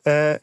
eh, 0.05 0.37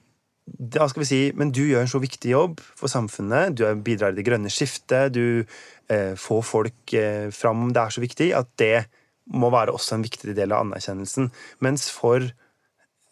da 0.46 0.86
skal 0.88 1.00
vi 1.00 1.06
si, 1.08 1.32
Men 1.34 1.50
du 1.52 1.62
gjør 1.64 1.80
en 1.80 1.88
så 1.88 2.00
viktig 2.00 2.30
jobb 2.30 2.60
for 2.76 2.88
samfunnet. 2.88 3.54
Du 3.56 3.64
bidrar 3.74 4.12
i 4.12 4.16
det 4.16 4.26
grønne 4.26 4.50
skiftet. 4.52 5.12
Du 5.12 5.44
eh, 5.88 6.14
får 6.16 6.42
folk 6.44 6.92
eh, 6.94 7.30
fram. 7.30 7.72
Det 7.72 7.80
er 7.80 7.90
så 7.90 8.00
viktig 8.00 8.34
at 8.36 8.48
det 8.58 8.86
må 9.32 9.48
være 9.50 9.72
også 9.72 9.94
en 9.96 10.02
viktig 10.04 10.34
del 10.36 10.52
av 10.52 10.66
anerkjennelsen. 10.66 11.30
Mens 11.64 11.88
for 11.90 12.20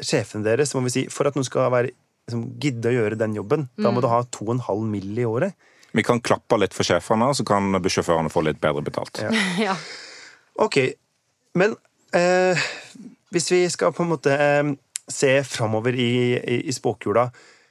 sjefene 0.03 0.47
deres, 0.47 0.73
så 0.73 0.79
må 0.79 0.87
vi 0.89 0.95
si, 0.95 1.03
for 1.13 1.29
at 1.29 1.37
noen 1.37 1.47
skal 1.47 1.71
være, 1.73 1.93
liksom, 2.29 2.47
gidde 2.63 2.91
å 2.91 2.97
gjøre 2.97 3.19
den 3.21 3.37
jobben, 3.37 3.69
da 3.79 3.93
må 3.95 4.03
du 4.03 4.09
ha 4.11 4.23
2,5 4.25 4.87
mill. 4.89 5.13
i 5.19 5.29
året. 5.29 5.55
Vi 5.93 6.05
kan 6.07 6.23
klappe 6.25 6.57
litt 6.57 6.75
for 6.75 6.89
sjefene, 6.89 7.29
så 7.37 7.45
kan 7.45 7.69
bussjåførene 7.83 8.33
få 8.33 8.45
litt 8.47 8.61
bedre 8.63 8.85
betalt. 8.85 9.21
Ja. 9.23 9.33
Ja. 9.69 9.77
Ok, 10.61 10.77
men 11.57 11.75
eh, 12.13 12.61
hvis 13.33 13.47
vi 13.53 13.63
skal 13.73 13.95
på 13.97 14.05
en 14.05 14.11
måte 14.11 14.35
eh, 14.37 14.73
se 15.09 15.31
framover 15.49 15.97
i, 15.97 16.37
i, 16.37 16.59
i 16.69 16.75
spåkula 16.77 17.31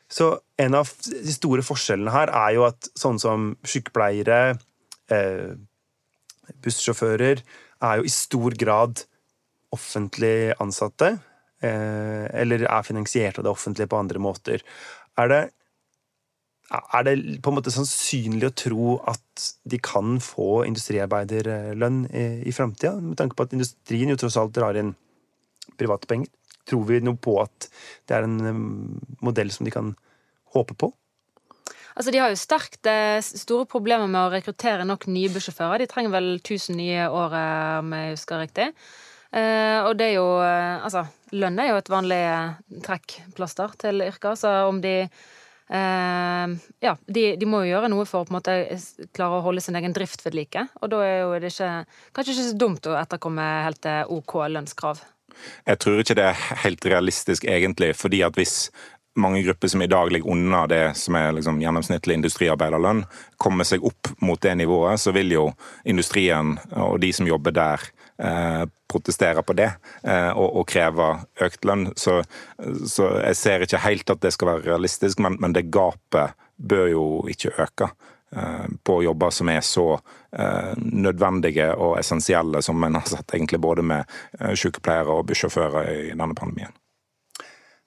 Så 0.09 0.31
en 0.57 0.75
av 0.75 0.89
de 1.05 1.33
store 1.33 1.61
forskjellene 1.63 2.11
her 2.11 2.31
er 2.33 2.55
jo 2.57 2.65
at 2.65 2.89
sånn 2.97 3.21
som 3.21 3.51
sykepleiere, 3.63 4.57
eh, 5.13 5.53
bussjåfører, 6.65 7.43
er 7.81 8.01
jo 8.01 8.05
i 8.05 8.13
stor 8.13 8.57
grad 8.59 9.05
offentlig 9.71 10.51
ansatte. 10.59 11.15
Eh, 11.61 12.27
eller 12.41 12.65
er 12.65 12.85
finansiert 12.85 13.37
av 13.37 13.45
det 13.45 13.53
offentlige 13.53 13.89
på 13.91 13.99
andre 14.01 14.21
måter. 14.21 14.63
Er 15.21 15.31
det 15.31 15.41
er 16.71 17.03
det 17.03 17.15
på 17.43 17.51
en 17.51 17.57
måte 17.57 17.73
sannsynlig 17.73 18.47
å 18.47 18.55
tro 18.55 18.85
at 19.11 19.47
de 19.67 19.75
kan 19.83 20.21
få 20.23 20.61
industriarbeiderlønn 20.69 22.05
i, 22.07 22.23
i 22.47 22.53
framtida? 22.55 22.93
Med 23.03 23.17
tanke 23.19 23.35
på 23.35 23.43
at 23.43 23.55
industrien 23.57 24.13
jo 24.13 24.15
tross 24.19 24.37
alt 24.39 24.55
drar 24.55 24.79
inn 24.79 24.93
private 25.75 26.07
penger. 26.07 26.31
Tror 26.69 26.85
vi 26.87 27.01
noe 27.03 27.19
på 27.19 27.35
at 27.41 27.67
det 28.07 28.15
er 28.15 28.27
en 28.27 28.39
um, 28.39 28.63
modell 29.19 29.51
som 29.51 29.67
de 29.67 29.73
kan 29.75 29.91
håpe 30.55 30.77
på? 30.79 30.93
Altså, 31.91 32.13
De 32.13 32.21
har 32.23 32.31
jo 32.31 32.39
sterkt 32.39 32.87
eh, 32.87 33.19
store 33.19 33.67
problemer 33.67 34.07
med 34.07 34.21
å 34.21 34.31
rekruttere 34.31 34.87
nok 34.87 35.09
nye 35.11 35.31
bussjåfører. 35.33 35.83
De 35.83 35.91
trenger 35.91 36.13
vel 36.13 36.33
1000 36.37 36.79
nye 36.79 37.01
i 37.03 37.09
året, 37.09 37.81
om 37.83 37.95
jeg 37.97 38.13
husker 38.15 38.45
riktig. 38.45 38.71
Eh, 39.31 39.79
og 39.87 39.95
det 39.95 40.09
er 40.09 40.17
jo 40.17 40.25
eh, 40.43 40.83
Altså, 40.83 41.05
lønn 41.31 41.59
er 41.63 41.69
jo 41.69 41.77
et 41.79 41.91
vanlig 41.91 42.19
eh, 42.19 42.57
trekkplaster 42.83 43.77
til 43.79 44.03
yrker, 44.03 44.35
så 44.35 44.51
om 44.67 44.81
de 44.83 44.95
eh, 45.05 46.55
Ja, 46.83 46.95
de, 47.07 47.23
de 47.39 47.47
må 47.47 47.63
jo 47.63 47.71
gjøre 47.71 47.91
noe 47.93 48.07
for 48.09 48.25
å 48.25 48.27
på 48.27 48.35
en 48.35 48.39
måte 48.41 48.57
klare 49.15 49.39
å 49.39 49.45
holde 49.45 49.63
sin 49.63 49.79
egen 49.79 49.95
drift 49.95 50.25
ved 50.25 50.35
like. 50.35 50.65
Og 50.81 50.91
da 50.91 50.99
er 51.07 51.17
jo 51.23 51.33
det 51.39 51.53
ikke 51.53 51.71
Kanskje 52.11 52.35
ikke 52.35 52.47
så 52.49 52.61
dumt 52.65 52.91
å 52.91 52.99
etterkomme 52.99 53.49
helt 53.69 53.91
OK 54.11 54.37
lønnskrav. 54.51 55.03
Jeg 55.65 55.79
tror 55.79 56.01
ikke 56.01 56.17
det 56.19 56.25
er 56.27 56.41
helt 56.65 56.85
realistisk, 56.91 57.45
egentlig, 57.47 57.93
fordi 57.97 58.19
at 58.27 58.35
hvis 58.37 58.65
mange 59.15 59.41
grupper 59.43 59.67
som 59.67 59.81
i 59.81 59.87
dag 59.87 60.11
ligger 60.11 60.31
unna 60.31 60.65
det 60.67 60.83
som 60.99 61.15
er 61.19 61.33
liksom 61.35 61.59
gjennomsnittlig 61.61 62.19
industriarbeiderlønn, 62.19 63.03
kommer 63.41 63.67
seg 63.67 63.83
opp 63.83 64.11
mot 64.23 64.39
det 64.43 64.53
nivået, 64.59 64.99
så 64.99 65.11
vil 65.15 65.33
jo 65.33 65.47
industrien 65.83 66.55
og 66.71 66.99
de 67.03 67.11
som 67.15 67.27
jobber 67.27 67.55
der, 67.55 67.83
eh, 68.21 68.63
protestere 68.91 69.43
på 69.43 69.55
det 69.57 69.69
eh, 70.03 70.31
og, 70.31 70.47
og 70.61 70.67
krever 70.69 71.23
økt 71.45 71.67
lønn. 71.67 71.89
Så, 71.97 72.21
så 72.87 73.09
jeg 73.21 73.39
ser 73.39 73.65
ikke 73.65 73.83
helt 73.85 74.13
at 74.13 74.23
det 74.23 74.33
skal 74.35 74.53
være 74.53 74.67
realistisk, 74.71 75.21
men, 75.23 75.37
men 75.41 75.55
det 75.55 75.69
gapet 75.73 76.35
bør 76.61 76.91
jo 76.91 77.05
ikke 77.31 77.53
øke 77.63 77.89
eh, 78.35 78.67
på 78.83 78.99
jobber 79.05 79.33
som 79.33 79.51
er 79.53 79.63
så 79.65 79.87
eh, 79.95 80.73
nødvendige 80.77 81.71
og 81.75 81.97
essensielle 82.01 82.61
som 82.65 82.83
en 82.83 82.99
har 82.99 83.09
sett 83.09 83.35
egentlig 83.35 83.61
både 83.63 83.85
med 83.85 84.21
sykepleiere 84.55 85.17
og 85.17 85.27
bussjåfører 85.31 85.91
i 86.11 86.13
denne 86.13 86.37
pandemien. 86.37 86.75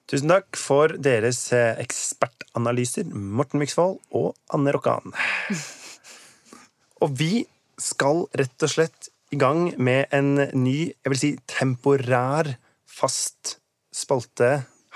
Tusen 0.05 0.29
takk 0.29 0.53
for 0.61 0.91
deres 1.01 1.47
ekspertanalyser, 1.55 3.07
Morten 3.09 3.57
Myksvold 3.57 3.97
og 4.13 4.35
Anne 4.53 4.75
Rokkan. 4.75 5.15
Og 7.03 7.11
vi 7.19 7.43
skal 7.81 8.23
rett 8.37 8.63
og 8.63 8.71
slett 8.71 9.09
i 9.35 9.37
gang 9.37 9.73
med 9.83 10.05
en 10.15 10.35
ny, 10.55 10.93
jeg 10.95 11.11
vil 11.11 11.19
si 11.19 11.29
temporær, 11.49 12.53
fast 12.87 13.57
spalte 13.91 14.51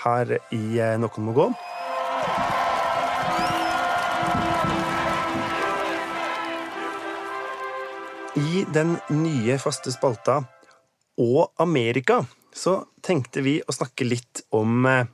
her 0.06 0.30
i 0.56 0.80
eh, 0.80 0.96
Noen 1.02 1.26
må 1.28 1.34
gå. 1.36 1.48
I 8.40 8.64
den 8.72 8.96
nye 9.12 9.58
faste 9.60 9.92
spalta 9.92 10.38
og 11.20 11.50
Amerika 11.60 12.22
så 12.56 12.78
tenkte 13.04 13.44
vi 13.44 13.58
å 13.60 13.76
snakke 13.76 14.08
litt 14.08 14.46
om 14.56 14.88
eh, 14.88 15.10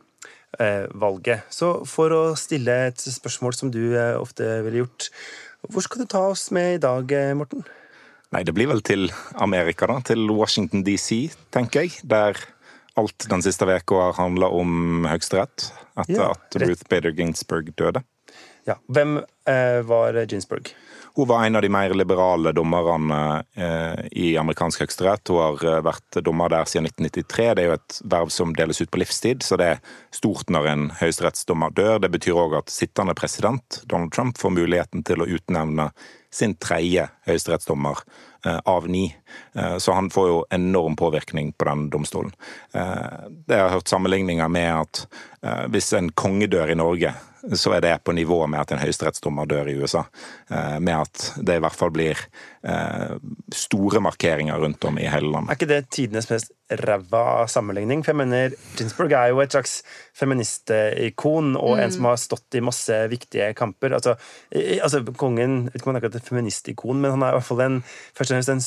eh, 0.60 0.86
valget. 0.94 1.50
Så 1.50 1.80
for 1.90 2.14
å 2.14 2.22
stille 2.38 2.78
et 2.92 3.02
spørsmål 3.02 3.58
som 3.58 3.74
du 3.74 3.88
eh, 3.96 4.14
ofte 4.20 4.60
ville 4.68 4.84
gjort, 4.84 5.10
hvor 5.72 5.88
skal 5.88 6.06
du 6.06 6.14
ta 6.14 6.28
oss 6.30 6.52
med 6.54 6.76
i 6.76 6.84
dag, 6.86 7.18
eh, 7.18 7.34
Morten? 7.34 7.66
Nei, 8.34 8.42
det 8.44 8.56
blir 8.58 8.70
vel 8.72 8.82
til 8.86 9.10
Amerika, 9.42 9.88
da. 9.92 10.00
Til 10.06 10.26
Washington 10.34 10.84
DC, 10.86 11.30
tenker 11.54 11.86
jeg. 11.86 12.00
Der 12.04 12.40
alt 13.00 13.28
den 13.30 13.44
siste 13.44 13.68
uka 13.68 14.02
har 14.08 14.18
handla 14.18 14.50
om 14.56 15.06
Høyesterett. 15.08 15.70
Etter 15.96 16.18
Ja, 16.18 16.32
at. 16.32 16.58
Ruth 16.62 16.88
Bader 16.90 17.12
Ginsburg 17.16 17.72
døde. 17.78 18.04
Ja. 18.68 18.76
Hvem 18.90 19.20
var 19.86 20.18
Ginsburg? 20.26 20.74
Hun 21.16 21.28
var 21.28 21.46
en 21.46 21.56
av 21.56 21.62
de 21.62 21.70
mer 21.70 21.94
liberale 21.94 22.52
dommerne 22.52 23.44
eh, 23.54 24.06
i 24.12 24.34
amerikansk 24.38 24.82
høyesterett. 24.84 25.30
Hun 25.32 25.40
har 25.40 25.62
eh, 25.64 25.84
vært 25.86 26.18
dommer 26.28 26.52
der 26.52 26.68
siden 26.68 26.90
1993. 26.90 27.46
Det 27.56 27.64
er 27.64 27.70
jo 27.70 27.78
et 27.78 28.00
verv 28.16 28.34
som 28.36 28.52
deles 28.58 28.82
ut 28.84 28.92
på 28.92 29.00
livstid, 29.00 29.46
så 29.46 29.56
det 29.56 29.70
er 29.78 29.94
stort 30.12 30.52
når 30.52 30.68
en 30.74 30.84
høyesterettsdommer 31.00 31.72
dør. 31.72 32.02
Det 32.04 32.12
betyr 32.18 32.36
òg 32.42 32.58
at 32.60 32.74
sittende 32.74 33.16
president, 33.16 33.80
Donald 33.88 34.12
Trump, 34.12 34.36
får 34.42 34.58
muligheten 34.58 35.06
til 35.08 35.24
å 35.24 35.30
utnevne 35.38 35.88
sin 36.36 36.58
tredje 36.60 37.06
høyesterettsdommer 37.30 38.02
eh, 38.44 38.60
av 38.68 38.90
ni. 38.92 39.06
Eh, 39.56 39.78
så 39.80 39.96
han 39.96 40.12
får 40.12 40.28
jo 40.28 40.42
enorm 40.52 41.00
påvirkning 41.00 41.54
på 41.56 41.70
den 41.70 41.88
domstolen. 41.96 42.36
Eh, 42.76 43.32
det 43.48 43.56
har 43.56 43.70
jeg 43.70 43.78
hørt 43.78 43.94
sammenligninger 43.94 44.52
med 44.52 44.68
at 44.82 45.06
eh, 45.40 45.64
hvis 45.72 45.94
en 45.96 46.12
konge 46.12 46.52
dør 46.52 46.76
i 46.76 46.78
Norge, 46.80 47.16
så 47.54 47.76
er 47.76 47.82
det 47.82 48.04
på 48.04 48.12
nivå 48.12 48.48
med 48.48 48.60
at 48.62 48.72
en 48.74 48.82
høyesterettsdommer 48.82 49.35
dør 49.44 49.68
i 49.68 49.76
USA. 49.76 50.06
Eh, 50.50 50.80
Med 50.80 50.96
at 50.96 51.34
det 51.44 51.58
i 51.58 51.64
hvert 51.66 51.76
fall 51.76 51.92
blir 51.92 52.20
eh, 52.64 53.18
store 53.52 54.00
markeringer 54.00 54.60
rundt 54.64 54.88
om 54.88 54.98
i 55.02 55.10
hele 55.12 55.28
landet. 55.34 55.52
Er 55.52 55.60
ikke 55.60 55.72
det 55.74 55.82
tidenes 55.92 56.30
mest 56.32 56.54
ræva 56.70 57.46
sammenligning? 57.52 58.02
For 58.06 58.12
jeg 58.14 58.20
mener, 58.24 58.56
Ginsburg 58.78 59.12
er 59.14 59.28
jo 59.32 59.42
et 59.44 59.54
slags 59.54 59.84
feministikon, 60.16 61.56
og 61.60 61.80
en 61.82 61.92
som 61.94 62.08
har 62.10 62.18
stått 62.22 62.56
i 62.58 62.64
masse 62.64 62.96
viktige 63.12 63.54
kamper. 63.58 63.94
Altså, 63.98 64.16
altså 64.82 65.04
kongen 65.20 65.66
vet 65.68 65.76
ikke 65.80 65.88
om 65.90 65.94
han 65.94 66.00
er 66.00 66.04
akkurat 66.04 66.20
et 66.22 66.30
feministikon, 66.30 67.02
men 67.04 67.12
han 67.16 67.24
er 67.26 67.30
i 67.34 67.38
hvert 67.38 67.50
fall 67.50 67.62
en, 67.66 67.78
først 68.16 68.32
og 68.32 68.36
fremst 68.36 68.54
en 68.56 68.66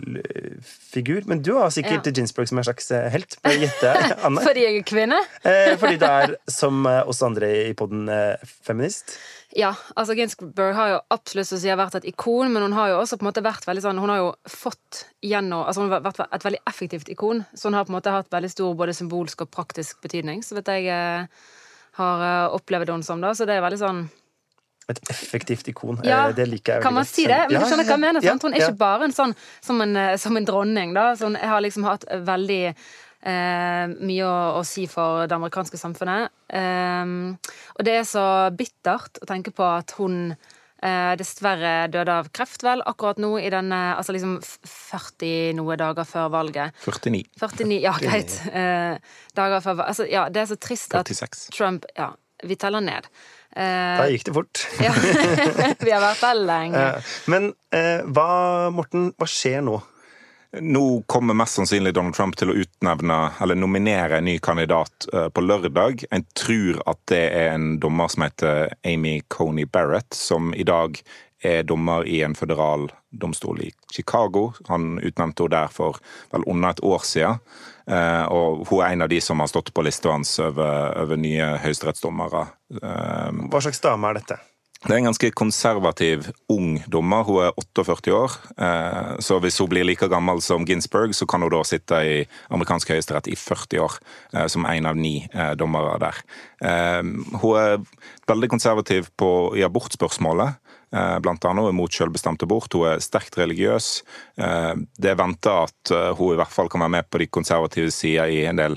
symbolfigur. 0.00 1.22
Men 1.30 1.42
du 1.44 1.52
har 1.58 1.70
sikkert 1.74 2.06
Ja. 2.06 2.12
Ginsburg 2.20 2.48
som 2.48 2.58
en 2.58 2.64
slags 2.64 2.90
eh, 2.90 3.10
helt. 3.12 3.36
Må 3.44 3.50
jeg 3.54 3.60
gjette, 3.68 3.90
Anne? 4.26 4.40
Fordi 4.44 4.60
jeg 4.64 4.74
er 4.80 4.86
kvinne? 4.88 5.20
Eh, 5.44 5.76
fordi 5.80 5.96
du 6.00 6.06
er, 6.08 6.34
som 6.50 6.86
eh, 6.88 7.02
oss 7.08 7.22
andre 7.26 7.70
i 7.70 7.74
podden, 7.76 8.08
eh, 8.08 8.36
feminist. 8.66 9.18
Ja, 9.56 9.72
altså 9.98 10.14
Ginsburg 10.14 10.74
har 10.76 10.88
jo 10.92 10.98
absolutt 11.10 11.48
så 11.48 11.56
å 11.58 11.60
si, 11.60 11.70
vært 11.74 11.96
et 11.98 12.04
ikon, 12.12 12.52
men 12.54 12.62
hun 12.68 12.76
har 12.76 12.92
jo 12.92 13.00
også 13.00 13.16
på 13.18 13.24
en 13.24 13.30
måte 13.32 13.42
vært 13.42 13.66
veldig 13.66 13.82
sånn 13.82 13.98
Hun 13.98 14.12
har 14.12 14.20
jo 14.20 14.28
fått 14.46 15.00
gjennom 15.22 15.66
Altså 15.66 15.82
hun 15.82 15.90
har 15.92 16.00
vært 16.04 16.20
et 16.32 16.44
veldig 16.46 16.60
effektivt 16.70 17.10
ikon, 17.12 17.42
så 17.54 17.68
hun 17.68 17.74
har 17.76 17.84
på 17.84 17.92
en 17.92 17.98
måte 17.98 18.12
hatt 18.14 18.30
veldig 18.32 18.50
stor 18.52 18.74
både 18.78 18.94
symbolsk 18.96 19.42
og 19.44 19.50
praktisk 19.52 20.00
betydning. 20.04 20.40
Så 20.46 20.56
vet 20.56 20.70
jeg 20.72 20.86
eh, 20.88 21.26
har 22.00 22.24
eh, 22.24 22.54
opplevd 22.56 22.92
henne 22.94 23.04
som, 23.06 23.20
da. 23.20 23.34
Så 23.36 23.44
det 23.48 23.58
er 23.58 23.64
veldig 23.66 23.80
sånn 23.82 24.00
Et 24.90 24.98
effektivt 25.12 25.68
ikon. 25.70 26.00
Ja, 26.02 26.28
Eh, 26.30 26.32
det 26.34 26.48
liker 26.50 26.78
jeg 26.78 26.82
Kan 26.82 26.94
man 26.96 27.04
si 27.06 27.26
det? 27.28 27.36
Men 27.46 27.54
Ja, 27.54 27.60
du 27.60 27.66
skjønner 27.68 27.84
hva 27.86 27.94
jeg 27.98 28.04
mener? 28.06 28.24
sant? 28.24 28.42
Hun 28.42 28.54
er 28.56 28.64
ikke 28.64 28.80
bare 28.80 29.04
en 29.06 29.12
sånn 29.14 29.34
som 29.60 29.80
en, 29.84 29.98
som 30.18 30.36
en 30.40 30.48
dronning, 30.48 30.94
da. 30.96 31.12
Sånn, 31.20 31.36
jeg 31.38 31.48
har 31.52 31.60
liksom 31.62 31.84
hatt 31.86 32.04
veldig 32.26 32.62
eh, 32.66 33.84
mye 34.00 34.24
å, 34.24 34.38
å 34.58 34.64
si 34.66 34.86
for 34.90 35.26
det 35.28 35.36
amerikanske 35.36 35.78
samfunnet. 35.78 36.32
Eh, 36.48 37.12
og 37.76 37.84
det 37.86 37.98
er 38.00 38.08
så 38.08 38.24
bittert 38.56 39.20
å 39.22 39.28
tenke 39.30 39.52
på 39.54 39.62
at 39.68 39.94
hun 40.00 40.32
dessverre 41.20 41.88
døde 41.92 42.14
av 42.22 42.30
kreft, 42.32 42.62
vel, 42.64 42.80
akkurat 42.88 43.18
nå 43.20 43.34
i 43.40 43.50
denne 43.52 43.80
Altså 43.98 44.14
liksom 44.16 44.38
40 44.40 45.52
noe 45.58 45.76
dager 45.76 46.06
før 46.08 46.30
valget. 46.32 46.72
49. 46.86 47.24
49, 47.36 47.80
ja, 47.84 47.92
greit. 48.00 48.38
Eh, 48.48 48.96
dager 49.36 49.60
før 49.60 49.76
valget. 49.82 49.90
Altså, 49.92 50.08
ja, 50.08 50.24
det 50.32 50.40
er 50.44 50.48
så 50.54 50.56
trist 50.60 50.94
at 50.96 51.12
Trump 51.52 51.84
Ja, 51.98 52.12
vi 52.44 52.56
teller 52.56 52.80
ned. 52.80 53.08
Eh, 53.52 53.98
Da 54.00 54.08
gikk 54.08 54.24
det 54.28 54.34
fort. 54.34 54.64
ja. 54.86 54.92
vi 55.84 55.90
har 55.92 56.00
vært 56.04 56.24
der 56.24 56.40
lenge. 56.48 56.82
Eh, 56.96 57.14
Men 57.32 57.50
eh, 57.76 58.00
hva, 58.06 58.70
Morten, 58.74 59.10
hva 59.18 59.28
skjer 59.28 59.60
nå? 59.66 59.76
Nå 60.58 61.02
kommer 61.06 61.34
mest 61.34 61.54
sannsynlig 61.54 61.94
Donald 61.94 62.16
Trump 62.16 62.34
til 62.36 62.50
å 62.50 62.56
utnevne, 62.58 63.18
eller 63.40 63.58
nominere 63.58 64.18
en 64.18 64.26
ny 64.26 64.38
kandidat 64.42 65.06
eh, 65.14 65.28
på 65.30 65.44
lørdag. 65.44 66.04
En 66.10 66.24
tror 66.34 66.80
at 66.90 66.98
det 67.12 67.22
er 67.38 67.52
en 67.54 67.76
dommer 67.82 68.10
som 68.10 68.26
heter 68.26 68.74
Amy 68.82 69.20
Coney 69.30 69.68
Barrett, 69.70 70.10
som 70.16 70.50
i 70.54 70.66
dag 70.66 70.98
er 71.46 71.62
dommer 71.62 72.04
i 72.04 72.18
en 72.26 72.34
føderal 72.34 72.88
domstol 73.10 73.62
i 73.62 73.70
Chicago. 73.94 74.50
Han 74.68 74.98
utnevnte 74.98 75.46
henne 75.46 75.54
der 75.54 75.72
for 75.72 76.02
vel 76.34 76.44
under 76.50 76.74
et 76.74 76.82
år 76.84 77.06
siden. 77.06 77.40
Eh, 77.86 78.26
og 78.26 78.66
hun 78.68 78.82
er 78.82 78.92
en 78.92 79.06
av 79.06 79.14
de 79.14 79.22
som 79.22 79.40
har 79.40 79.50
stått 79.50 79.70
på 79.74 79.86
lista 79.86 80.10
hans 80.12 80.34
over, 80.42 80.98
over 80.98 81.18
nye 81.18 81.54
høyesterettsdommere. 81.62 82.48
Eh, 82.74 83.44
Hva 83.46 83.62
slags 83.62 83.82
dame 83.86 84.10
er 84.10 84.20
dette? 84.20 84.42
Det 84.80 84.94
er 84.94 85.02
en 85.02 85.10
ganske 85.10 85.28
konservativ, 85.36 86.30
ung 86.48 86.78
dommer. 86.88 87.26
Hun 87.28 87.42
er 87.44 87.56
48 87.60 88.14
år. 88.16 88.36
Eh, 88.56 89.10
så 89.20 89.36
hvis 89.44 89.58
hun 89.60 89.68
blir 89.68 89.84
like 89.84 90.08
gammel 90.08 90.40
som 90.40 90.64
Ginsburg, 90.64 91.12
så 91.12 91.26
kan 91.28 91.44
hun 91.44 91.52
da 91.52 91.60
sitte 91.68 91.98
i 92.00 92.14
amerikansk 92.48 92.94
høyesterett 92.94 93.28
i 93.28 93.36
40 93.36 93.82
år, 93.84 93.98
eh, 94.32 94.46
som 94.48 94.64
en 94.64 94.88
av 94.88 94.96
ni 94.96 95.18
eh, 95.34 95.52
dommere 95.60 95.98
der. 96.00 96.22
Hun 97.40 97.56
er 97.60 97.76
veldig 98.28 98.48
konservativ 98.52 99.12
på, 99.16 99.52
i 99.56 99.64
abortspørsmålet. 99.64 100.56
Blant 101.22 101.44
annet 101.46 101.76
mot 101.76 101.92
selvbestemt 101.94 102.42
abort. 102.42 102.72
Hun 102.74 102.88
er 102.90 103.04
sterkt 103.04 103.38
religiøs. 103.38 104.02
Det 104.36 105.12
er 105.12 105.16
venta 105.16 105.54
at 105.68 105.92
hun 106.18 106.34
i 106.34 106.40
hvert 106.40 106.52
fall 106.52 106.68
kan 106.68 106.82
være 106.82 106.96
med 106.98 107.08
på 107.08 107.22
de 107.22 107.30
konservative 107.30 107.94
sider 107.94 108.28
i 108.28 108.42
en 108.50 108.60
del 108.60 108.76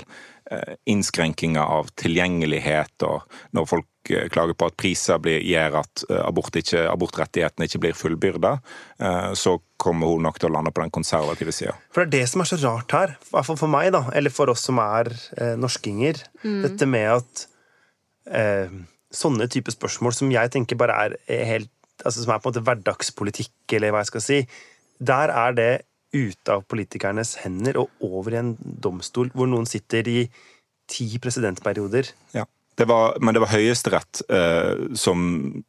innskrenkinger 0.90 1.62
av 1.62 1.88
tilgjengelighet, 1.96 3.00
og 3.08 3.22
når 3.56 3.68
folk 3.70 3.86
Eh, 4.10 4.28
klager 4.28 4.52
på 4.52 4.68
at 4.68 4.76
priser 4.76 5.20
blir, 5.22 5.40
gjør 5.48 5.78
at 5.80 6.02
eh, 6.10 6.20
abort 6.20 6.56
ikke, 6.60 6.82
abortrettighetene 6.90 7.68
ikke 7.68 7.80
blir 7.80 7.96
fullbyrda, 7.96 8.50
eh, 9.00 9.30
så 9.38 9.56
kommer 9.80 10.10
hun 10.10 10.26
nok 10.26 10.40
til 10.40 10.50
å 10.50 10.54
lande 10.58 10.72
på 10.74 10.82
den 10.84 10.92
konservative 10.92 11.54
sida. 11.56 11.72
For 11.94 12.04
det 12.04 12.20
er 12.20 12.24
det 12.24 12.32
som 12.32 12.44
er 12.44 12.50
så 12.50 12.58
rart 12.60 12.96
her, 12.96 13.14
i 13.16 13.30
hvert 13.32 13.48
fall 13.48 13.60
for 13.60 13.72
meg, 13.72 13.92
da, 13.96 14.04
eller 14.16 14.34
for 14.34 14.52
oss 14.52 14.66
som 14.68 14.80
er 14.82 15.08
eh, 15.38 15.54
norskinger. 15.60 16.20
Mm. 16.44 16.60
Dette 16.66 16.90
med 16.90 17.08
at 17.14 17.46
eh, 18.28 18.76
sånne 19.14 19.48
type 19.52 19.72
spørsmål 19.72 20.16
som 20.18 20.34
jeg 20.34 20.52
tenker 20.52 20.80
bare 20.80 21.14
er 21.24 21.48
helt 21.48 21.72
altså 22.04 22.24
Som 22.24 22.32
er 22.34 22.40
på 22.42 22.50
en 22.50 22.50
måte 22.50 22.64
hverdagspolitikk, 22.66 23.52
eller 23.76 23.92
hva 23.94 24.00
jeg 24.02 24.08
skal 24.08 24.22
si. 24.24 24.38
Der 24.98 25.30
er 25.30 25.52
det 25.54 25.68
ute 26.14 26.54
av 26.54 26.64
politikernes 26.70 27.36
hender 27.42 27.82
og 27.82 28.04
over 28.04 28.34
i 28.34 28.40
en 28.40 28.54
domstol 28.62 29.32
hvor 29.34 29.50
noen 29.50 29.68
sitter 29.68 30.08
i 30.10 30.20
ti 30.90 31.08
presidentperioder. 31.22 32.12
Ja. 32.36 32.46
Det 32.74 32.88
var, 32.90 33.16
men 33.22 33.36
det 33.36 33.40
var 33.44 33.52
Høyesterett 33.52 34.22
eh, 34.34 34.96
som 34.98 35.28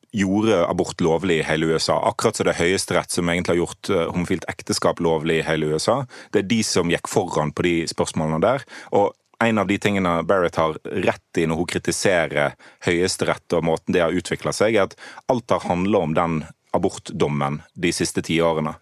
gjorde 0.10 0.64
abort 0.66 1.02
lovlig 1.06 1.38
i 1.40 1.46
hele 1.46 1.68
USA. 1.76 2.00
Akkurat 2.10 2.40
som 2.40 2.48
det 2.48 2.56
er 2.56 2.64
Høyesterett 2.64 3.14
som 3.14 3.30
egentlig 3.30 3.54
har 3.54 3.60
gjort 3.60 3.92
eh, 3.94 4.08
homofilt 4.10 4.48
ekteskap 4.50 5.04
lovlig 5.06 5.38
i 5.44 5.46
hele 5.46 5.70
USA. 5.70 6.00
Det 6.34 6.42
er 6.42 6.50
de 6.50 6.64
som 6.66 6.90
gikk 6.90 7.12
foran 7.12 7.54
på 7.54 7.68
de 7.68 7.76
spørsmålene 7.92 8.42
der. 8.42 8.66
Og 8.98 9.14
en 9.46 9.62
av 9.62 9.70
de 9.70 9.78
tingene 9.78 10.16
Barrett 10.26 10.58
har 10.58 10.80
rett 10.82 11.38
i 11.38 11.46
når 11.46 11.62
hun 11.62 11.70
kritiserer 11.76 12.56
Høyesterett 12.88 13.54
og 13.54 13.66
måten 13.70 13.94
det 13.94 14.02
har 14.02 14.16
utvikla 14.16 14.56
seg, 14.56 14.74
er 14.74 14.90
at 14.90 14.98
alt 15.30 15.54
har 15.54 15.68
handla 15.68 16.02
om 16.08 16.18
den 16.18 16.40
abortdommen 16.76 17.62
de 17.74 17.92
siste 17.96 18.22
tiårene. 18.26 18.46
årene. 18.46 18.76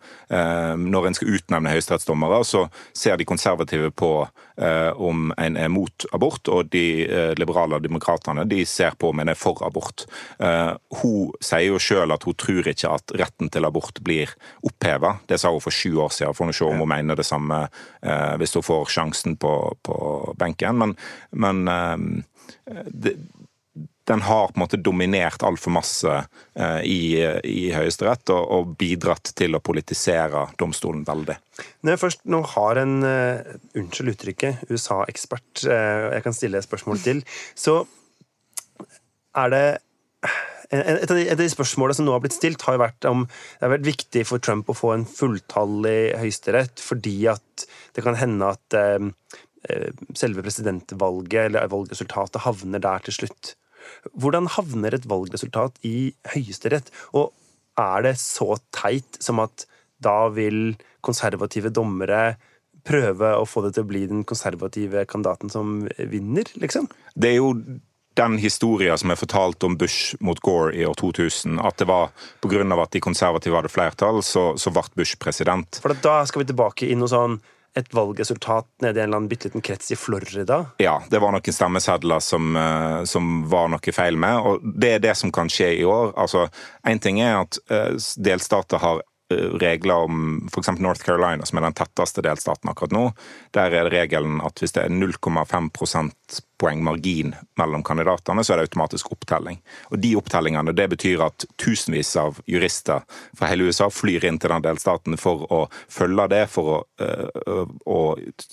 når 0.78 1.08
en 1.08 1.16
skal 1.18 1.36
utnevne 1.38 1.72
høyesterettsdommere, 1.74 2.44
så 2.46 2.68
ser 2.94 3.18
de 3.18 3.26
konservative 3.26 3.92
på 3.92 4.28
eh, 4.58 4.92
om 4.96 5.32
en 5.38 5.58
er 5.58 5.70
mot 5.70 6.06
abort, 6.14 6.48
og 6.48 6.72
de 6.74 7.06
eh, 7.06 7.34
liberale 7.38 7.80
demokratene 7.80 8.46
de 8.50 8.64
ser 8.66 8.96
på 8.98 9.10
om 9.10 9.20
en 9.20 9.30
er 9.30 9.40
for 9.40 9.62
abort. 9.66 10.06
Hun 10.40 11.32
sier 11.42 11.68
jo 11.68 11.80
sjøl 11.82 12.12
at 12.14 12.24
hun 12.24 12.36
tror 12.36 12.68
ikke 12.68 12.92
at 12.92 13.14
retten 13.20 13.50
til 13.50 13.66
abort 13.66 14.02
blir 14.04 14.32
oppheva. 14.66 15.18
Det 15.28 15.40
sa 15.40 15.52
hun 15.54 15.64
for 15.64 15.74
sju 15.74 15.98
år 16.02 16.12
siden. 16.14 16.34
Får 16.34 16.50
nå 16.50 16.56
se 16.56 16.66
om 16.66 16.82
hun 16.84 16.90
mener 16.90 17.16
det 17.16 17.26
samme 17.28 17.66
hvis 18.40 18.56
hun 18.58 18.66
får 18.66 18.92
sjansen 18.92 19.38
på, 19.40 19.54
på 19.84 19.98
benken. 20.40 20.80
Men, 20.82 20.96
men 21.32 22.24
det, 22.90 23.16
den 24.10 24.22
har 24.22 24.48
på 24.48 24.58
en 24.58 24.64
måte 24.66 24.80
dominert 24.84 25.44
altfor 25.48 25.72
masse 25.78 26.12
eh, 26.12 26.82
i, 26.84 27.00
i 27.48 27.72
Høyesterett 27.72 28.34
og, 28.36 28.44
og, 28.58 28.76
bidratt 28.80 29.32
til 29.38 29.56
å 29.56 29.62
politisere 29.64 30.48
domstolen 30.60 31.06
veldig. 31.08 31.38
Når 31.84 31.96
jeg 31.96 32.02
først 32.02 32.24
nå 32.34 32.42
har 32.56 32.82
en 32.82 32.96
uh, 33.06 33.56
unnskyld 33.80 34.16
uttrykket, 34.16 34.66
USA-ekspert 34.72 35.66
uh, 35.70 36.10
jeg 36.18 36.26
kan 36.26 36.36
stille 36.36 36.60
et 36.60 36.68
spørsmål 36.68 37.04
til, 37.04 37.24
så 37.56 37.84
er 39.40 39.54
det 39.54 39.66
et 40.74 41.12
av, 41.12 41.16
de, 41.16 41.24
et 41.28 41.36
av 41.36 41.44
de 41.44 41.52
spørsmålene 41.52 42.00
som 42.00 42.08
nå 42.08 42.14
har 42.16 42.22
blitt 42.24 42.36
stilt, 42.36 42.64
har 42.66 42.76
jo 42.76 42.82
vært 42.82 43.06
om 43.06 43.26
det 43.28 43.66
har 43.66 43.76
vært 43.76 43.88
viktig 43.88 44.24
for 44.26 44.42
Trump 44.44 44.72
å 44.72 44.78
få 44.78 44.94
en 44.96 45.08
fulltallig 45.08 46.16
høyesterett 46.18 46.82
fordi 46.82 47.18
at 47.32 47.68
det 47.94 48.04
kan 48.06 48.18
hende 48.18 48.52
at 48.56 48.80
uh, 48.80 49.12
selve 50.18 50.44
presidentvalget 50.44 51.46
eller 51.48 51.70
valgresultatet 51.72 52.44
havner 52.44 52.82
der 52.84 53.06
til 53.06 53.22
slutt. 53.22 53.54
Hvordan 54.14 54.50
havner 54.56 54.96
et 54.96 55.08
valgresultat 55.10 55.80
i 55.88 56.14
Høyesterett? 56.34 56.92
Og 57.18 57.32
er 57.80 58.06
det 58.06 58.18
så 58.22 58.56
teit 58.76 59.18
som 59.24 59.42
at 59.44 59.66
da 60.04 60.28
vil 60.34 60.76
konservative 61.06 61.72
dommere 61.74 62.36
prøve 62.84 63.32
å 63.40 63.48
få 63.48 63.64
det 63.66 63.76
til 63.76 63.86
å 63.86 63.90
bli 63.90 64.04
den 64.10 64.26
konservative 64.28 65.06
kandidaten 65.10 65.52
som 65.52 65.84
vinner, 66.12 66.50
liksom? 66.60 66.90
Det 67.16 67.32
er 67.32 67.40
jo 67.40 67.54
den 68.14 68.38
historien 68.38 68.98
som 69.00 69.14
er 69.14 69.18
fortalt 69.18 69.64
om 69.66 69.78
Bush 69.80 70.18
mot 70.22 70.40
Gore 70.44 70.74
i 70.78 70.84
år 70.86 70.94
2000, 71.00 71.58
at 71.64 71.80
det 71.82 71.88
var 71.90 72.12
pga. 72.44 72.62
at 72.84 72.92
de 72.92 73.02
konservative 73.02 73.56
hadde 73.56 73.72
flertall, 73.74 74.22
så, 74.22 74.54
så 74.58 74.70
ble 74.70 74.84
Bush 74.96 75.18
president. 75.18 75.80
For 75.82 75.96
da 75.96 76.22
skal 76.26 76.44
vi 76.44 76.52
tilbake 76.52 76.90
i 76.90 76.96
noe 76.96 77.10
sånn 77.10 77.40
et 77.76 77.94
valgresultat 77.94 78.68
nede 78.82 79.00
i 79.00 79.04
en 79.04 79.08
eller 79.08 79.18
annen 79.18 79.30
bitte 79.32 79.50
liten 79.50 79.64
krets 79.66 79.92
i 79.92 79.98
Florida? 79.98 80.60
Ja, 80.78 81.00
det 81.10 81.22
var 81.24 81.34
noen 81.34 81.56
stemmesedler 81.56 82.22
som, 82.22 82.56
eh, 82.56 83.04
som, 83.10 83.32
var 83.50 83.72
noe 83.74 83.96
feil 83.96 84.18
med, 84.20 84.38
og 84.40 84.68
det 84.78 84.92
er 84.98 85.02
det 85.04 85.16
som 85.18 85.34
kan 85.34 85.50
skje 85.50 85.72
i 85.80 85.86
år. 85.86 86.14
Altså, 86.18 86.48
Én 86.88 87.02
ting 87.02 87.22
er 87.22 87.42
at 87.42 87.58
eh, 87.72 87.96
delstater 88.22 88.82
har 88.84 89.02
regler 89.62 90.08
om 90.08 90.24
f.eks. 90.52 90.72
North 90.80 91.04
Carolina, 91.06 91.46
som 91.46 91.60
er 91.60 91.68
den 91.68 91.78
tetteste 91.78 92.24
delstaten 92.26 92.72
akkurat 92.72 92.96
nå. 92.96 93.04
Der 93.56 93.76
er 93.80 93.92
regelen 93.94 94.42
at 94.46 94.62
hvis 94.62 94.76
det 94.76 94.86
er 94.86 94.94
0,5 94.94 95.70
prosentpoeng 95.76 96.84
margin 96.86 97.34
mellom 97.60 97.84
kandidatene, 97.86 98.44
så 98.44 98.54
er 98.54 98.62
det 98.62 98.70
automatisk 98.70 99.12
opptelling. 99.16 99.60
Og 99.92 100.00
De 100.04 100.14
opptellingene 100.20 100.76
det 100.76 100.88
betyr 100.96 101.26
at 101.26 101.48
tusenvis 101.62 102.16
av 102.20 102.40
jurister 102.50 103.04
fra 103.38 103.52
hele 103.52 103.70
USA 103.70 103.90
flyr 103.94 104.28
inn 104.30 104.40
til 104.42 104.54
den 104.54 104.66
delstaten 104.66 105.20
for 105.22 105.46
å 105.54 105.64
følge 105.92 106.30
det, 106.34 106.46
for 106.54 106.78
å, 106.78 106.80
øh, 107.04 107.76
å 107.90 108.00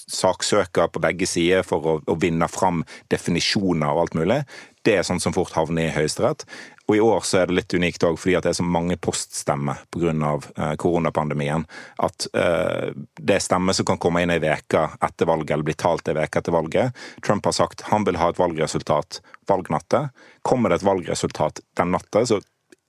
saksøke 0.06 0.88
på 0.90 1.04
begge 1.04 1.28
sider, 1.28 1.64
for 1.66 1.86
å, 1.86 1.96
å 2.06 2.18
vinne 2.20 2.48
fram 2.50 2.84
definisjoner 3.12 3.90
og 3.92 4.06
alt 4.06 4.20
mulig. 4.20 4.42
Det 4.86 4.94
er 4.96 5.04
sånn 5.04 5.20
som 5.20 5.34
fort 5.36 5.52
havner 5.52 5.90
i 5.90 5.92
Høyesterett. 5.92 6.46
Og 6.90 6.96
i 6.96 7.00
år 7.00 7.20
så 7.20 7.38
er 7.38 7.46
det 7.46 7.54
litt 7.54 7.74
unikt 7.78 8.02
òg 8.02 8.16
fordi 8.18 8.32
det 8.42 8.50
er 8.50 8.56
så 8.58 8.64
mange 8.66 8.96
poststemmer 8.98 9.84
pga. 9.94 10.10
Eh, 10.10 10.72
koronapandemien. 10.82 11.62
At 12.02 12.26
eh, 12.34 12.90
det 13.14 13.36
er 13.36 13.44
stemmer 13.44 13.76
som 13.78 13.86
kan 13.86 14.00
komme 14.02 14.24
inn 14.24 14.32
ei 14.34 14.40
uke 14.42 14.82
etter 14.98 15.28
valget, 15.30 15.52
eller 15.54 15.68
bli 15.68 15.76
talt 15.78 16.10
ei 16.10 16.16
uke 16.18 16.40
etter 16.40 16.56
valget. 16.56 16.98
Trump 17.22 17.46
har 17.46 17.54
sagt 17.54 17.84
han 17.92 18.02
vil 18.08 18.18
ha 18.18 18.32
et 18.32 18.40
valgresultat 18.42 19.20
valgnatta. 19.46 20.08
Kommer 20.42 20.74
det 20.74 20.80
et 20.80 20.88
valgresultat 20.88 21.62
den 21.78 21.94
natta, 21.94 22.24
så 22.26 22.40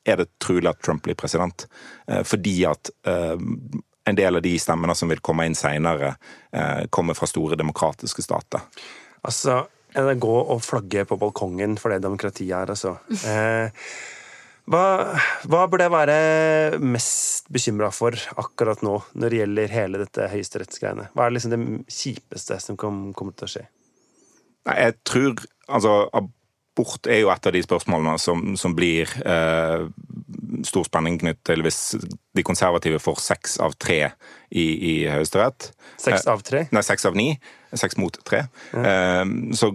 er 0.09 0.17
det 0.23 0.31
trolig 0.41 0.71
at 0.71 0.81
Trump 0.81 1.05
blir 1.05 1.19
president. 1.21 1.67
Eh, 2.09 2.23
fordi 2.25 2.55
at 2.71 2.89
eh, 3.05 3.37
en 4.09 4.17
del 4.17 4.41
av 4.41 4.41
de 4.41 4.55
stemmene 4.57 4.97
som 4.97 5.13
vil 5.13 5.21
komme 5.21 5.45
inn 5.45 5.53
seinere, 5.53 6.15
kommer 6.89 7.13
fra 7.13 7.27
store 7.29 7.55
demokratiske 7.55 8.25
stater. 8.25 8.63
Altså, 9.21 9.59
Gå 9.91 10.33
og 10.39 10.63
flagge 10.63 11.03
på 11.07 11.19
balkongen 11.19 11.77
for 11.79 11.91
det 11.91 12.01
demokratiet 12.05 12.55
er, 12.55 12.71
altså. 12.71 12.95
Eh, 13.27 13.87
hva, 14.71 14.83
hva, 15.49 15.65
burde 15.67 15.87
jeg 15.87 15.93
være 15.93 16.79
mest 16.79 17.49
bekymra 17.51 17.89
for 17.91 18.15
akkurat 18.39 18.83
nå, 18.85 18.99
når 19.17 19.33
det 19.33 19.39
gjelder 19.41 19.73
hele 19.73 20.01
dette 20.03 20.27
høyesterettsgreiene? 20.31 21.09
Hva 21.15 21.25
er 21.25 21.35
liksom 21.35 21.55
det 21.55 21.61
kjipeste 21.91 22.59
som 22.63 22.77
kommer 22.79 23.35
til 23.35 23.47
å 23.47 23.51
skje? 23.55 23.65
Nei, 24.69 24.77
jeg 24.85 24.99
tror 25.07 25.47
Altså, 25.71 25.91
abort 26.11 27.07
er 27.07 27.21
jo 27.21 27.29
et 27.31 27.45
av 27.47 27.53
de 27.55 27.61
spørsmålene 27.63 28.17
som, 28.19 28.41
som 28.59 28.73
blir 28.75 29.07
eh, 29.23 29.85
stor 30.67 30.83
spenning 30.83 31.15
knyttet 31.21 31.45
til 31.47 31.63
hvis 31.63 31.79
de 32.35 32.43
konservative 32.43 32.99
får 32.99 33.21
seks 33.23 33.55
av 33.63 33.77
tre 33.79 34.01
i, 34.49 34.65
i 34.65 34.93
Høyesterett. 35.07 35.69
Seks 36.01 36.27
av 36.27 36.43
tre? 36.43 36.65
Eh, 36.65 36.73
nei, 36.75 36.83
seks 36.83 37.07
av 37.07 37.15
ni. 37.15 37.29
Seks 37.73 37.97
mot 37.99 38.17
tre. 38.27 38.45
Ja. 38.73 38.83
Eh, 38.83 39.25
så 39.57 39.73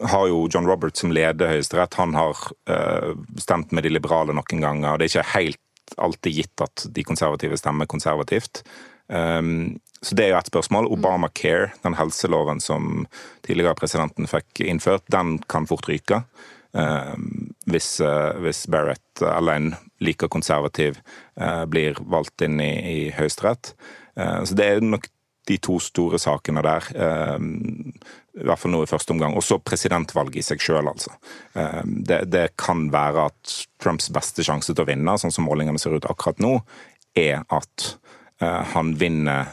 har 0.00 0.26
jo 0.28 0.48
John 0.50 0.66
Roberts 0.66 1.00
som 1.00 1.12
leder 1.14 1.52
Høyesterett, 1.52 1.94
han 1.94 2.16
har 2.18 2.38
eh, 2.70 3.12
stemt 3.38 3.72
med 3.72 3.86
de 3.86 3.92
liberale 3.94 4.34
noen 4.34 4.64
ganger. 4.64 4.98
Det 4.98 5.06
er 5.06 5.12
ikke 5.12 5.34
helt 5.36 5.60
alltid 6.00 6.40
gitt 6.40 6.64
at 6.64 6.86
de 6.96 7.04
konservative 7.06 7.58
stemmer 7.60 7.86
konservativt. 7.90 8.64
Um, 9.06 9.76
så 10.00 10.16
det 10.16 10.24
er 10.24 10.32
jo 10.32 10.38
ett 10.38 10.48
spørsmål. 10.48 10.88
Obamacare, 10.92 11.70
den 11.84 11.96
helseloven 11.98 12.60
som 12.60 13.06
tidligere 13.44 13.76
presidenten 13.78 14.28
fikk 14.28 14.64
innført, 14.64 15.04
den 15.12 15.36
kan 15.48 15.68
fort 15.68 15.88
ryke. 15.88 16.22
Um, 16.74 17.52
hvis, 17.70 18.00
uh, 18.02 18.34
hvis, 18.42 18.64
Barrett 18.66 19.22
eller 19.22 19.60
en 19.60 19.68
like 20.02 20.26
konservativ 20.28 20.98
uh, 21.40 21.62
blir 21.70 22.00
valgt 22.10 22.42
inn 22.42 22.58
i, 22.60 22.72
i 22.72 22.98
Høyesterett. 23.14 23.74
Uh, 24.18 24.42
så 24.42 24.56
det 24.58 24.66
er 24.66 24.82
nok 24.82 25.06
de 25.48 25.58
to 25.62 25.78
store 25.82 26.20
sakene 26.22 26.62
der. 26.64 26.86
I 26.94 28.44
hvert 28.48 28.60
fall 28.60 28.72
nå 28.72 28.82
i 28.84 28.90
første 28.90 29.14
omgang. 29.14 29.36
Også 29.36 29.60
presidentvalget 29.62 30.40
i 30.40 30.46
seg 30.46 30.62
sjøl, 30.64 30.88
altså. 30.90 31.12
Det, 31.84 32.22
det, 32.32 32.46
kan 32.60 32.86
være 32.92 33.28
at 33.28 33.56
Trumps 33.82 34.08
beste 34.14 34.46
sjanse 34.46 34.72
til 34.72 34.84
å 34.84 34.88
vinne, 34.88 35.18
sånn 35.20 35.34
som 35.34 35.46
målingene 35.48 35.80
ser 35.80 35.98
ut 35.98 36.08
akkurat 36.08 36.40
nå, 36.42 36.56
er 37.14 37.44
at 37.52 37.90
han 38.72 38.94
vinner 38.98 39.52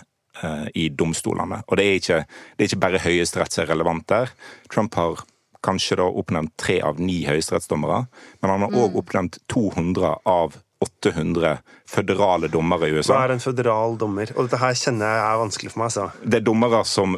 i 0.74 0.88
domstolene. 0.98 1.62
Og 1.68 1.78
det 1.78 1.86
er 1.86 2.00
ikke, 2.00 2.22
det 2.56 2.64
er 2.64 2.72
ikke 2.72 2.84
bare 2.88 3.04
Høyesterett 3.04 3.54
som 3.54 3.66
er 3.66 3.74
relevant 3.76 4.08
der. 4.10 4.32
Trump 4.72 4.96
har 4.98 5.22
kanskje 5.66 6.00
da 6.02 6.08
oppnevnt 6.10 6.54
tre 6.60 6.80
av 6.84 7.00
ni 7.02 7.22
høyesterettsdommere, 7.28 8.06
men 8.42 8.54
han 8.54 8.66
har 8.66 8.74
òg 8.74 8.96
mm. 8.96 9.00
oppnevnt 9.02 9.40
200 9.52 10.14
av 10.30 10.58
800 10.82 11.60
føderale 11.92 12.50
dommere 12.52 12.90
i 12.90 12.96
USA. 12.96 13.16
Hva 13.16 13.26
er 13.26 13.36
en 13.36 13.44
føderal 13.44 13.98
dommer? 14.00 14.32
Og 14.36 14.48
dette 14.48 14.62
her 14.62 14.78
kjenner 14.78 15.12
jeg 15.12 15.26
er 15.26 15.42
vanskelig 15.42 15.74
for 15.74 15.84
meg. 15.84 15.94
Så. 15.96 16.08
Det 16.24 16.40
er 16.40 16.48
dommere 16.48 16.82
som 16.88 17.18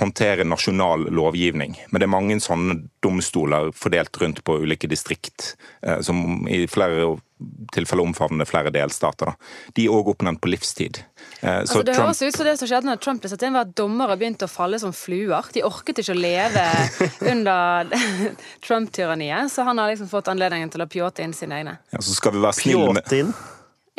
håndterer 0.00 0.48
nasjonal 0.48 1.08
lovgivning. 1.14 1.78
Men 1.90 2.02
det 2.02 2.08
er 2.08 2.14
mange 2.16 2.38
sånne 2.44 2.78
domstoler 3.04 3.72
fordelt 3.76 4.20
rundt 4.20 4.44
på 4.44 4.60
ulike 4.60 4.90
distrikt, 4.90 5.54
som 6.04 6.46
i 6.50 6.66
flere 6.70 7.16
tilfeller 7.72 8.04
omfavner 8.04 8.44
flere 8.44 8.70
delstater. 8.74 9.30
Da. 9.30 9.70
De 9.76 9.86
er 9.86 9.94
òg 9.94 10.10
oppnevnt 10.12 10.42
på 10.42 10.50
livstid. 10.52 11.02
Altså, 11.40 11.80
det 11.80 11.94
Trump... 11.94 12.10
høres 12.10 12.22
ut 12.22 12.36
som 12.36 12.48
det 12.48 12.56
som 12.60 12.68
skjedde 12.68 12.90
når 12.90 13.00
Trump 13.04 13.22
ble 13.22 13.30
satt 13.32 13.44
inn, 13.46 13.56
var 13.56 13.68
at 13.68 13.76
dommere 13.78 14.18
begynte 14.20 14.48
å 14.48 14.52
falle 14.52 14.80
som 14.82 14.92
fluer. 14.96 15.48
De 15.54 15.64
orket 15.66 16.02
ikke 16.02 16.16
å 16.16 16.18
leve 16.20 16.66
under 17.32 17.88
Trump-tyranniet, 18.66 19.52
så 19.52 19.64
han 19.68 19.80
har 19.80 19.94
liksom 19.94 20.10
fått 20.12 20.28
anledningen 20.32 20.72
til 20.72 20.84
å 20.84 20.90
pjåte 20.90 21.24
inn 21.24 21.36
sine 21.36 21.62
egne. 21.62 21.78
Ja, 21.94 22.02
så 22.04 22.16
skal 22.16 22.36
vi 22.36 22.44
være 22.44 22.60
snille 22.60 23.00
med... 23.00 23.32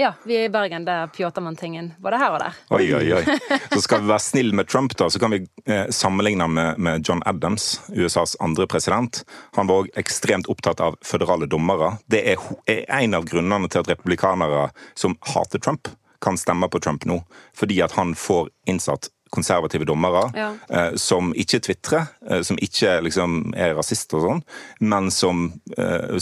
Ja, 0.01 0.13
vi 0.23 0.37
er 0.37 0.43
i 0.43 0.49
Bergen. 0.49 0.85
Der 0.85 1.07
pjåter 1.07 1.41
man 1.41 1.55
ting 1.55 1.75
inn 1.77 1.91
både 2.01 2.17
her 2.17 2.33
og 2.33 2.39
der. 2.41 2.55
Oi, 2.73 2.87
oi, 2.97 3.03
oi. 3.19 3.35
Så 3.69 3.83
skal 3.83 4.01
vi 4.01 4.09
være 4.09 4.23
snille 4.25 4.55
med 4.57 4.69
Trump, 4.71 4.95
da, 4.97 5.09
så 5.13 5.19
kan 5.21 5.29
vi 5.29 5.43
eh, 5.69 5.91
sammenligne 5.93 6.47
med, 6.49 6.79
med, 6.81 7.05
John 7.05 7.21
Adams, 7.29 7.81
USAs 7.93 8.33
andre 8.41 8.65
president. 8.67 9.21
Han 9.53 9.69
var 9.69 9.83
òg 9.83 9.91
ekstremt 10.01 10.49
opptatt 10.49 10.81
av 10.81 10.97
føderale 11.05 11.45
dommere. 11.45 11.93
Det 12.09 12.23
er, 12.33 12.41
er 12.65 12.81
en 12.97 13.13
av 13.19 13.29
grunnene 13.29 13.69
til 13.69 13.83
at 13.83 13.93
republikanere 13.93 14.71
som 14.97 15.19
hater 15.35 15.61
Trump, 15.61 15.93
kan 16.21 16.37
stemme 16.37 16.69
på 16.69 16.81
Trump 16.81 17.05
nå, 17.05 17.21
fordi 17.57 17.77
at 17.85 17.93
han 17.97 18.15
får 18.17 18.49
innsatt 18.69 19.13
konservative 19.31 19.87
dommere 19.87 20.25
ja. 20.35 20.51
eh, 20.69 20.93
som 20.99 21.31
ikke 21.37 21.61
tvitrer, 21.63 22.11
eh, 22.29 22.43
som 22.45 22.59
ikke 22.61 22.99
liksom, 23.05 23.53
er 23.55 23.75
rasister 23.77 24.19
og 24.19 24.27
sånn, 24.27 24.43
men 24.91 25.09
som, 25.13 25.45
eh, 25.77 26.19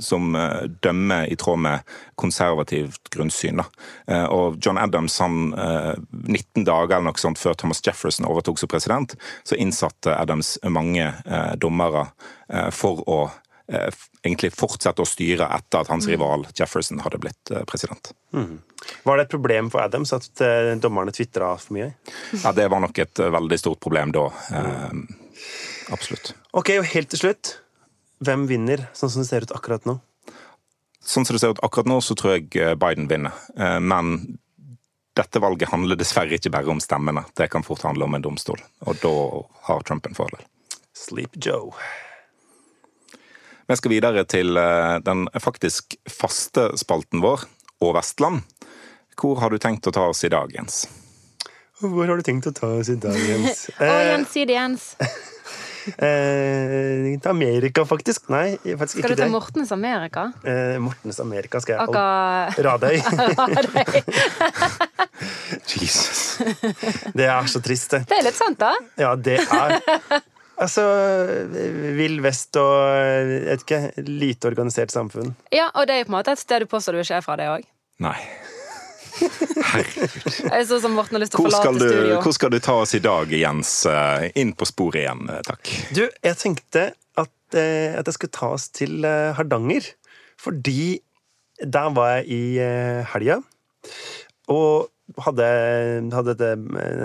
som 0.00 0.36
eh, 0.38 0.68
dømmer 0.84 1.26
i 1.32 1.36
tråd 1.38 1.62
med 1.66 1.94
konservativt 2.20 3.10
grunnsyn. 3.14 3.64
Eh, 4.06 4.26
og 4.30 4.60
John 4.62 4.78
Adams, 4.78 5.18
han 5.22 5.50
19 5.50 6.62
eh, 6.62 6.66
dager 6.68 6.98
eller 6.98 7.10
noe 7.10 7.22
sånt 7.22 7.40
før 7.40 7.58
Thomas 7.58 7.82
Jefferson 7.84 8.28
overtok 8.30 8.62
som 8.62 8.70
president, 8.70 9.16
så 9.44 9.58
innsatte 9.58 10.14
Adams 10.16 10.54
mange 10.62 11.10
dommere 11.60 12.06
for 12.74 13.00
å 13.08 13.18
egentlig 13.68 14.50
fortsette 14.54 15.04
å 15.04 15.08
styre 15.08 15.46
etter 15.56 15.82
at 15.82 15.90
hans 15.92 16.06
mm. 16.08 16.12
rival 16.12 16.46
Jefferson 16.58 17.00
hadde 17.04 17.20
blitt 17.22 17.52
president. 17.70 18.12
Mm. 18.34 18.58
Var 19.06 19.18
det 19.18 19.24
et 19.26 19.32
problem 19.32 19.70
for 19.72 19.84
Adams 19.84 20.12
at 20.16 20.28
uh, 20.42 20.72
dommerne 20.82 21.14
tvitra 21.14 21.52
for 21.62 21.76
mye? 21.78 21.92
Ja, 22.42 22.52
det 22.56 22.66
var 22.72 22.82
nok 22.82 22.98
et 22.98 23.22
veldig 23.22 23.58
stort 23.60 23.80
problem 23.84 24.12
da. 24.14 24.26
Uh, 24.50 25.02
absolutt. 25.94 26.34
Ok, 26.52 26.74
og 26.80 26.88
helt 26.92 27.12
til 27.14 27.22
slutt. 27.22 27.56
Hvem 28.22 28.46
vinner, 28.50 28.86
sånn 28.98 29.12
som 29.14 29.24
det 29.24 29.30
ser 29.30 29.46
ut 29.46 29.54
akkurat 29.56 29.86
nå? 29.88 29.98
Sånn 31.02 31.26
som 31.26 31.34
det 31.34 31.42
ser 31.42 31.56
ut 31.56 31.64
akkurat 31.66 31.90
nå, 31.90 31.98
så 32.04 32.14
tror 32.18 32.36
jeg 32.36 32.76
Biden 32.78 33.08
vinner. 33.10 33.34
Men 33.82 34.36
dette 35.18 35.40
valget 35.42 35.72
handler 35.72 35.98
dessverre 35.98 36.38
ikke 36.38 36.52
bare 36.54 36.70
om 36.70 36.80
stemmene. 36.80 37.24
Det 37.36 37.48
kan 37.50 37.66
fort 37.66 37.82
handle 37.82 38.06
om 38.06 38.14
en 38.14 38.22
domstol, 38.24 38.62
og 38.86 39.00
da 39.02 39.12
har 39.66 39.82
Trump 39.88 40.06
en 40.06 40.14
fordel. 40.16 40.46
Sleep 40.96 41.34
Joe. 41.42 41.74
Vi 43.68 43.76
skal 43.78 43.94
videre 43.94 44.24
til 44.28 44.58
den 45.06 45.26
faktisk 45.40 45.96
faste 46.10 46.70
spalten 46.80 47.22
vår, 47.22 47.46
og 47.82 47.94
Vestland. 47.96 48.42
Hvor 49.18 49.38
har 49.42 49.52
du 49.52 49.60
tenkt 49.62 49.86
å 49.86 49.92
ta 49.94 50.08
oss 50.10 50.24
i 50.26 50.30
dag, 50.32 50.50
Jens? 50.54 50.86
Hvor 51.82 52.06
har 52.06 52.18
du 52.18 52.24
tenkt 52.26 52.46
å 52.46 52.54
ta 52.54 52.70
oss 52.78 52.90
i 52.92 52.96
dag, 53.00 53.18
Jens? 53.18 53.66
Å, 53.78 53.84
eh, 53.84 54.08
Jens, 54.12 54.32
si 54.32 54.46
det, 54.48 54.58
Jens. 54.58 54.94
Eh, 55.82 57.18
til 57.18 57.26
Amerika, 57.26 57.82
faktisk. 57.82 58.28
Nei, 58.30 58.52
faktisk 58.54 59.00
skal 59.00 59.02
ikke 59.02 59.08
det. 59.10 59.16
Skal 59.16 59.16
du 59.18 59.22
til 59.24 59.32
Mortens 59.32 59.72
Amerika? 59.74 60.22
Eh, 60.46 60.76
Mortens 60.78 61.18
Amerika 61.18 61.58
skal 61.58 61.74
jeg. 61.74 61.88
Aka... 61.90 62.54
Radøy. 62.62 63.02
Jesus. 65.74 66.38
Det 67.18 67.26
er 67.26 67.50
så 67.50 67.58
trist, 67.66 67.96
det. 67.96 68.04
Det 68.12 68.20
er 68.20 68.28
litt 68.28 68.38
sant, 68.38 68.62
da. 68.62 68.70
Ja, 68.94 69.16
det 69.18 69.40
er. 69.42 70.22
Altså 70.62 70.84
Vill 71.96 72.20
Vest 72.22 72.56
og 72.60 73.32
et 73.52 73.64
ikke, 73.64 73.80
lite 74.06 74.50
organisert 74.52 74.94
samfunn. 74.94 75.34
Ja, 75.54 75.70
og 75.74 75.88
det 75.90 75.98
er 75.98 76.06
på 76.06 76.12
en 76.12 76.18
måte 76.20 76.34
et 76.36 76.42
sted 76.42 76.62
du 76.62 76.70
påstår 76.70 76.98
du 76.98 77.02
er 77.02 77.24
fra, 77.24 77.36
det 77.40 77.48
òg. 77.50 77.66
Nei. 78.02 78.16
Herregud. 79.12 80.66
Sånn 80.70 80.82
som 80.84 80.94
Morten 80.96 81.18
har 81.18 81.24
lyst 81.24 81.34
til 81.34 81.42
å 81.42 81.48
forlate 81.48 81.72
du. 81.78 82.14
Hvor 82.22 82.34
skal 82.36 82.52
du 82.54 82.58
ta 82.62 82.78
oss 82.84 82.94
i 82.96 83.02
dag, 83.02 83.32
Jens? 83.34 83.74
Eh, 83.88 84.28
inn 84.40 84.54
på 84.56 84.68
sporet 84.68 85.02
igjen, 85.04 85.24
eh, 85.30 85.42
takk. 85.46 85.72
Du, 85.96 86.04
jeg 86.08 86.38
tenkte 86.40 86.86
at, 87.20 87.34
eh, 87.58 87.98
at 87.98 88.08
jeg 88.08 88.18
skulle 88.18 88.36
ta 88.38 88.52
oss 88.56 88.68
til 88.74 89.06
Hardanger. 89.36 89.92
Fordi 90.42 90.98
der 91.62 91.90
var 91.94 92.16
jeg 92.18 92.34
i 92.34 92.70
helga. 93.12 93.38
Og 94.50 94.88
hadde, 95.22 95.46
hadde 96.14 96.54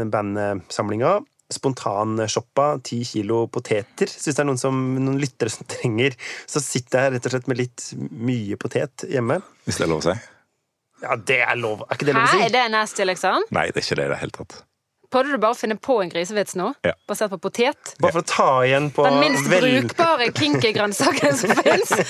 bandsamlinga 0.09 1.19
spontanshoppa 1.53 2.79
ti 2.83 3.01
kilo 3.07 3.45
poteter. 3.47 4.09
hvis 4.09 4.25
det 4.35 4.39
er 4.41 4.47
noen, 4.49 4.59
som, 4.59 4.79
noen 4.99 5.19
lyttere 5.21 5.53
som 5.53 5.67
trenger. 5.75 6.17
Så 6.49 6.63
sitter 6.63 7.07
jeg 7.07 7.17
rett 7.17 7.29
og 7.29 7.35
slett 7.35 7.51
med 7.51 7.61
litt 7.61 7.91
mye 8.11 8.59
potet 8.59 9.07
hjemme. 9.11 9.39
Hvis 9.67 9.79
det 9.79 9.87
er 9.87 9.93
lov 9.93 10.03
å 10.03 10.09
si? 10.09 10.17
Ja, 11.03 11.15
det 11.29 11.41
er 11.45 11.59
lov. 11.59 11.85
Er 11.85 11.99
ikke 11.99 12.09
det 12.09 12.17
lov 12.17 12.25
å 12.25 12.31
si? 12.31 12.41
Hæ, 12.41 12.47
er 12.49 12.55
det 12.57 12.65
nasty, 12.73 13.05
liksom? 13.05 13.47
Nei, 13.53 13.67
det 13.69 13.83
er 13.83 13.85
ikke 13.85 13.99
det 13.99 14.07
i 14.07 14.13
det 14.13 14.21
hele 14.23 14.37
tatt. 14.39 14.57
Prøvde 15.07 15.37
du 15.37 15.39
bare 15.39 15.55
å 15.55 15.57
finne 15.57 15.77
på 15.79 16.01
en 16.03 16.09
grisevits 16.11 16.57
nå? 16.59 16.73
Ja. 16.83 16.91
Basert 17.07 17.31
på 17.31 17.39
potet? 17.47 17.93
Bare 18.03 18.17
for 18.17 18.25
å 18.25 18.27
ta 18.27 18.49
igjen 18.67 18.89
på 18.91 19.05
Den 19.07 19.21
minst 19.21 19.47
vel... 19.47 19.63
brukbare 19.63 20.27
kinky-grønnsaken 20.39 21.39
som 21.39 21.55
fins! 21.61 21.95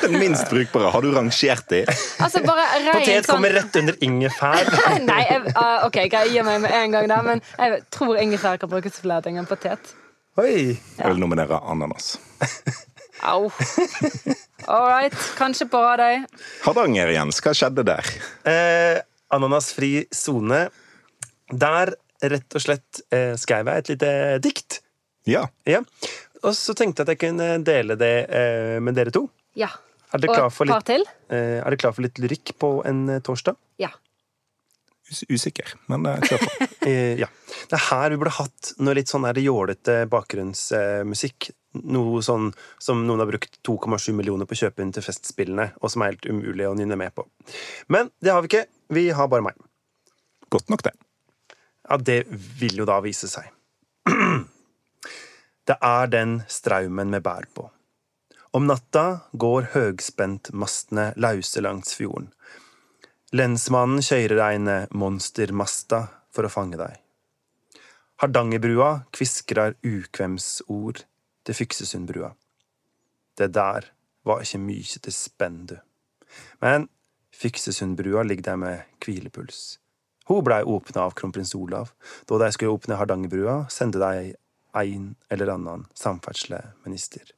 Den 0.00 0.16
minst 0.20 0.48
brukbare. 0.50 0.88
Har 0.94 1.04
du 1.04 1.10
rangert 1.12 1.68
de? 1.68 1.82
Altså, 2.20 2.40
Potet 2.44 3.26
sånn... 3.26 3.28
kommer 3.28 3.52
rett 3.56 3.76
under 3.80 3.98
ingefær. 4.04 4.72
Nei, 5.10 5.20
jeg, 5.28 5.42
uh, 5.52 5.86
OK, 5.86 6.00
jeg 6.06 6.32
gir 6.32 6.46
meg 6.46 6.62
med 6.64 6.76
en 6.76 6.96
gang, 6.96 7.08
da, 7.12 7.20
men 7.24 7.44
jeg 7.56 7.82
tror 7.92 8.20
ingefær 8.20 8.60
kan 8.62 8.72
brukes 8.72 8.96
til 8.96 9.08
flere 9.08 9.24
ting 9.26 9.40
enn 9.40 9.48
potet. 9.48 9.92
Oi. 10.40 10.76
Jeg 10.76 11.04
vil 11.04 11.20
nominere 11.20 11.60
ananas. 11.64 12.16
Au. 13.24 13.48
All 14.68 14.88
right, 14.88 15.14
kanskje 15.38 15.68
på 15.72 15.80
Radøy. 15.80 16.24
Hardanger, 16.64 17.12
Jens. 17.16 17.40
Hva 17.44 17.54
skjedde 17.56 17.86
der? 17.88 18.10
Eh, 18.48 18.98
ananasfri 19.32 19.92
sone. 20.14 20.66
Der 21.52 21.94
rett 22.26 22.56
og 22.56 22.62
slett 22.62 23.02
eh, 23.14 23.34
skrev 23.38 23.68
jeg 23.70 23.82
et 23.82 23.90
lite 23.94 24.12
dikt. 24.42 24.80
Ja. 25.26 25.46
ja. 25.66 25.82
Og 26.46 26.54
så 26.56 26.74
tenkte 26.78 27.02
jeg 27.02 27.06
at 27.06 27.14
jeg 27.14 27.22
kunne 27.26 27.50
dele 27.66 27.96
det 27.98 28.14
eh, 28.30 28.78
med 28.82 28.96
dere 28.98 29.12
to. 29.14 29.26
Ja. 29.58 29.70
Er 30.14 30.22
dere, 30.22 30.46
et 30.46 30.58
par 30.70 30.84
til? 30.86 31.04
Eh, 31.32 31.58
er 31.58 31.66
dere 31.66 31.78
klar 31.80 31.94
for 31.96 32.06
litt 32.06 32.18
lyrikk 32.22 32.54
på 32.60 32.78
en 32.86 33.06
eh, 33.10 33.22
torsdag? 33.26 33.58
Ja. 33.82 33.90
Usikker, 35.06 35.74
men 35.90 36.06
eh, 36.10 36.22
kjør 36.26 36.44
på. 36.44 36.68
ja. 37.22 37.28
Det 37.66 37.78
er 37.78 37.84
her 37.88 38.14
vi 38.14 38.18
burde 38.20 38.36
hatt 38.38 38.72
noe 38.82 38.94
litt 38.98 39.10
sånn 39.10 39.26
jålete 39.42 40.04
bakgrunnsmusikk. 40.10 41.50
Noe 41.92 42.22
sånn 42.24 42.52
som 42.80 43.02
noen 43.04 43.20
har 43.20 43.28
brukt 43.28 43.58
2,7 43.66 44.14
millioner 44.16 44.48
på 44.48 44.56
å 44.56 44.62
kjøpe 44.62 44.84
inn 44.84 44.94
til 44.96 45.04
Festspillene, 45.04 45.72
og 45.82 45.92
som 45.92 46.02
er 46.02 46.14
helt 46.14 46.30
umulig 46.30 46.70
å 46.70 46.76
nynne 46.78 46.96
med 46.96 47.12
på. 47.14 47.26
Men 47.92 48.08
det 48.22 48.32
har 48.32 48.44
vi 48.44 48.52
ikke. 48.52 48.64
Vi 48.96 49.10
har 49.18 49.28
bare 49.28 49.44
meg. 49.44 49.58
Godt 50.54 50.70
nok, 50.72 50.86
det. 50.86 50.94
Ja, 51.88 51.96
det 51.96 52.24
vil 52.60 52.80
jo 52.80 52.86
da 52.88 52.98
vise 53.04 53.30
seg. 53.30 53.50
Det 55.66 55.74
er 55.82 56.06
den 56.06 56.36
straumen 56.46 57.10
vi 57.10 57.18
bærer 57.18 57.48
på. 57.50 57.64
Om 58.54 58.68
natta 58.70 59.06
går 59.34 59.72
høgspentmastene 59.72 61.08
lause 61.18 61.62
langs 61.64 61.96
fjorden. 61.98 62.28
Lensmannen 63.34 64.04
kjører 64.06 64.42
eine 64.44 64.76
monstermasta 64.94 66.04
for 66.30 66.46
å 66.46 66.52
fange 66.52 66.78
deg. 66.78 66.94
Hardangerbrua 68.22 68.92
kviskrar 69.12 69.74
ukvemsord 69.84 71.02
til 71.44 71.58
Fyksesundbrua. 71.58 72.30
Det 73.36 73.50
der 73.52 73.90
var 74.24 74.44
ikke 74.46 74.62
mykje 74.62 75.02
til 75.04 75.14
spenn, 75.14 75.66
du. 75.66 75.76
Men 76.62 76.88
Fyksesundbrua 77.36 78.22
ligger 78.24 78.52
der 78.52 78.62
med 78.62 79.02
hvilepuls. 79.04 79.76
Hun 80.26 80.42
blei 80.44 80.62
åpna 80.62 81.06
av 81.06 81.14
kronprins 81.18 81.54
Olav. 81.54 81.92
Da 82.26 82.38
de 82.38 82.50
skulle 82.52 82.74
åpne 82.74 82.98
Hardangerbrua, 82.98 83.66
sendte 83.70 84.02
de 84.02 84.34
en 84.76 85.14
eller 85.30 85.52
annen 85.54 85.86
samferdsleminister. 85.94 87.30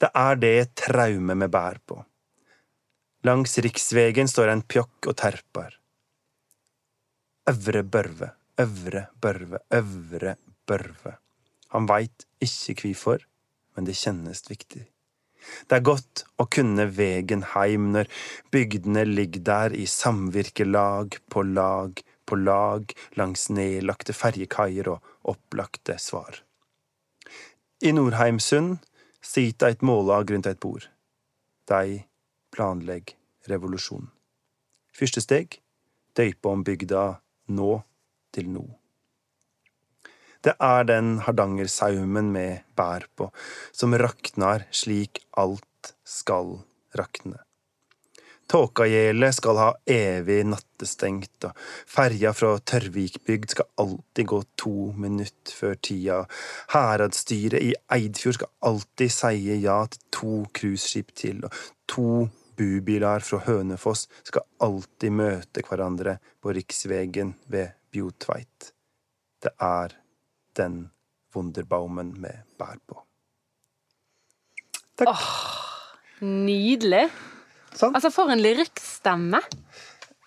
Det 0.00 0.10
er 0.18 0.40
det 0.40 0.74
traumet 0.80 1.38
vi 1.44 1.48
bærer 1.52 1.78
på. 1.86 2.00
Langs 3.22 3.58
riksvegen 3.62 4.28
står 4.28 4.50
en 4.50 4.64
pjokk 4.66 5.12
og 5.12 5.18
terper. 5.20 5.76
Øvre 7.52 7.82
Børve, 7.82 8.32
Øvre 8.58 9.04
Børve, 9.20 9.60
Øvre 9.70 10.34
Børve. 10.66 11.12
Han 11.74 11.86
veit 11.86 12.26
ikke 12.42 12.74
kvifor, 12.80 13.22
men 13.76 13.86
det 13.86 13.94
kjennes 14.00 14.42
viktig. 14.50 14.88
Det 15.68 15.78
er 15.78 15.86
godt 15.86 16.24
å 16.40 16.46
kunne 16.50 16.86
vegen 16.96 17.44
heim 17.54 17.90
når 17.96 18.10
bygdene 18.54 19.04
ligger 19.08 19.44
der 19.48 19.76
i 19.76 19.86
samvirkelag 19.90 21.18
på 21.32 21.44
lag 21.48 22.02
på 22.32 22.38
lag 22.38 22.92
langs 23.18 23.48
nedlagte 23.50 24.14
ferjekaier 24.16 24.88
og 24.88 25.32
opplagte 25.34 25.98
svar. 26.00 26.38
I 27.82 27.92
Nordheimsund 27.92 28.78
sitter 29.22 29.72
eit 29.72 29.82
mållag 29.82 30.30
rundt 30.30 30.48
eit 30.48 30.60
bord. 30.62 30.86
De 31.68 32.02
planlegg 32.54 33.16
revolusjon. 33.50 34.08
Første 34.96 35.22
steg 35.24 35.58
døype 36.16 36.48
om 36.48 36.64
bygda 36.64 37.04
nå 37.58 37.72
til 38.32 38.48
nå. 38.54 38.64
Det 40.42 40.56
er 40.58 40.84
den 40.88 41.14
hardangersaumen 41.22 42.32
med 42.34 42.66
bær 42.74 43.06
på, 43.14 43.30
som 43.70 43.94
raknar 43.94 44.66
slik 44.74 45.22
alt 45.38 45.94
skal 46.02 46.56
rakne. 46.98 47.38
Tåkagjelet 48.52 49.34
skal 49.38 49.56
ha 49.56 49.68
evig 49.88 50.42
nattestengt, 50.44 51.46
og 51.46 51.56
ferja 51.88 52.34
fra 52.36 52.50
Tørvikbygd 52.58 53.54
skal 53.54 53.70
alltid 53.80 54.28
gå 54.28 54.40
to 54.60 54.74
minutter 54.98 55.54
før 55.56 55.78
tida. 55.80 56.18
Heradsstyret 56.74 57.62
i 57.62 57.70
Eidfjord 57.96 58.40
skal 58.40 58.52
alltid 58.68 59.14
seie 59.14 59.56
ja 59.62 59.78
til 59.88 60.04
to 60.18 60.34
cruiseskip 60.58 61.14
til, 61.16 61.40
og 61.46 61.56
to 61.88 62.26
bubiler 62.58 63.24
fra 63.24 63.40
Hønefoss 63.46 64.04
skal 64.20 64.44
alltid 64.60 65.16
møte 65.22 65.64
hverandre 65.64 66.18
på 66.42 66.52
riksvegen 66.58 67.36
ved 67.48 67.72
Bjotveit. 67.94 68.72
Det 69.40 69.54
er 69.62 70.01
den 70.58 70.90
Wunderbaumen 71.32 72.12
vi 72.20 72.32
bærer 72.60 72.80
på. 72.86 72.98
Takk. 75.00 75.22
Nydelig. 76.22 77.06
Sånn. 77.72 77.94
Altså, 77.96 78.10
for 78.12 78.32
en 78.32 78.42
lyrikkstemme. 78.42 79.40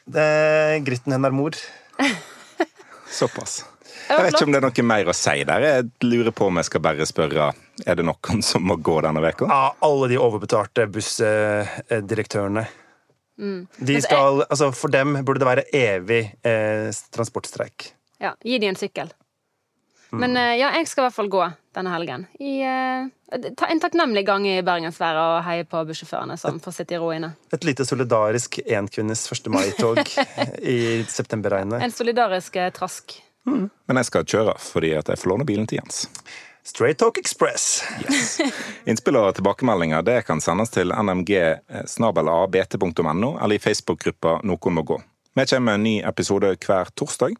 Det 0.05 0.21
er 0.21 0.79
Gritten 0.85 1.13
hennes 1.15 1.33
mor. 1.33 1.57
Såpass. 3.19 3.63
Jeg 4.05 4.21
vet 4.21 4.35
ikke 4.35 4.45
om 4.45 4.53
det 4.53 4.59
er 4.59 4.65
noe 4.65 4.85
mer 4.85 5.09
å 5.09 5.15
si 5.15 5.35
der. 5.47 5.65
Jeg 5.65 5.85
lurer 6.05 6.33
på 6.35 6.49
om 6.49 6.59
jeg 6.59 6.67
skal 6.67 6.83
bare 6.83 7.07
spørre 7.09 7.51
Er 7.85 7.97
det 7.97 8.05
noen 8.05 8.41
som 8.49 8.65
må 8.67 8.77
gå 8.77 8.99
denne 9.05 9.21
uka. 9.23 9.49
Ja, 9.49 9.75
alle 9.85 10.09
de 10.11 10.19
overbetalte 10.21 10.87
bussdirektørene. 10.91 12.65
Mm. 13.35 13.65
De 13.83 13.95
skal, 13.99 14.45
altså 14.47 14.69
For 14.71 14.93
dem 14.93 15.17
burde 15.27 15.41
det 15.43 15.49
være 15.49 15.65
evig 15.75 16.21
eh, 16.47 16.89
transportstreik. 17.11 17.91
Ja, 18.23 18.35
gi 18.45 18.59
de 18.61 18.69
en 18.71 18.79
sykkel. 18.79 19.11
Men 20.21 20.37
eh, 20.39 20.55
ja, 20.59 20.67
jeg 20.77 20.87
skal 20.89 21.03
i 21.03 21.05
hvert 21.07 21.17
fall 21.17 21.29
gå 21.31 21.43
denne 21.75 21.91
helgen. 21.91 22.21
I, 22.39 22.63
uh, 22.63 23.07
en 23.35 23.81
takknemlig 23.83 24.23
gang 24.27 24.47
i 24.47 24.61
bergensværet 24.65 25.19
og 25.19 25.43
heie 25.47 25.63
på 25.67 25.77
bussjåførene 25.89 26.35
som 26.39 26.59
får 26.63 26.73
sitte 26.79 26.93
i 26.95 26.99
ro 27.01 27.09
inne. 27.15 27.29
Et 27.55 27.63
lite 27.67 27.83
solidarisk 27.87 28.49
enkvinnes 28.65 29.21
1. 29.31 29.51
mai-tog 29.51 29.97
i 30.75 30.77
septemberregnet. 31.09 31.81
En 31.83 31.93
solidarisk 31.93 32.55
eh, 32.61 32.71
trask. 32.75 33.05
Men 33.45 33.97
jeg 33.99 34.05
skal 34.07 34.25
kjøre 34.25 34.53
fordi 34.61 34.91
at 34.97 35.09
jeg 35.11 35.19
får 35.21 35.29
låne 35.29 35.45
bilen 35.47 35.67
til 35.69 35.77
Jens. 35.81 35.97
Straight 36.65 36.97
Talk 36.97 37.17
Express. 37.21 37.85
Yes. 38.01 38.41
Innspill 38.89 39.17
og 39.19 39.35
tilbakemeldinger 39.37 40.01
det 40.01 40.25
kan 40.25 40.41
sendes 40.41 40.73
til 40.73 40.89
nmg.snabelat.no 40.89 43.29
eller 43.37 43.55
i 43.55 43.61
Facebook-gruppa 43.61 44.41
Noen 44.41 44.73
må 44.73 44.81
gå. 44.81 44.97
Vi 45.35 45.45
kommer 45.45 45.65
med 45.67 45.75
en 45.75 45.83
ny 45.83 46.01
episode 46.07 46.55
hver 46.65 46.85
torsdag. 46.97 47.35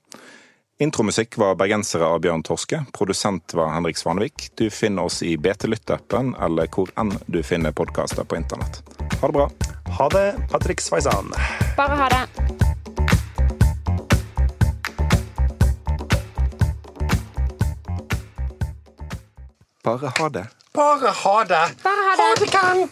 Intromusikk 0.78 1.38
var 1.38 1.56
bergensere 1.56 2.04
av 2.06 2.20
Bjørn 2.20 2.42
Torske. 2.44 2.82
Produsent 2.94 3.54
var 3.54 3.70
Henrik 3.72 3.98
Svanevik. 3.98 4.50
Du 4.56 4.70
finner 4.70 5.08
oss 5.08 5.22
i 5.24 5.38
BT 5.38 5.70
Lytt-appen 5.72 6.34
eller 6.36 6.68
hvor 6.68 6.92
enn 7.00 7.14
du 7.32 7.40
finner 7.48 7.72
podkaster 7.72 8.28
på 8.28 8.36
internett. 8.36 8.82
Ha 9.22 9.28
det 9.28 9.38
bra. 9.38 9.46
Ha 9.98 10.10
det, 10.12 10.26
Patrick 10.52 10.84
Sveizan. 10.84 11.32
Bare 11.78 11.96
ha 11.96 12.10
det. 12.12 12.28
Bare 19.84 20.12
ha 20.20 20.30
det. 20.30 20.46
Bare 20.76 21.16
ha 21.24 21.40
det! 21.44 21.66
Bare 21.88 22.06
ha 22.12 22.16
det. 22.20 22.46
det 22.46 22.52
kan! 22.52 22.88